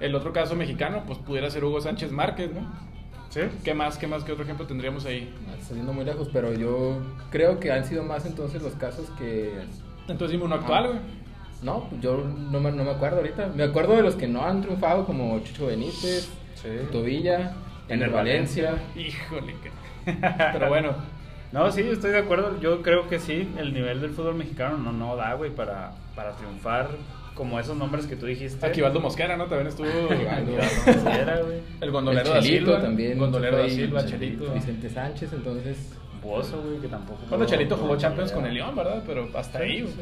El 0.00 0.14
otro 0.14 0.32
caso 0.32 0.54
mexicano, 0.54 1.02
pues 1.06 1.18
pudiera 1.18 1.50
ser 1.50 1.64
Hugo 1.64 1.80
Sánchez 1.80 2.12
Márquez, 2.12 2.52
¿no? 2.52 2.60
¿Sí? 3.30 3.40
¿Qué 3.64 3.74
más, 3.74 3.98
qué 3.98 4.06
más, 4.06 4.24
qué 4.24 4.32
otro 4.32 4.44
ejemplo 4.44 4.66
tendríamos 4.66 5.04
ahí? 5.04 5.34
Está 5.60 5.74
yendo 5.74 5.92
muy 5.92 6.04
lejos, 6.04 6.28
pero 6.32 6.52
yo 6.54 6.98
creo 7.30 7.60
que 7.60 7.70
han 7.72 7.84
sido 7.84 8.02
más 8.02 8.24
entonces 8.24 8.62
los 8.62 8.72
casos 8.74 9.10
que... 9.18 9.52
Entonces 10.08 10.30
dime 10.32 10.44
uno 10.44 10.54
actual, 10.54 10.86
güey. 10.86 10.98
No, 11.62 11.88
pues 11.90 12.00
yo 12.00 12.24
no 12.50 12.60
me, 12.60 12.70
no 12.70 12.84
me 12.84 12.90
acuerdo 12.92 13.16
ahorita. 13.18 13.48
Me 13.54 13.64
acuerdo 13.64 13.96
de 13.96 14.02
los 14.02 14.14
que 14.14 14.28
no 14.28 14.44
han 14.44 14.62
triunfado, 14.62 15.04
como 15.04 15.38
Chucho 15.40 15.66
Benítez, 15.66 16.30
Sí. 16.54 16.68
Tobilla, 16.90 17.52
En 17.88 17.98
el 18.00 18.08
el 18.08 18.10
Valencia. 18.10 18.74
Híjole, 18.96 19.54
que... 19.62 19.70
Pero 20.52 20.68
bueno, 20.68 20.94
No, 21.52 21.70
sí, 21.70 21.82
estoy 21.82 22.12
de 22.12 22.18
acuerdo. 22.18 22.58
Yo 22.60 22.82
creo 22.82 23.08
que 23.08 23.18
sí, 23.18 23.48
el 23.58 23.74
nivel 23.74 24.00
del 24.00 24.10
fútbol 24.10 24.34
mexicano 24.36 24.78
no, 24.78 24.92
no 24.92 25.16
da, 25.16 25.34
güey, 25.34 25.50
para, 25.50 25.92
para 26.14 26.32
triunfar 26.32 26.88
como 27.38 27.58
esos 27.60 27.76
nombres 27.76 28.06
que 28.06 28.16
tú 28.16 28.26
dijiste. 28.26 28.66
Aquivaldo 28.66 28.98
Mosquera, 29.00 29.36
¿no? 29.36 29.44
También 29.46 29.68
estuvo... 29.68 29.86
Aquivaldo. 30.10 30.52
Mosquera, 30.56 31.40
güey. 31.42 31.58
El 31.58 31.64
El 31.82 31.90
gondolero 31.92 32.28
da 32.30 32.40
Chelito 32.40 32.64
Silva. 32.66 32.82
también. 32.82 33.16
Gondolero 33.18 33.56
da 33.58 33.68
Silva, 33.68 34.04
Chelito. 34.04 34.52
Vicente 34.52 34.90
Sánchez, 34.90 35.32
entonces... 35.32 35.92
Bozo, 36.20 36.60
güey, 36.62 36.78
que 36.80 36.88
tampoco. 36.88 37.20
Bueno, 37.30 37.44
Chelito 37.46 37.76
jugó 37.76 37.96
Champions 37.96 38.32
con 38.32 38.44
el 38.44 38.54
León, 38.54 38.74
¿verdad? 38.74 39.04
Pero 39.06 39.28
hasta 39.34 39.60
ahí, 39.60 39.82
güey. 39.82 39.94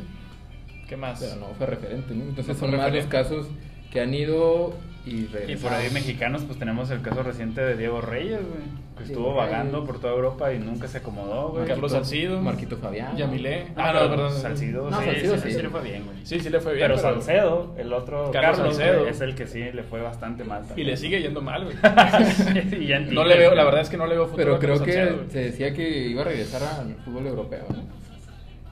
¿Qué 0.89 0.97
más? 0.97 1.21
Pero 1.21 1.37
no 1.37 1.55
fue 1.55 1.67
referente, 1.67 2.15
¿no? 2.15 2.23
Entonces 2.23 2.49
No 2.49 2.55
fue 2.55 2.69
son 2.71 2.77
más 2.79 2.87
los 2.93 3.05
referente. 3.05 3.11
casos 3.29 3.47
que 3.93 4.01
han 4.01 4.15
ido 4.15 4.73
y 5.07 5.29
Y 5.49 5.57
por 5.57 5.73
ahí 5.73 5.89
mexicanos, 5.91 6.43
pues 6.45 6.59
tenemos 6.59 6.91
el 6.91 7.01
caso 7.01 7.23
reciente 7.23 7.61
de 7.61 7.77
Diego 7.77 8.01
Reyes, 8.01 8.41
güey. 8.41 8.87
Que 8.99 9.05
Diego 9.05 9.21
estuvo 9.23 9.35
vagando 9.35 9.79
Reyes. 9.79 9.87
por 9.93 10.01
toda 10.01 10.15
Europa 10.15 10.53
y 10.53 10.59
nunca 10.59 10.89
se 10.89 10.99
acomodó, 10.99 11.51
güey. 11.51 11.67
Carlos 11.67 11.93
Salcido. 11.93 12.41
Marquito 12.41 12.77
Fabián. 12.79 13.17
Yamilé. 13.17 13.67
Ah, 13.77 13.91
Ah, 13.91 13.93
no, 13.93 14.03
no, 14.05 14.11
perdón. 14.11 14.33
Salcido, 14.33 14.91
No, 14.91 14.99
sí, 15.01 15.05
Salcido 15.07 15.35
sí, 15.37 15.41
sí. 15.43 15.53
sí 15.55 15.63
le 15.63 15.69
fue 15.71 15.83
bien, 15.83 16.05
güey. 16.07 16.17
Sí, 16.27 16.41
sí 16.41 16.51
le 16.51 16.61
fue 16.61 16.75
bien. 16.75 16.89
pero, 16.89 16.99
Salcedo, 16.99 17.75
el 17.79 17.93
otro 17.93 18.31
Carlos 18.33 18.57
Carlos, 18.59 18.77
Salcedo. 18.77 18.99
güey, 19.01 19.11
es 19.13 19.21
el 19.21 19.35
que 19.37 19.47
sí 19.47 19.61
le 19.73 19.83
fue 19.85 20.01
bastante 20.01 20.43
mal. 20.45 20.65
Y 20.65 20.67
también. 20.69 20.87
le 20.89 20.97
sigue 20.97 21.23
yendo 21.23 21.41
mal, 21.41 21.65
güey. 21.65 21.77
Y 22.83 22.87
ya 22.87 22.99
No 22.99 23.25
le 23.25 23.37
veo, 23.39 23.55
la 23.55 23.65
verdad 23.65 23.83
es 23.83 23.89
que 23.91 23.97
no 23.97 24.07
le 24.07 24.15
veo 24.17 24.27
futuro. 24.27 24.45
Pero 24.45 24.55
a 24.57 24.59
creo 24.59 24.83
que 24.85 24.93
Salcedo, 24.93 25.25
se 25.31 25.39
decía 25.39 25.73
que 25.73 26.09
iba 26.09 26.23
a 26.23 26.25
regresar 26.25 26.63
al 26.65 26.95
fútbol 27.05 27.27
europeo, 27.29 27.65
¿no? 27.69 27.77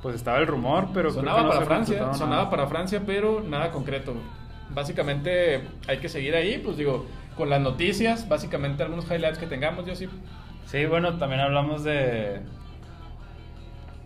Pues 0.03 0.16
estaba 0.16 0.38
el 0.38 0.47
rumor, 0.47 0.88
pero. 0.92 1.11
creo 1.11 1.12
Sonaba 1.23 1.38
que 1.38 1.44
no 1.44 1.51
para 1.53 1.64
Francia, 1.66 1.99
sonaba 2.14 2.27
nada. 2.42 2.51
para 2.51 2.66
Francia, 2.66 3.03
pero 3.07 3.40
nada 3.42 3.70
concreto. 3.70 4.14
Básicamente 4.75 5.63
hay 5.87 5.99
que 5.99 6.09
seguir 6.09 6.35
ahí, 6.35 6.59
pues 6.59 6.77
digo, 6.77 7.07
con 7.37 7.51
las 7.51 7.61
noticias, 7.61 8.29
básicamente 8.29 8.83
algunos 8.83 9.11
highlights 9.11 9.39
que 9.39 9.47
tengamos, 9.47 9.87
yo 9.87 9.95
sí. 9.95 10.09
Sí, 10.67 10.87
bueno, 10.87 11.19
también 11.19 11.41
hablamos 11.41 11.85
de. 11.85 12.41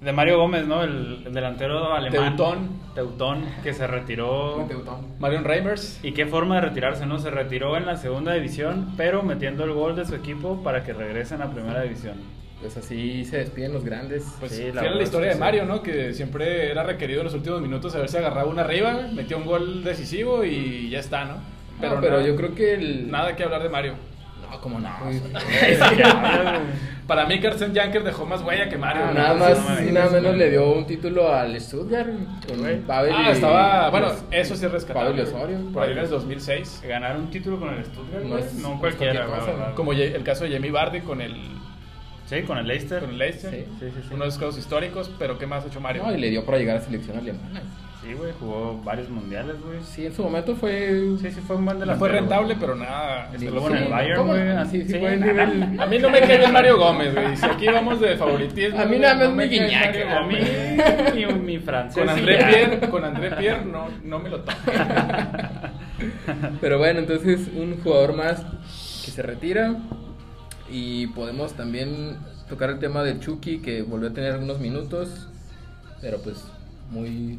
De 0.01 0.13
Mario 0.13 0.39
Gómez, 0.39 0.65
¿no? 0.67 0.85
El, 0.85 1.25
el 1.27 1.35
delantero 1.35 1.93
alemán. 1.93 2.37
Teutón. 2.37 2.69
Teutón, 2.95 3.45
que 3.65 3.75
se 3.75 3.87
retiró. 3.87 4.69
Marion 5.19 5.45
Reimers. 5.45 5.99
Y 6.05 6.13
qué 6.13 6.27
forma 6.27 6.57
de 6.57 6.61
retirarse, 6.61 7.05
¿no? 7.05 7.19
Se 7.19 7.31
retiró 7.31 7.77
en 7.77 7.85
la 7.85 7.97
segunda 7.97 8.33
división, 8.35 8.95
pero 8.97 9.23
metiendo 9.23 9.65
el 9.65 9.73
gol 9.73 9.97
de 9.97 10.05
su 10.05 10.15
equipo 10.15 10.63
para 10.63 10.85
que 10.85 10.93
regresen 10.93 11.43
a 11.43 11.51
primera 11.51 11.83
división. 11.83 12.15
Pues 12.61 12.77
así 12.77 13.25
se 13.25 13.39
despiden 13.39 13.73
los 13.73 13.85
grandes. 13.85 14.25
Pues 14.41 14.53
Sí, 14.53 14.65
la 14.65 14.65
fiel 14.65 14.79
a 14.79 14.83
verdad 14.83 14.97
la 14.97 15.03
historia 15.05 15.29
de. 15.31 15.37
Mario, 15.37 15.65
¿no? 15.65 15.83
Que 15.83 16.13
siempre 16.13 16.71
era 16.71 16.83
requerido 16.83 17.21
en 17.21 17.27
los 17.27 17.35
últimos 17.35 17.61
minutos 17.61 17.95
haberse 17.95 18.19
agarrado 18.19 18.51
una 18.51 18.63
arriba, 18.63 19.09
metió 19.13 19.39
un 19.39 19.47
gol 19.47 19.85
decisivo 19.85 20.45
y 20.45 20.91
ya 20.91 20.99
está, 20.99 21.25
¿no? 21.25 21.37
Pero, 21.81 22.01
pero 22.01 22.17
nada- 22.17 22.27
yo 22.27 22.35
creo 22.37 22.55
que 22.57 22.75
el... 22.75 23.09
Nada 23.11 23.37
que 23.37 23.45
hablar 23.45 23.63
de 23.63 23.69
Mario. 23.69 23.95
No, 24.51 24.61
como 24.61 24.81
no. 24.81 24.89
Para 27.07 27.25
mí, 27.27 27.41
Carsten 27.41 27.75
Janker 27.75 28.05
dejó 28.05 28.27
más 28.27 28.43
huella 28.43 28.69
que 28.69 28.77
Mario. 28.77 29.03
Ah, 29.09 29.13
nada 29.15 29.35
más 29.35 29.59
no 29.69 29.75
me 29.77 29.89
y 29.89 29.93
nada 29.93 30.11
menos 30.11 30.37
le 30.37 30.51
dio 30.51 30.73
un 30.73 30.87
título 30.87 31.33
al 31.33 31.59
Stuttgart 31.61 32.09
con. 32.47 32.83
Pavel 32.87 33.13
Ah, 33.17 33.25
y- 33.29 33.33
estaba. 33.33 33.91
Bueno, 33.91 34.09
pues, 34.09 34.25
eso 34.33 34.57
sí 34.57 34.67
es 34.67 34.73
rescatable. 34.73 35.23
Pablo 35.23 35.23
Osorio. 35.23 35.59
Por 35.73 35.83
ahí 35.85 35.93
en 35.93 35.99
el 35.99 36.11
2006. 36.11 36.83
Ganar 36.87 37.17
un 37.17 37.31
título 37.31 37.59
con 37.59 37.73
el 37.73 37.85
Stuttgart, 37.85 38.25
No 38.25 38.39
es- 38.39 38.53
no, 38.55 38.79
cualquiera, 38.79 39.27
cualquier 39.27 39.57
cosa. 39.57 39.75
Como 39.75 39.93
el 39.93 40.23
caso 40.23 40.45
de 40.45 40.53
Jamie 40.53 40.71
Vardy 40.71 41.01
con 41.01 41.21
el, 41.23 41.35
Sí, 42.29 42.43
con 42.43 42.59
el 42.59 42.67
Leicester. 42.67 43.01
con 43.01 43.11
el 43.11 43.19
Leicester. 43.19 43.51
Sí. 43.51 43.65
Sí, 43.81 43.87
sí, 43.95 44.01
sí. 44.03 44.09
Uno 44.15 44.25
de 44.25 44.29
esos 44.29 44.41
casos 44.41 44.59
históricos, 44.59 45.11
pero 45.19 45.39
¿qué 45.39 45.47
más 45.47 45.65
ha 45.65 45.69
hecho 45.69 45.81
Mario? 45.81 46.03
No, 46.05 46.13
y 46.15 46.21
le 46.21 46.31
dio 46.31 46.45
para 46.45 46.59
llegar 46.59 46.77
a 46.77 46.81
selección 46.81 47.17
alemana. 47.17 47.63
Sí, 48.03 48.13
güey, 48.15 48.33
jugó 48.39 48.81
varios 48.85 49.09
mundiales, 49.11 49.57
güey. 49.61 49.81
Sí, 49.83 50.07
en 50.07 50.15
su 50.15 50.23
momento 50.23 50.55
fue... 50.55 51.17
Sí, 51.21 51.31
sí, 51.33 51.41
fue 51.47 51.57
un 51.57 51.65
buen 51.65 51.79
No 51.79 51.81
delantero. 51.81 51.99
fue 51.99 52.09
rentable, 52.21 52.57
pero 52.59 52.75
nada. 52.77 53.29
Sí, 53.31 53.37
este, 53.37 53.51
luego 53.51 53.69
en 53.71 53.77
el 53.77 53.85
Sí, 53.85 53.91
Bayern, 53.91 54.27
güey. 54.27 54.41
Sí, 54.71 54.83
sí, 54.83 54.89
Sí, 54.93 54.99
nivel. 54.99 55.81
A 55.81 55.87
mí 55.87 55.99
no 55.99 56.11
me 56.11 56.21
cae 56.21 56.39
bien 56.39 56.53
Mario 56.53 56.79
Gómez, 56.79 57.13
güey. 57.15 57.37
Si 57.37 57.45
aquí 57.47 57.67
vamos 57.67 58.01
de 58.01 58.17
favoritismo. 58.17 58.81
A 58.81 58.85
mí 58.85 58.99
nada 58.99 59.15
más 59.17 59.29
no 59.31 59.35
me 59.35 59.47
Guiñac, 59.47 59.97
A 60.11 60.21
mí, 60.23 60.37
mi, 61.15 61.27
mi 61.35 61.59
francés. 61.59 61.99
Con 62.05 62.09
André. 62.09 62.37
Pierre, 62.37 62.81
con 62.89 63.05
André 63.05 63.31
Pierre 63.33 63.65
no, 63.65 63.89
no 64.05 64.19
me 64.21 64.29
lo 64.31 64.41
toco. 64.41 64.59
Pero 66.61 66.79
bueno, 66.79 67.01
entonces 67.01 67.49
un 67.55 67.81
jugador 67.83 68.15
más 68.15 68.43
que 69.05 69.11
se 69.11 69.23
retira. 69.23 69.75
Y 70.71 71.07
podemos 71.09 71.55
también 71.55 72.17
tocar 72.49 72.71
el 72.71 72.79
tema 72.79 73.03
de 73.03 73.19
Chucky, 73.21 73.59
que 73.61 73.83
volvió 73.83 74.09
a 74.11 74.13
tener 74.13 74.33
algunos 74.33 74.59
minutos. 74.59 75.29
Pero 76.01 76.19
pues 76.23 76.45
muy, 76.91 77.39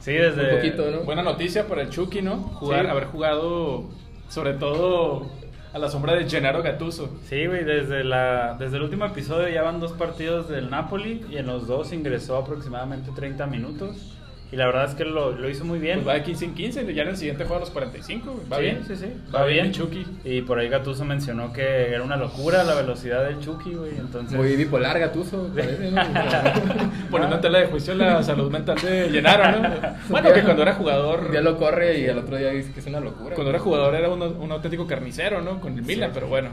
Sí, 0.00 0.12
desde. 0.12 0.42
muy 0.42 0.56
poquito, 0.56 0.90
¿no? 0.90 1.00
Buena 1.00 1.22
noticia 1.22 1.66
para 1.66 1.82
el 1.82 1.90
Chucky, 1.90 2.22
¿no? 2.22 2.36
Jugar, 2.36 2.84
Sí. 2.84 2.90
haber 2.90 3.04
jugado, 3.06 3.84
sobre 4.28 4.54
todo 4.54 5.26
a 5.72 5.78
la 5.78 5.88
sombra 5.90 6.14
de 6.14 6.28
Gennaro 6.28 6.62
Gattuso. 6.62 7.10
Sí, 7.28 7.46
güey, 7.46 7.64
desde, 7.64 8.04
la, 8.04 8.56
desde 8.58 8.76
el 8.76 8.82
último 8.84 9.04
episodio 9.04 9.48
ya 9.48 9.62
van 9.62 9.80
dos 9.80 9.92
partidos 9.92 10.48
del 10.48 10.70
Napoli 10.70 11.26
y 11.30 11.36
en 11.38 11.46
los 11.46 11.66
dos 11.66 11.92
ingresó 11.92 12.36
aproximadamente 12.36 13.10
30 13.14 13.46
minutos. 13.46 14.16
Y 14.52 14.56
la 14.56 14.66
verdad 14.66 14.84
es 14.84 14.94
que 14.94 15.04
lo, 15.04 15.32
lo 15.32 15.50
hizo 15.50 15.64
muy 15.64 15.80
bien. 15.80 15.96
Pues 15.96 16.08
va 16.08 16.14
de 16.14 16.22
15 16.22 16.44
en 16.44 16.54
15, 16.54 16.94
ya 16.94 17.02
en 17.02 17.08
el 17.08 17.16
siguiente 17.16 17.44
juega 17.44 17.56
a 17.56 17.60
los 17.60 17.70
45, 17.70 18.32
güey. 18.32 18.48
Va 18.48 18.56
sí, 18.58 18.62
bien. 18.62 18.84
sí, 18.86 18.96
sí. 18.96 19.06
Va, 19.34 19.44
bien, 19.44 19.72
Chucky. 19.72 20.06
Y 20.24 20.42
por 20.42 20.58
ahí 20.58 20.68
Gattuso 20.68 21.04
mencionó 21.04 21.52
que 21.52 21.90
era 21.90 22.02
una 22.02 22.16
locura 22.16 22.62
la 22.62 22.74
velocidad 22.74 23.24
del 23.24 23.40
Chucky, 23.40 23.74
güey. 23.74 23.96
Entonces. 23.98 24.38
Muy 24.38 24.54
bipolar, 24.54 24.98
Gatuso. 24.98 25.48
¿no? 25.54 26.02
Poniendo 27.10 27.36
en 27.36 27.42
tela 27.42 27.58
de 27.58 27.66
juicio 27.66 27.94
la 27.94 28.22
salud 28.22 28.50
mental 28.50 28.78
de 28.80 29.10
Gennaro, 29.10 29.60
¿no? 29.60 29.68
Bueno, 30.08 30.32
que 30.32 30.42
cuando 30.42 30.62
era 30.62 30.74
jugador... 30.74 31.24
Un 31.26 31.30
día 31.32 31.40
lo 31.42 31.56
corre 31.56 31.98
y 31.98 32.08
al 32.08 32.18
otro 32.18 32.36
día 32.36 32.50
dice 32.50 32.72
que 32.72 32.80
es 32.80 32.86
una 32.86 33.00
locura. 33.00 33.34
Cuando 33.34 33.50
era 33.50 33.58
jugador 33.58 33.94
era 33.96 34.08
un, 34.08 34.22
un 34.22 34.52
auténtico 34.52 34.86
carnicero, 34.86 35.40
¿no? 35.40 35.60
Con 35.60 35.76
el 35.76 35.82
Milan, 35.82 36.12
pero 36.14 36.28
bueno. 36.28 36.50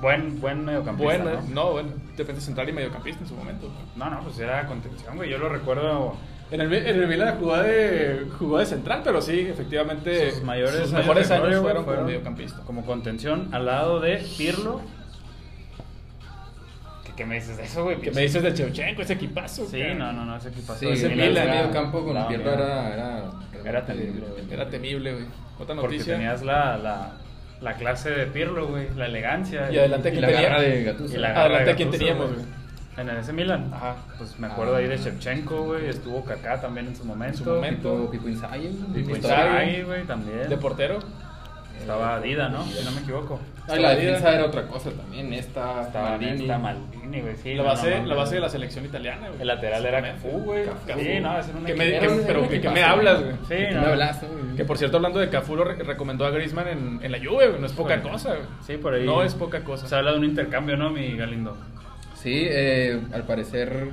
Buen, 0.00 0.40
buen 0.40 0.64
mediocampista. 0.64 1.22
Bueno, 1.22 1.42
¿no? 1.48 1.54
no, 1.54 1.72
bueno, 1.72 1.90
defensa 2.16 2.40
central 2.40 2.68
y 2.68 2.72
mediocampista 2.72 3.20
en 3.20 3.28
su 3.28 3.34
momento. 3.34 3.70
No, 3.96 4.10
no, 4.10 4.20
pues 4.22 4.38
era 4.38 4.66
contención, 4.66 5.16
güey. 5.16 5.30
Yo 5.30 5.38
lo 5.38 5.48
recuerdo. 5.48 6.16
En 6.50 6.60
el, 6.60 6.72
en 6.72 6.86
el 7.02 7.08
Milan 7.08 7.36
jugó 7.40 7.56
de, 7.56 8.26
jugó 8.38 8.58
de 8.58 8.66
central, 8.66 9.00
pero 9.02 9.20
sí, 9.22 9.40
efectivamente, 9.40 10.30
Sus 10.32 10.42
mayores 10.42 10.76
sus 10.76 10.92
mejores 10.92 11.30
años 11.30 11.60
fueron, 11.60 11.62
como 11.76 11.84
fueron 11.84 12.06
mediocampista. 12.06 12.60
Como 12.64 12.84
contención 12.86 13.48
al 13.52 13.66
lado 13.66 13.98
de 14.00 14.22
Pirlo. 14.38 14.80
¿Qué, 17.04 17.12
qué 17.16 17.24
me 17.26 17.36
dices 17.36 17.56
de 17.56 17.64
eso, 17.64 17.84
güey? 17.84 17.96
¿Qué 18.00 18.10
me 18.10 18.22
dices 18.22 18.42
de 18.42 18.52
Chevchenko, 18.54 19.02
ese 19.02 19.14
equipazo? 19.14 19.66
Sí, 19.66 19.80
cara? 19.80 19.94
no, 19.94 20.12
no, 20.12 20.24
no, 20.26 20.36
ese 20.36 20.48
equipazo. 20.50 20.80
Sí, 20.80 20.88
ese 20.88 21.08
Milan, 21.08 21.48
medio 21.48 21.70
campo 21.70 22.04
con 22.04 22.14
daba 22.14 22.28
Pirlo 22.28 22.52
era, 22.52 22.92
era, 22.92 23.22
Era 23.64 23.86
temible, 23.86 24.26
güey. 24.26 24.44
Era 24.52 24.68
temible, 24.70 25.12
güey. 25.12 25.24
Otra 25.58 25.74
Porque 25.76 25.96
noticia. 25.96 26.14
tenías 26.14 26.42
la, 26.42 26.76
la, 26.76 27.12
la 27.60 27.72
clase 27.74 28.10
de 28.10 28.26
Pirlo, 28.26 28.68
güey, 28.68 28.88
la 28.96 29.06
elegancia. 29.06 29.70
Y 29.72 29.78
adelante 29.78 30.08
Y 30.08 30.12
¿quién 30.12 30.22
la 30.22 30.28
tenía? 30.28 30.42
garra 30.48 30.60
de 30.62 30.84
Gattuso. 30.84 31.14
y 31.14 31.18
la 31.18 31.28
garra 31.28 31.40
Adelante, 31.44 31.70
de 31.70 31.76
¿quién 31.76 31.88
Gattuso, 31.90 32.06
teníamos, 32.06 32.32
güey. 32.34 32.46
Güey? 32.94 33.06
En 33.06 33.08
el 33.10 33.16
ese 33.20 33.32
Milan. 33.32 33.70
Ajá. 33.72 33.96
Pues 34.18 34.38
me 34.38 34.46
acuerdo 34.46 34.74
Ah. 34.74 34.78
ahí 34.78 34.86
de 34.86 34.96
Shevchenko, 34.96 35.62
güey. 35.64 35.86
Estuvo 35.88 36.24
Kaká 36.24 36.60
también 36.60 36.86
en 36.88 36.96
su 36.96 37.04
momento. 37.04 37.38
En 37.38 37.44
su 37.44 37.50
momento. 37.50 38.10
Pipo, 38.10 38.28
Inzaghi. 38.28 38.68
Pipo. 38.94 39.16
Inzaghi, 39.16 39.82
güey, 39.82 40.04
también. 40.04 40.48
De 40.48 40.56
portero. 40.56 40.98
Estaba 41.80 42.20
Dida, 42.20 42.48
¿no? 42.48 42.64
Si 42.64 42.84
no 42.84 42.92
me 42.92 43.00
equivoco. 43.00 43.40
Ah, 43.68 43.76
y 43.76 43.80
la 43.82 43.90
defensa 43.96 44.32
era 44.32 44.46
otra 44.46 44.62
cosa 44.68 44.90
también. 44.92 45.32
Esta, 45.32 45.82
Estaba 45.82 46.10
Maldini. 46.10 46.32
Nesta, 46.38 46.58
Maldini, 46.58 47.20
güey. 47.20 47.36
Sí, 47.36 47.54
la, 47.54 47.62
base, 47.64 47.90
no, 47.90 47.96
no, 48.02 48.06
la 48.06 48.14
no. 48.14 48.20
base 48.20 48.34
de 48.36 48.40
la 48.40 48.48
selección 48.48 48.84
italiana, 48.84 49.26
güey. 49.28 49.40
El 49.40 49.46
lateral 49.48 49.84
era. 49.84 50.00
Cafú, 50.00 50.28
güey. 50.44 50.64
Cafú. 50.64 51.00
Sí, 51.00 51.20
no, 51.20 51.32
era 51.36 51.44
un 51.58 51.64
¿Qué 51.64 51.74
me- 51.74 52.08
un- 52.08 52.22
pero 52.26 52.48
¿qué- 52.48 52.60
qué 52.60 52.70
me 52.70 52.82
hablas, 52.84 53.20
güey? 53.22 53.34
Sí, 53.48 53.54
¿Qué 53.56 53.70
no. 53.72 53.80
me 53.80 53.86
hablas, 53.88 54.22
no? 54.22 54.56
Que 54.56 54.64
por 54.64 54.78
cierto, 54.78 54.96
hablando 54.98 55.18
de 55.18 55.28
Cafú, 55.28 55.56
lo 55.56 55.64
re- 55.64 55.82
recomendó 55.82 56.24
a 56.24 56.30
Griezmann 56.30 56.68
en, 56.68 57.00
en 57.02 57.12
la 57.12 57.18
Juve, 57.18 57.48
güey. 57.48 57.60
No 57.60 57.66
es 57.66 57.72
poca 57.72 57.96
Híjole. 57.96 58.12
cosa, 58.12 58.28
güey. 58.30 58.46
Sí, 58.64 58.76
por 58.76 58.94
ahí. 58.94 59.04
No 59.04 59.22
es 59.24 59.34
poca 59.34 59.64
cosa. 59.64 59.88
Se 59.88 59.96
habla 59.96 60.12
de 60.12 60.18
un 60.18 60.24
intercambio, 60.24 60.76
¿no, 60.76 60.90
mi 60.90 61.16
Galindo? 61.16 61.56
Sí, 62.24 62.46
eh, 62.50 63.00
al 63.12 63.22
parecer, 63.24 63.90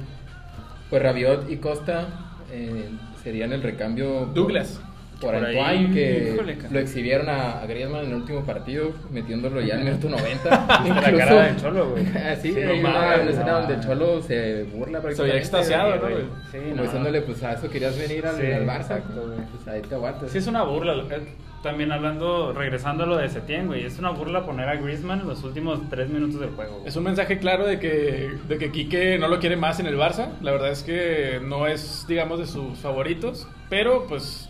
pues 0.89 1.03
Rabiot 1.03 1.51
y 1.51 1.57
Costa 1.57 2.07
eh, 2.51 2.89
serían 3.23 3.53
el 3.53 3.61
recambio. 3.61 4.25
Douglas. 4.33 4.81
Por, 5.19 5.35
Por 5.35 5.45
ahí, 5.45 5.55
Antoine, 5.59 5.93
que 5.93 6.31
híjole, 6.33 6.57
lo 6.71 6.79
exhibieron 6.79 7.29
a, 7.29 7.61
a 7.61 7.65
Griezmann 7.67 8.05
en 8.05 8.07
el 8.07 8.15
último 8.15 8.43
partido, 8.43 8.91
metiéndolo 9.11 9.61
ya 9.61 9.75
en 9.75 9.81
el 9.81 9.85
minuto 9.85 10.09
90. 10.09 10.49
La 10.49 11.13
cara 11.15 11.43
del 11.43 11.57
Cholo, 11.57 11.89
güey. 11.91 12.07
Así, 12.27 12.53
Sí, 12.53 12.59
hay 12.59 12.65
no 12.81 12.89
una, 12.89 12.99
mames, 12.99 13.21
una 13.21 13.29
escena 13.29 13.51
no 13.51 13.57
donde 13.59 13.73
el. 13.75 13.79
Cholo 13.81 14.21
se 14.23 14.63
burla 14.63 14.99
prácticamente. 14.99 15.21
veía 15.23 15.35
extasiado, 15.37 15.95
¿no, 15.97 16.01
güey? 16.09 16.23
Sí, 16.51 16.57
Como 16.71 16.81
diciéndole, 16.81 17.21
pues 17.21 17.43
a 17.43 17.53
eso 17.53 17.69
querías 17.69 17.95
venir 17.99 18.25
al, 18.25 18.35
Sí, 18.35 18.45
al 18.51 18.65
Barça. 18.65 18.79
exacto. 18.81 19.33
Pues 19.53 19.67
ahí 19.67 19.81
te 19.83 19.93
aguantas. 19.93 20.31
Sí, 20.31 20.37
es 20.39 20.47
una 20.47 20.63
burla. 20.63 20.93
eh, 21.15 21.21
También 21.61 21.91
hablando, 21.91 22.53
regresando 22.53 23.03
a 23.03 23.07
lo 23.07 23.17
de 23.17 23.29
Setién, 23.29 23.67
güey. 23.67 23.85
Es 23.85 23.99
una 23.99 24.09
burla 24.09 24.45
poner 24.45 24.67
a 24.67 24.75
Griezmann 24.75 25.21
en 25.21 25.27
los 25.27 25.43
últimos 25.43 25.79
tres 25.89 26.09
minutos 26.09 26.39
del 26.39 26.49
juego. 26.51 26.77
güey. 26.77 26.87
Es 26.87 26.95
un 26.95 27.03
mensaje 27.03 27.37
claro 27.37 27.67
de 27.67 27.79
que, 27.79 28.31
de 28.47 28.57
que 28.57 28.71
Quique 28.71 29.19
no 29.19 29.27
lo 29.27 29.39
quiere 29.39 29.55
más 29.57 29.79
en 29.79 29.85
el 29.85 29.95
Barça. 29.95 30.29
La 30.41 30.51
verdad 30.51 30.71
es 30.71 30.81
que 30.81 31.39
no 31.43 31.67
es, 31.67 32.05
digamos, 32.07 32.39
de 32.39 32.47
sus 32.47 32.79
favoritos. 32.79 33.47
Pero, 33.69 34.07
pues, 34.07 34.49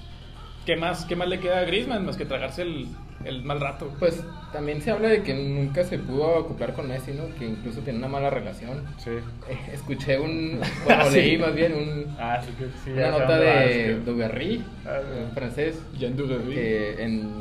¿qué 0.65 0.75
más, 0.75 1.05
qué 1.05 1.15
más 1.15 1.27
le 1.27 1.39
queda 1.39 1.59
a 1.59 1.63
Griezmann 1.65 2.05
más 2.05 2.17
que 2.17 2.25
tragarse 2.25 2.61
el, 2.63 2.87
el 3.25 3.43
mal 3.43 3.59
rato? 3.59 3.91
Pues 3.99 4.23
también 4.53 4.81
se 4.81 4.91
habla 4.91 5.07
de 5.09 5.23
que 5.23 5.33
nunca 5.33 5.83
se 5.83 5.97
pudo 5.99 6.39
acoplar 6.39 6.73
con 6.73 6.87
Messi, 6.87 7.11
¿no? 7.11 7.33
Que 7.37 7.45
incluso 7.45 7.81
tiene 7.81 7.99
una 7.99 8.07
mala 8.07 8.29
relación. 8.29 8.83
Sí. 8.97 9.11
Eh, 9.49 9.57
escuché 9.73 10.19
un. 10.19 10.59
Bueno, 10.85 11.05
Sí. 11.09 11.15
leí 11.15 11.37
más 11.37 11.53
bien 11.55 11.73
un, 11.73 12.15
Ah, 12.19 12.41
sí, 12.43 12.51
que 12.57 12.65
sí. 12.83 12.91
una 12.91 13.11
nota 13.11 13.37
de 13.39 13.53
que- 13.69 13.93
Dugarry, 14.05 14.63
Ah, 14.85 14.99
francés, 15.33 15.81
Jean 15.97 16.15
Dugarry. 16.17 16.53
que 16.53 17.03
en, 17.03 17.31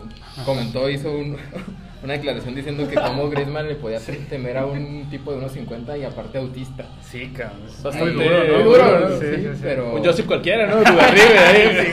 comentó, 0.44 0.88
hizo 0.88 1.12
un- 1.12 1.36
una 2.02 2.14
declaración 2.14 2.54
diciendo 2.54 2.88
que 2.88 2.94
como 2.94 3.28
Griezmann 3.30 3.68
le 3.68 3.74
podía 3.74 3.98
temer 4.28 4.56
a 4.58 4.66
un 4.66 5.08
tipo 5.10 5.32
de 5.32 5.38
unos 5.38 5.52
50 5.52 5.98
y 5.98 6.04
aparte 6.04 6.38
autista. 6.38 6.84
Sí, 7.02 7.30
cabrón. 7.36 7.60
es 7.66 7.82
Bastante 7.82 8.12
muy 8.14 8.24
duro, 8.24 8.44
¿no? 8.44 8.54
Muy 8.54 8.62
duro, 8.64 9.00
¿no? 9.00 9.08
Sí, 9.18 9.26
Sí, 9.26 9.36
sí, 9.42 9.48
sí. 9.54 9.60
pero- 9.62 9.94
Un 9.94 10.04
Joseph 10.04 10.26
cualquiera, 10.26 10.66
¿no? 10.66 10.76
Dugarry, 10.76 11.20
güey, 11.28 11.38
ahí. 11.38 11.68
Sí, 11.86 11.92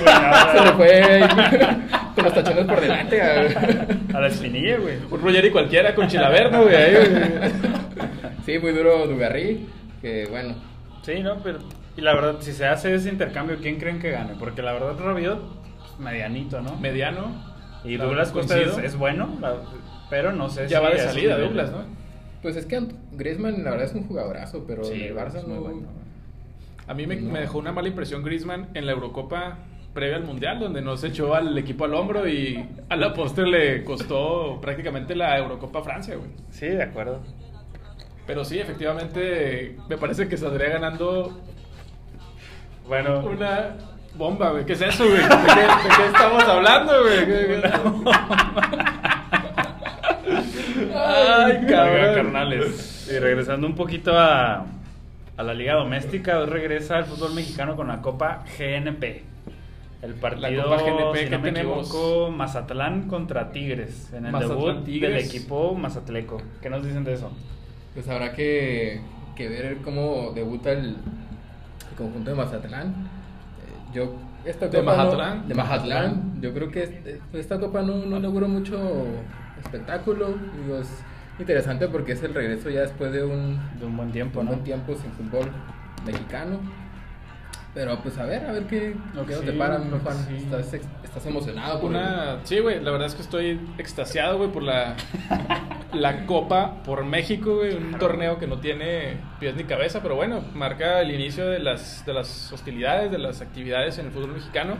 Se 0.58 0.64
le 0.66 0.72
fue 0.74 1.28
con 2.16 2.24
los 2.24 2.34
tachones 2.34 2.66
por 2.66 2.82
delante. 2.82 3.22
A 3.22 4.20
la 4.22 4.28
espinilla, 4.28 4.78
güey. 4.78 4.96
Un 5.12 5.22
Ruggeri 5.22 5.52
cualquiera 5.52 5.94
con 5.94 6.08
Chilaverno, 6.08 6.64
güey. 6.64 6.76
ahí, 6.76 6.94
güey. 6.96 7.52
Sí, 8.46 8.60
muy 8.60 8.72
duro 8.72 9.08
Dugarry, 9.08 9.68
que 10.02 10.26
bueno, 10.30 10.56
Sí, 11.04 11.22
no, 11.22 11.38
pero. 11.44 11.60
Y 11.96 12.02
la 12.02 12.14
verdad, 12.14 12.36
si 12.42 12.52
se 12.54 12.66
hace 12.68 12.94
ese 12.94 13.10
intercambio, 13.10 13.58
¿quién 13.62 13.78
creen 13.80 14.00
que 14.00 14.12
gane? 14.12 14.34
Porque 14.38 14.62
la 14.62 14.72
verdad, 14.74 14.96
Rabiot, 15.00 15.40
pues, 15.80 16.00
medianito, 16.00 16.62
¿no? 16.62 16.76
Mediano. 16.78 17.44
Y 17.84 17.98
La- 17.98 18.04
Douglas 18.06 18.32
Costa 18.32 18.58
es, 18.60 18.96
bueno, 18.98 19.30
la- 19.42 19.56
pero 20.10 20.32
no 20.32 20.50
sé 20.50 20.68
Ya 20.68 20.80
si 20.80 20.84
va 20.86 20.92
de 20.92 21.00
salida. 21.00 21.38
Douglas, 21.38 21.72
¿no? 21.72 21.80
Pues 22.42 22.56
es 22.56 22.66
que 22.66 22.82
Griezmann 23.14 23.64
la 23.64 23.72
verdad 23.72 23.88
es 23.88 23.94
un 23.96 24.08
jugadorazo, 24.08 24.64
pero 24.68 24.84
Sí, 24.84 24.94
en 24.94 25.02
el 25.08 25.16
Barça 25.16 25.38
es 25.38 25.48
muy 25.48 25.56
no. 25.58 25.62
bueno. 25.62 25.82
A 26.88 26.94
mí 26.94 27.06
me, 27.08 27.16
No. 27.18 27.32
me 27.34 27.40
dejó 27.42 27.58
una 27.58 27.72
mala 27.72 27.88
impresión 27.88 28.24
Griezmann 28.24 28.68
en 28.74 28.86
la 28.86 28.92
Eurocopa 28.94 29.58
previa 29.94 30.16
al 30.18 30.24
Mundial, 30.24 30.60
donde 30.60 30.82
no 30.82 30.96
se 30.96 31.08
echó 31.08 31.34
al 31.34 31.58
equipo 31.58 31.86
al 31.86 31.96
hombro 31.96 32.28
y 32.28 32.64
a 32.88 32.96
la 32.96 33.14
postre 33.14 33.48
le 33.48 33.84
costó 33.84 34.60
prácticamente 34.62 35.16
la 35.16 35.38
Eurocopa 35.38 35.80
a 35.80 35.84
Francia, 35.84 36.16
güey. 36.16 36.30
Sí, 36.52 36.68
de 36.68 36.84
acuerdo. 36.84 37.20
Pero 38.28 38.46
sí, 38.46 38.60
efectivamente, 38.60 39.76
me 39.90 39.98
parece 39.98 40.28
que 40.28 40.38
saldría 40.38 40.70
ganando 40.70 41.42
Bueno, 42.88 43.20
una 43.26 43.76
bomba, 44.16 44.52
güey. 44.52 44.66
¿Qué 44.66 44.74
es 44.74 44.82
eso, 44.82 45.04
güey? 45.06 45.18
¿De 45.18 45.28
qué, 45.28 45.62
de 45.62 45.96
qué 45.98 46.06
estamos 46.06 46.44
hablando, 46.44 46.94
güey? 47.02 47.62
¿Qué- 50.80 50.88
qué- 50.88 50.94
Ay, 50.96 51.66
cabrón. 51.68 52.16
carnales. 52.16 53.10
Y 53.14 53.20
regresando 53.20 53.68
un 53.68 53.76
poquito 53.76 54.18
a, 54.18 54.66
a 55.38 55.44
la 55.44 55.54
liga 55.54 55.74
doméstica, 55.76 56.40
hoy 56.40 56.48
regresa 56.48 57.00
el 57.00 57.06
fútbol 57.06 57.34
mexicano 57.34 57.76
con 57.76 57.88
la 57.88 58.02
Copa 58.02 58.44
GNP. 58.58 59.24
El 60.02 60.14
partido, 60.14 60.64
Copa 60.66 60.84
GNP, 60.84 61.18
si 61.18 61.24
¿qué 61.26 61.30
no 61.32 61.40
me 61.40 61.52
tenemos? 61.52 61.88
equivoco, 61.88 62.32
Mazatlán 62.32 63.08
contra 63.08 63.52
Tigres, 63.52 64.12
en 64.14 64.28
el 64.28 64.32
Mazatlán, 64.32 64.60
debut 64.60 64.84
Tigres. 64.86 65.14
del 65.14 65.26
equipo 65.26 65.74
mazatleco. 65.74 66.42
¿Qué 66.62 66.70
nos 66.70 66.86
dicen 66.86 67.04
de 67.04 67.14
eso? 67.14 67.32
Pues 67.96 68.08
habrá 68.08 68.34
que, 68.34 69.02
que 69.36 69.50
ver 69.50 69.78
cómo 69.84 70.34
debuta 70.36 70.72
el, 70.72 70.90
el 70.90 71.96
conjunto 71.98 72.30
de 72.30 72.36
Mazatlán. 72.36 72.90
Eh, 72.90 73.94
Yo 73.96 74.16
esta 74.46 74.68
¿De 74.68 74.80
copa 74.80 74.92
no- 74.92 74.98
Mazatlán? 75.04 75.48
de 75.48 75.56
Mazatlán. 75.56 76.42
Yo 76.42 76.54
creo 76.54 76.70
que 76.70 76.84
este- 76.84 77.20
esta 77.34 77.60
copa 77.60 77.82
no, 77.82 77.96
no 78.06 78.18
inauguró 78.18 78.48
mucho 78.48 78.78
espectáculo. 79.64 80.36
Digo, 80.64 80.80
es 80.80 80.88
interesante 81.40 81.88
porque 81.88 82.14
es 82.14 82.24
el 82.24 82.34
regreso 82.34 82.70
ya 82.70 82.82
después 82.82 83.12
de 83.12 83.24
un, 83.24 83.60
De 83.80 83.86
un 83.86 83.96
buen 83.98 84.12
tiempo, 84.12 84.40
un 84.40 84.46
¿no? 84.46 84.52
buen 84.52 84.64
tiempo 84.64 84.96
sin 84.96 85.12
fútbol 85.12 85.50
mexicano. 86.06 86.60
Pero 87.74 88.00
pues 88.00 88.18
a 88.18 88.26
ver, 88.26 88.44
a 88.46 88.54
ver 88.54 88.64
qué, 88.64 88.96
qué 89.14 89.22
que 89.26 89.32
nos 89.34 89.40
sí, 89.42 89.46
depara, 89.46 89.78
Juan. 90.04 90.18
sí. 90.28 90.36
Estás, 90.38 90.74
estás 91.04 91.26
emocionado 91.28 91.80
por 91.80 91.92
el- 91.92 91.98
Una, 91.98 92.40
sí, 92.44 92.58
güey, 92.60 92.82
la 92.82 92.90
verdad 92.90 93.06
es 93.06 93.14
que 93.14 93.22
estoy 93.22 93.60
extasiado, 93.78 94.38
güey, 94.38 94.50
por 94.52 94.64
la, 94.64 94.96
la 95.94 96.26
Copa 96.26 96.82
por 96.84 97.06
México, 97.06 97.58
güey, 97.58 97.76
un 97.76 97.92
torneo 98.00 98.40
que 98.40 98.48
no 98.48 98.58
tiene 98.60 99.18
pies 99.40 99.56
ni 99.56 99.64
cabeza, 99.66 100.02
pero 100.02 100.16
bueno, 100.16 100.44
marca 100.56 101.02
el 101.02 101.12
inicio 101.12 101.48
de 101.48 101.60
las, 101.60 102.04
de 102.04 102.14
las 102.14 102.52
hostilidades, 102.52 103.12
de 103.12 103.20
las 103.20 103.42
actividades 103.42 104.00
en 104.00 104.08
el 104.08 104.12
fútbol 104.12 104.32
mexicano. 104.34 104.74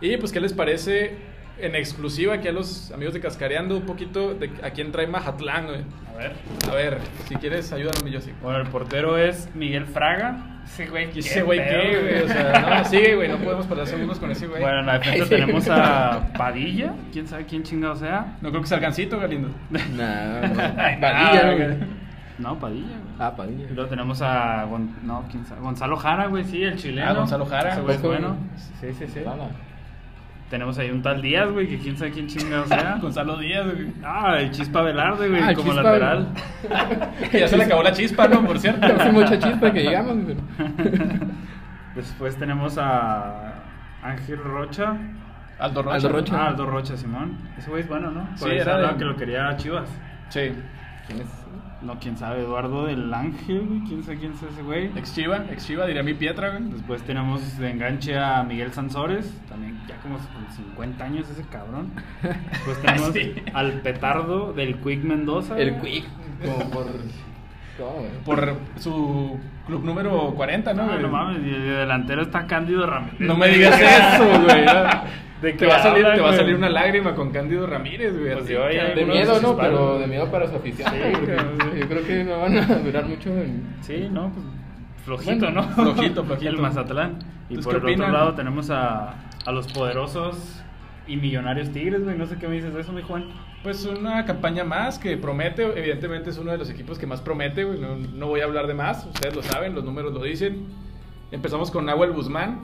Y 0.00 0.16
pues, 0.16 0.30
¿qué 0.30 0.38
les 0.40 0.52
parece 0.52 1.16
en 1.58 1.74
exclusiva 1.74 2.34
aquí 2.34 2.48
a 2.48 2.52
los 2.52 2.90
amigos 2.92 3.14
de 3.14 3.20
Cascareando 3.20 3.76
un 3.76 3.84
poquito 3.86 4.34
de 4.34 4.50
a 4.62 4.70
quién 4.70 4.90
trae 4.92 5.06
Mazatlán, 5.06 5.66
güey? 5.66 5.80
A 6.12 6.18
ver. 6.18 6.32
A 6.70 6.74
ver, 6.74 6.98
si 7.28 7.34
quieres, 7.36 7.72
ayúdame, 7.72 8.10
yo 8.10 8.20
sí. 8.20 8.32
Bueno, 8.42 8.58
el 8.60 8.68
portero 8.68 9.16
es 9.18 9.48
Miguel 9.54 9.86
Fraga. 9.86 10.50
Ese 10.64 10.86
güey, 10.86 11.10
¿Y 11.14 11.18
ese 11.18 11.42
güey 11.42 11.58
qué, 11.58 12.00
güey? 12.00 12.22
O 12.22 12.28
sea, 12.28 12.78
no, 12.78 12.84
sigue, 12.86 13.14
güey, 13.16 13.28
no 13.28 13.36
podemos 13.36 13.66
pasar 13.66 13.86
segundos 13.86 14.18
con 14.18 14.30
ese 14.30 14.46
güey. 14.46 14.62
Bueno, 14.62 14.80
en 14.80 14.86
la 14.86 14.98
defensa 14.98 15.28
tenemos 15.28 15.68
a 15.68 16.28
Padilla. 16.38 16.94
¿Quién 17.12 17.26
sabe 17.26 17.44
quién 17.44 17.62
chingado 17.62 17.94
sea? 17.96 18.36
No 18.40 18.48
creo 18.48 18.62
que 18.62 18.68
sea 18.68 18.78
Gancito, 18.78 19.20
Galindo. 19.20 19.48
No. 19.70 19.78
Padilla, 21.00 21.42
no, 21.42 21.50
¿no? 21.50 21.56
güey. 21.56 21.76
No, 22.38 22.58
Padilla, 22.58 22.86
güey. 22.86 23.14
Ah, 23.18 23.36
Padilla. 23.36 23.66
Y 23.70 23.74
luego 23.74 23.90
tenemos 23.90 24.22
a 24.22 24.64
Gon- 24.66 24.94
no, 25.02 25.24
¿quién 25.30 25.44
sabe? 25.44 25.60
Gonzalo 25.60 25.96
Jara, 25.96 26.26
güey, 26.28 26.44
sí, 26.44 26.62
el 26.62 26.76
chileno. 26.76 27.10
Ah, 27.10 27.12
Gonzalo 27.12 27.44
Jara. 27.46 27.72
Ese 27.72 27.80
güey 27.82 27.96
es 27.96 28.02
bueno. 28.02 28.36
Sí, 28.80 28.92
sí, 28.94 29.06
sí. 29.06 29.20
Tenemos 30.54 30.78
ahí 30.78 30.88
un 30.88 31.02
tal 31.02 31.20
Díaz, 31.20 31.50
güey, 31.50 31.66
que 31.66 31.78
quién 31.78 31.96
sabe 31.96 32.12
quién 32.12 32.28
chingado 32.28 32.64
sea. 32.66 32.98
Gonzalo 33.02 33.36
Díaz, 33.38 33.64
güey. 33.66 33.88
Ah, 34.04 34.36
el 34.38 34.52
Chispa 34.52 34.82
Velarde, 34.82 35.28
güey, 35.28 35.42
Ah, 35.42 35.52
como 35.52 35.72
Chispa, 35.72 35.82
lateral. 35.82 36.28
Que 37.32 37.40
ya 37.40 37.48
se 37.48 37.56
le 37.56 37.64
acabó 37.64 37.82
la 37.82 37.90
chispa, 37.92 38.28
¿no? 38.28 38.46
Por 38.46 38.60
cierto. 38.60 38.86
Hace 39.00 39.10
mucha 39.10 39.36
chispa 39.36 39.72
que 39.72 39.82
llegamos. 39.82 40.16
güey. 40.22 40.36
Después 41.96 42.36
tenemos 42.36 42.78
a 42.78 43.54
Ángel 44.04 44.38
Rocha. 44.38 44.96
Aldo 45.58 45.82
Rocha. 45.82 45.96
Aldo 45.96 46.08
Rocha. 46.10 46.36
Ah, 46.38 46.46
Aldo 46.50 46.66
Rocha, 46.66 46.96
Simón. 46.96 47.36
Ese 47.58 47.68
güey 47.70 47.82
es 47.82 47.88
bueno, 47.88 48.12
¿no? 48.12 48.24
Por 48.38 48.48
Sí, 48.50 48.54
era 48.54 48.74
hablaba 48.76 48.92
de- 48.92 48.98
que 49.00 49.04
lo 49.06 49.16
quería 49.16 49.56
Chivas. 49.56 49.88
Sí. 50.28 50.52
¿Quién 51.08 51.20
es? 51.22 51.43
No, 51.84 51.98
quién 51.98 52.16
sabe, 52.16 52.40
Eduardo 52.40 52.86
del 52.86 53.12
Ángel, 53.12 53.66
güey, 53.66 53.80
quién 53.86 54.02
sabe 54.02 54.18
quién 54.18 54.32
es 54.32 54.42
ese 54.42 54.62
güey. 54.62 54.86
Ex 54.96 55.14
Chiva, 55.14 55.44
ex 55.50 55.66
Chiva, 55.66 55.86
diría 55.86 56.02
mi 56.02 56.14
Pietra, 56.14 56.50
güey. 56.50 56.70
Después 56.70 57.02
tenemos 57.02 57.58
de 57.58 57.70
enganche 57.70 58.16
a 58.18 58.42
Miguel 58.42 58.72
Sansores, 58.72 59.30
también 59.48 59.78
ya 59.86 59.96
como 60.00 60.16
con 60.16 60.50
50 60.50 61.04
años 61.04 61.28
ese 61.28 61.42
cabrón. 61.48 61.92
Después 62.22 62.80
tenemos 62.82 63.12
Sí. 63.12 63.34
al 63.52 63.72
petardo 63.82 64.52
del 64.54 64.76
Quick 64.76 65.02
Mendoza. 65.04 65.58
El 65.58 65.72
güey. 65.74 65.92
Quick. 66.00 66.04
Como 66.44 66.70
por. 66.70 66.86
Por 68.24 68.56
su 68.78 69.38
club 69.66 69.84
número 69.84 70.32
40, 70.36 70.72
¿no? 70.74 70.82
No, 70.84 70.88
güey? 70.90 71.02
no 71.02 71.08
mames, 71.08 71.38
y 71.44 71.50
de 71.50 71.58
delantero 71.58 72.22
está 72.22 72.46
Cándido 72.46 72.86
Ramírez. 72.86 73.18
No 73.20 73.36
me 73.36 73.48
digas 73.48 73.78
eso, 73.80 74.24
güey. 74.42 74.64
¿De 75.42 75.52
Te 75.52 75.66
va, 75.66 75.76
a 75.76 75.82
salir, 75.82 76.04
hablan, 76.04 76.16
te 76.16 76.22
va 76.22 76.30
a 76.30 76.36
salir 76.36 76.54
una 76.54 76.70
lágrima 76.70 77.14
con 77.14 77.30
Cándido 77.30 77.66
Ramírez, 77.66 78.18
güey. 78.18 78.32
Pues 78.34 78.48
yo 78.48 78.64
De 78.66 79.04
miedo, 79.04 79.40
¿no? 79.40 79.56
Pero 79.56 79.98
de 79.98 80.06
miedo 80.06 80.30
para 80.30 80.48
su 80.48 80.56
afición. 80.56 80.90
Sí, 80.90 80.98
porque. 81.12 81.80
Yo 81.80 81.88
creo 81.88 82.06
que 82.06 82.24
no 82.24 82.40
van 82.40 82.58
a 82.58 82.66
durar 82.66 83.06
mucho 83.06 83.30
en. 83.30 83.76
Sí, 83.82 84.08
no, 84.10 84.30
pues 84.30 84.44
flojito, 85.04 85.46
Bueno, 85.46 85.62
¿no? 85.62 85.68
flojito, 85.68 86.24
flojito. 86.26 86.50
El 86.50 86.58
Mazatlán. 86.58 87.18
Y 87.50 87.58
por 87.58 87.82
¿qué 87.84 87.92
el 87.92 88.00
otro 88.00 88.12
lado 88.12 88.34
tenemos 88.34 88.70
a, 88.70 89.16
a 89.44 89.52
los 89.52 89.70
poderosos 89.72 90.62
y 91.06 91.16
millonarios 91.16 91.70
Tigres, 91.70 92.02
güey. 92.02 92.16
No 92.16 92.26
sé 92.26 92.36
qué 92.38 92.48
me 92.48 92.54
dices 92.54 92.72
de 92.72 92.80
eso, 92.80 92.92
mi 92.92 93.02
Juan. 93.02 93.26
Pues 93.62 93.84
una 93.86 94.24
campaña 94.24 94.64
más 94.64 94.98
que 94.98 95.16
promete, 95.16 95.64
evidentemente 95.78 96.30
es 96.30 96.38
uno 96.38 96.52
de 96.52 96.58
los 96.58 96.70
equipos 96.70 96.98
que 96.98 97.06
más 97.06 97.20
promete, 97.20 97.64
güey. 97.64 97.78
No, 97.78 97.96
no 97.96 98.26
voy 98.28 98.40
a 98.40 98.44
hablar 98.44 98.66
de 98.66 98.74
más, 98.74 99.06
ustedes 99.06 99.34
lo 99.34 99.42
saben, 99.42 99.74
los 99.74 99.84
números 99.84 100.12
lo 100.12 100.22
dicen. 100.22 100.66
Empezamos 101.32 101.70
con 101.70 101.86
Nahuel 101.86 102.12
Guzmán, 102.12 102.60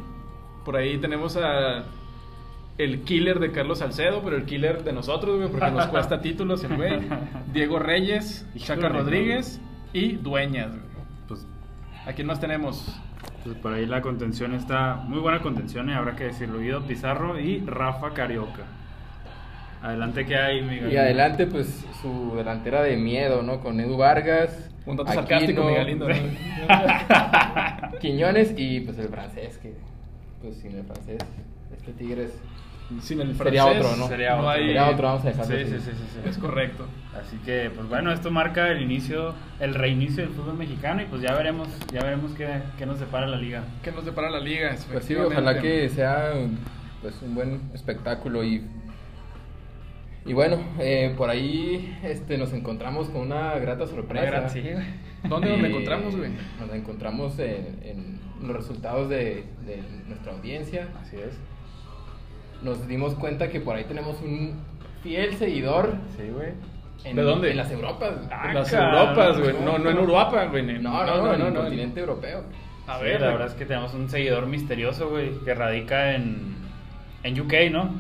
por 0.65 0.77
ahí 0.77 0.99
tenemos 0.99 1.37
a 1.37 1.85
el 2.85 3.03
killer 3.03 3.39
de 3.41 3.53
Carlos 3.53 3.81
Salcedo, 3.81 4.23
pero 4.23 4.37
el 4.37 4.45
killer 4.47 4.83
de 4.83 4.93
nosotros, 4.93 5.37
güey, 5.37 5.49
porque 5.49 5.71
nos 5.71 5.87
cuesta 5.89 6.21
títulos 6.23 6.65
el 6.65 6.77
güey. 6.77 7.01
Diego 7.53 7.79
Reyes, 7.79 8.47
Chaca 8.57 8.89
Rodríguez 8.89 9.61
y 9.93 10.13
Dueñas, 10.13 10.71
güey. 10.71 10.83
Pues, 11.29 11.47
¿A 12.07 12.13
quién 12.13 12.27
más 12.27 12.41
tenemos? 12.41 12.99
pues 13.45 13.57
por 13.57 13.73
ahí 13.73 13.87
la 13.87 14.03
contención 14.03 14.55
está 14.55 14.97
muy 14.97 15.19
buena 15.19 15.41
contención 15.41 15.89
y 15.89 15.93
habrá 15.93 16.15
que 16.17 16.25
decirlo. 16.25 16.59
Guido 16.59 16.83
Pizarro 16.83 17.39
y 17.39 17.61
Rafa 17.61 18.13
Carioca. 18.13 18.65
Adelante, 19.83 20.27
¿qué 20.27 20.37
hay, 20.37 20.63
Miguel? 20.63 20.93
Y 20.93 20.97
adelante, 20.97 21.47
pues 21.47 21.87
su 22.03 22.35
delantera 22.37 22.83
de 22.83 22.97
miedo, 22.97 23.43
¿no? 23.43 23.61
Con 23.61 23.81
Edu 23.81 23.97
Vargas. 23.97 24.71
Un 24.85 24.97
tanto 24.97 25.13
sarcástico, 25.13 25.65
Miguel 25.65 25.87
Lindo. 25.87 26.09
¿no? 26.09 26.15
Quiñones 28.01 28.55
y 28.57 28.81
pues 28.81 28.99
el 28.99 29.09
francés, 29.09 29.59
que 29.59 29.75
pues 30.43 30.57
sin 30.57 30.77
el 30.77 30.85
francés, 30.85 31.19
este 31.77 31.93
Tigres 31.93 32.33
Sin 33.01 33.21
el 33.21 33.37
Sería 33.37 33.65
francés, 33.65 33.85
otro, 33.87 33.97
¿no? 33.97 34.09
Sería 34.09 34.35
otro. 34.37 34.49
hay- 34.51 34.67
Sería 34.67 34.89
otro, 34.91 35.07
vamos 35.09 35.25
a 35.25 35.29
dejarlo 35.29 35.57
Sí, 35.57 35.65
sí, 35.65 35.71
sí, 35.79 35.91
sí, 35.93 36.05
sí. 36.23 36.29
Es 36.29 36.39
correcto. 36.39 36.87
Así 37.21 37.37
que, 37.45 37.71
pues 37.75 37.89
bueno, 37.89 38.13
esto 38.13 38.31
marca 38.31 38.69
el 38.71 38.83
inicio, 38.83 39.35
el 39.61 39.75
reinicio 39.75 40.25
del 40.25 40.33
fútbol 40.33 40.55
mexicano 40.57 41.03
y 41.03 41.07
pues 41.07 41.23
ya 41.23 41.35
veremos, 41.35 41.69
ya 41.93 42.03
veremos 42.03 42.33
qué, 42.33 42.49
qué 42.79 42.87
nos 42.87 42.99
depara 43.01 43.27
la 43.27 43.37
liga. 43.37 43.63
¿Qué 43.83 43.93
nos 43.93 44.05
depara 44.05 44.31
la 44.31 44.41
liga? 44.41 44.75
Pues 44.93 45.05
sí, 45.05 45.15
ojalá 45.17 45.61
que 45.61 45.89
sea 45.89 46.33
pues 47.03 47.21
un 47.23 47.35
buen 47.35 47.61
espectáculo 47.75 48.45
y 48.45 48.65
y 50.27 50.35
bueno, 50.35 50.59
eh, 50.79 51.15
por 51.17 51.31
ahí 51.31 51.99
este, 52.03 52.37
nos 52.37 52.53
encontramos 52.53 53.09
con 53.09 53.23
una 53.23 53.55
grata 53.59 53.87
sorpresa. 53.87 54.23
Una 54.29 54.31
gran- 54.41 54.51
sí. 54.51 54.63
¿Dónde 55.29 55.49
nos 55.49 55.61
Eh, 55.65 55.67
encontramos, 55.69 56.15
güey? 56.17 56.31
Nos 56.61 56.75
encontramos 56.75 57.39
en, 57.39 57.79
en 57.83 58.21
los 58.47 58.55
resultados 58.55 59.09
de, 59.09 59.45
de 59.67 59.83
nuestra 60.09 60.33
audiencia. 60.33 60.89
Así 61.01 61.17
es. 61.17 61.39
Nos 62.63 62.87
dimos 62.87 63.15
cuenta 63.15 63.49
que 63.49 63.61
por 63.61 63.77
ahí 63.77 63.85
tenemos 63.85 64.21
un 64.21 64.53
fiel 65.03 65.35
seguidor 65.37 65.95
Sí, 66.17 66.25
güey. 66.31 66.51
en, 67.05 67.17
¿De 67.17 67.23
dónde? 67.23 67.51
en 67.51 67.57
las 67.57 67.71
Europas. 67.71 68.13
Ah, 68.31 68.49
En 68.49 68.55
las 68.55 68.71
cabrón. 68.71 68.95
Europas, 69.09 69.39
güey. 69.41 69.55
No, 69.65 69.79
no 69.79 69.91
en 69.91 69.99
Uruapa, 69.99 70.45
güey. 70.47 70.63
no, 70.79 71.05
no, 71.07 71.23
no, 71.23 71.35
en 71.35 71.43
el 71.43 71.55
continente 71.55 72.01
europeo. 72.01 72.45
A 72.87 72.99
Sí, 72.99 73.05
ver, 73.05 73.21
la 73.21 73.29
verdad 73.29 73.47
es 73.49 73.55
que 73.55 73.65
tenemos 73.67 73.95
un 73.95 74.09
seguidor 74.11 74.47
misterioso, 74.47 75.09
güey, 75.11 75.31
que 75.45 75.55
radica 75.55 76.15
en, 76.17 76.55
en 77.23 77.41
UK, 77.41 77.53
¿no? 77.71 77.95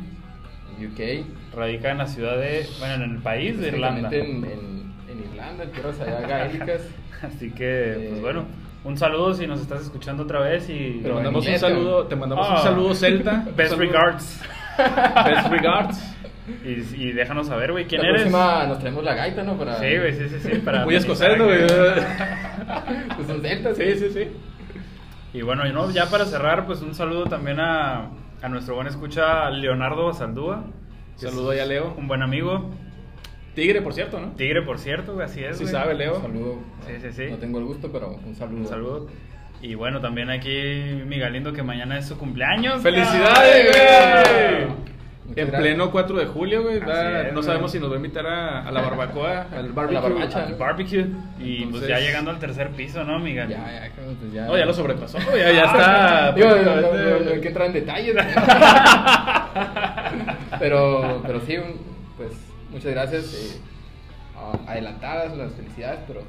En 0.78 0.86
UK. 0.92 1.26
Radica 1.54 1.90
en 1.92 1.98
la 1.98 2.06
ciudad 2.06 2.36
de, 2.38 2.66
bueno, 2.78 3.04
en 3.04 3.10
el 3.12 3.18
país 3.22 3.58
de 3.60 3.68
Irlanda. 3.68 4.08
En, 4.12 4.44
en, 4.44 4.92
en 5.08 5.30
Irlanda, 5.30 5.64
en 5.64 5.70
tierras 5.72 6.00
allá 6.00 6.20
gaélicas. 6.26 6.82
Así 7.22 7.50
que, 7.50 7.94
pues 8.08 8.18
Eh, 8.18 8.20
bueno, 8.20 8.44
un 8.84 8.96
saludo 8.96 9.34
si 9.34 9.46
nos 9.46 9.60
estás 9.60 9.82
escuchando 9.82 10.22
otra 10.22 10.40
vez 10.40 10.68
y 10.70 11.00
Te 11.02 11.12
mandamos 11.12 11.46
un 11.46 11.58
saludo, 11.58 12.06
te 12.06 12.16
mandamos 12.16 12.48
un 12.48 12.54
Ah. 12.56 12.62
saludo 12.62 12.94
celta. 12.94 13.44
best 13.56 13.72
saludo- 13.72 13.92
regards. 13.92 14.40
Best 15.26 15.48
regards. 15.50 16.16
Y, 16.64 16.70
y 17.08 17.12
déjanos 17.12 17.46
saber, 17.48 17.70
güey, 17.72 17.86
quién 17.86 18.00
la 18.02 18.08
eres. 18.08 18.22
próxima 18.22 18.66
nos 18.66 18.78
traemos 18.78 19.04
la 19.04 19.14
gaita, 19.14 19.42
¿no? 19.42 19.56
Para... 19.58 19.76
Sí, 19.78 19.98
güey, 19.98 20.14
sí, 20.14 20.28
sí, 20.30 20.36
sí. 20.40 20.58
Para 20.64 20.84
Muy 20.84 20.94
escocés, 20.96 21.36
¿no, 21.38 21.44
güey. 21.44 21.60
Pues 23.16 23.26
son 23.28 23.40
celtas, 23.42 23.76
Sí, 23.76 23.94
sí, 23.96 24.10
sí. 24.10 24.28
Y 25.32 25.42
bueno, 25.42 25.66
y 25.66 25.72
no, 25.72 25.90
ya 25.90 26.06
para 26.06 26.24
cerrar, 26.24 26.66
pues 26.66 26.80
un 26.82 26.94
saludo 26.94 27.24
también 27.26 27.60
a, 27.60 28.08
a 28.42 28.48
nuestro 28.48 28.74
buen 28.74 28.86
escucha 28.88 29.48
Leonardo 29.50 30.06
Basaldúa. 30.06 30.64
Saludo 31.16 31.52
es 31.52 31.58
ahí 31.58 31.64
a 31.64 31.66
Leo. 31.68 31.94
Un 31.96 32.08
buen 32.08 32.22
amigo. 32.22 32.70
Tigre, 33.54 33.82
por 33.82 33.92
cierto, 33.94 34.20
¿no? 34.20 34.28
Tigre, 34.32 34.62
por 34.62 34.78
cierto, 34.78 35.14
güey, 35.14 35.26
así 35.26 35.42
es. 35.44 35.56
Sí 35.58 35.64
güey. 35.64 35.72
sabe, 35.74 35.94
Leo. 35.94 36.16
Un 36.16 36.22
saludo. 36.22 36.58
Sí, 36.86 36.92
sí, 37.02 37.08
sí. 37.12 37.30
No 37.30 37.36
tengo 37.38 37.58
el 37.58 37.64
gusto, 37.64 37.90
pero 37.92 38.18
un 38.24 38.34
saludo. 38.34 38.60
Un 38.60 38.66
saludo. 38.68 39.06
Y 39.62 39.74
bueno, 39.74 40.00
también 40.00 40.30
aquí 40.30 41.02
Migalindo, 41.06 41.52
que 41.52 41.62
mañana 41.62 41.98
es 41.98 42.06
su 42.06 42.16
cumpleaños. 42.16 42.80
¡Felicidades, 42.82 43.38
¡Ay! 43.38 43.62
güey! 43.64 44.90
Muchas 45.26 45.44
En 45.44 45.48
gracias. 45.50 45.60
pleno 45.60 45.90
4 45.92 46.16
de 46.18 46.26
julio, 46.26 46.62
güey. 46.62 46.80
da- 46.80 46.86
Así 47.18 47.26
es, 47.28 47.32
no 47.32 47.32
güey. 47.34 47.42
sabemos 47.44 47.70
si 47.72 47.78
nos 47.78 47.88
va 47.90 47.94
a 47.94 47.96
invitar 47.96 48.26
a, 48.26 48.66
a 48.66 48.72
la 48.72 48.80
barbacoa, 48.80 49.42
al 49.56 49.72
barbecue. 49.72 49.98
A 49.98 50.00
la 50.00 50.08
barbacha. 50.08 50.46
Al 50.46 50.54
barbecue. 50.54 51.06
Y 51.38 51.66
pues 51.66 51.86
ya 51.86 51.98
llegando 52.00 52.30
al 52.30 52.38
tercer 52.38 52.70
piso, 52.70 53.04
¿no, 53.04 53.18
Miguel? 53.20 53.48
Ya, 53.48 53.58
ya, 53.58 53.90
pues 54.20 54.32
ya. 54.32 54.46
No, 54.46 54.56
ya 54.56 54.64
lo 54.64 54.72
sobrepasó, 54.72 55.18
güey, 55.28 55.40
ya, 55.40 55.52
ya 55.52 55.64
está. 55.64 56.32
Digo, 56.36 56.48
prácticamente- 56.48 56.96
no, 56.98 57.20
no 57.26 57.30
hay 57.32 57.40
que 57.40 57.48
entrar 57.48 57.66
en 57.66 57.72
detalles. 57.74 58.16
pero, 60.58 61.22
pero 61.26 61.40
sí, 61.40 61.56
un- 61.58 61.80
pues 62.16 62.32
muchas 62.70 62.92
gracias. 62.92 63.34
eh, 63.34 63.60
adelantadas 64.66 65.36
las 65.36 65.52
felicidades, 65.54 66.00
pero 66.06 66.22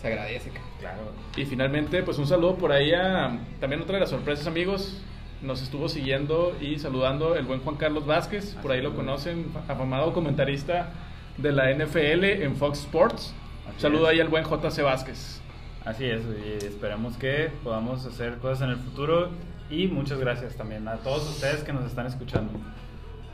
se 0.00 0.08
agradece. 0.08 0.50
Claro. 0.80 1.12
Y 1.36 1.44
finalmente, 1.44 2.02
pues 2.02 2.18
un 2.18 2.26
saludo 2.26 2.56
por 2.56 2.72
ahí 2.72 2.92
a 2.92 3.38
también 3.60 3.80
otra 3.82 3.94
de 3.94 4.00
las 4.00 4.10
sorpresas, 4.10 4.46
amigos. 4.46 5.00
Nos 5.42 5.60
estuvo 5.62 5.88
siguiendo 5.88 6.56
y 6.60 6.78
saludando 6.78 7.34
el 7.34 7.44
buen 7.44 7.60
Juan 7.60 7.76
Carlos 7.76 8.06
Vázquez. 8.06 8.54
Por 8.62 8.70
ahí 8.72 8.80
lo 8.80 8.94
conocen, 8.94 9.46
afamado 9.68 10.12
comentarista 10.12 10.90
de 11.36 11.50
la 11.52 11.72
NFL 11.74 12.24
en 12.42 12.56
Fox 12.56 12.80
Sports. 12.80 13.34
Así 13.68 13.80
Saludo 13.80 14.04
es. 14.04 14.10
ahí 14.14 14.20
al 14.20 14.28
buen 14.28 14.44
JC 14.44 14.82
Vázquez. 14.82 15.40
Así 15.84 16.04
es, 16.04 16.22
y 16.24 16.64
esperamos 16.64 17.16
que 17.16 17.50
podamos 17.64 18.06
hacer 18.06 18.38
cosas 18.38 18.62
en 18.62 18.70
el 18.70 18.76
futuro. 18.76 19.30
Y 19.68 19.88
muchas 19.88 20.18
gracias 20.20 20.54
también 20.54 20.86
a 20.86 20.96
todos 20.98 21.28
ustedes 21.28 21.64
que 21.64 21.72
nos 21.72 21.86
están 21.86 22.06
escuchando. 22.06 22.52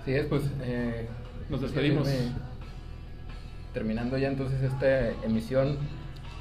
Así 0.01 0.15
es, 0.15 0.27
pues. 0.27 0.45
eh, 0.63 1.09
Nos 1.51 1.61
despedimos. 1.61 2.09
terminando 3.73 4.19
ya 4.19 4.29
entonces 4.29 4.63
esta 4.63 5.11
emisión 5.25 5.79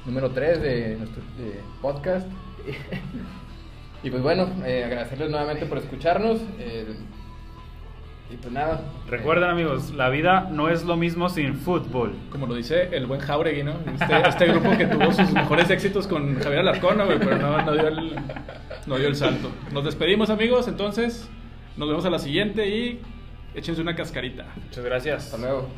número 0.04 0.30
3 0.30 0.60
de 0.60 0.96
nuestro 0.96 1.22
de 1.38 1.60
podcast. 1.80 2.26
y 4.02 4.10
pues 4.10 4.22
bueno, 4.22 4.48
eh, 4.64 4.84
agradecerles 4.84 5.30
nuevamente 5.30 5.66
por 5.66 5.78
escucharnos. 5.78 6.40
eh, 6.58 6.86
y 8.30 8.36
pues 8.36 8.52
nada. 8.52 8.82
Recuerden, 9.08 9.48
amigos, 9.48 9.90
la 9.94 10.10
vida 10.10 10.48
no 10.52 10.68
es 10.68 10.84
lo 10.84 10.96
mismo 10.98 11.30
sin 11.30 11.54
fútbol. 11.54 12.14
Como 12.30 12.46
lo 12.46 12.54
dice 12.54 12.90
el 12.92 13.06
buen 13.06 13.20
Jauregui, 13.20 13.62
¿no? 13.62 13.72
Este, 13.90 14.28
este 14.28 14.46
grupo 14.48 14.76
que 14.76 14.86
tuvo 14.86 15.10
sus 15.12 15.32
mejores 15.32 15.70
éxitos 15.70 16.06
con 16.06 16.38
Javier 16.38 16.60
Alarcón, 16.60 16.98
pero 17.06 17.38
no, 17.38 17.62
no, 17.62 17.72
dio 17.72 17.88
el, 17.88 18.16
no 18.86 18.98
dio 18.98 19.08
el 19.08 19.16
salto. 19.16 19.50
Nos 19.72 19.84
despedimos, 19.84 20.28
amigos, 20.28 20.68
entonces 20.68 21.26
nos 21.78 21.88
vemos 21.88 22.04
a 22.04 22.10
la 22.10 22.18
siguiente 22.18 22.68
y 22.68 23.00
échense 23.58 23.80
una 23.80 23.94
cascarita. 23.94 24.46
Muchas 24.64 24.84
gracias. 24.84 25.24
Hasta 25.24 25.38
luego. 25.38 25.68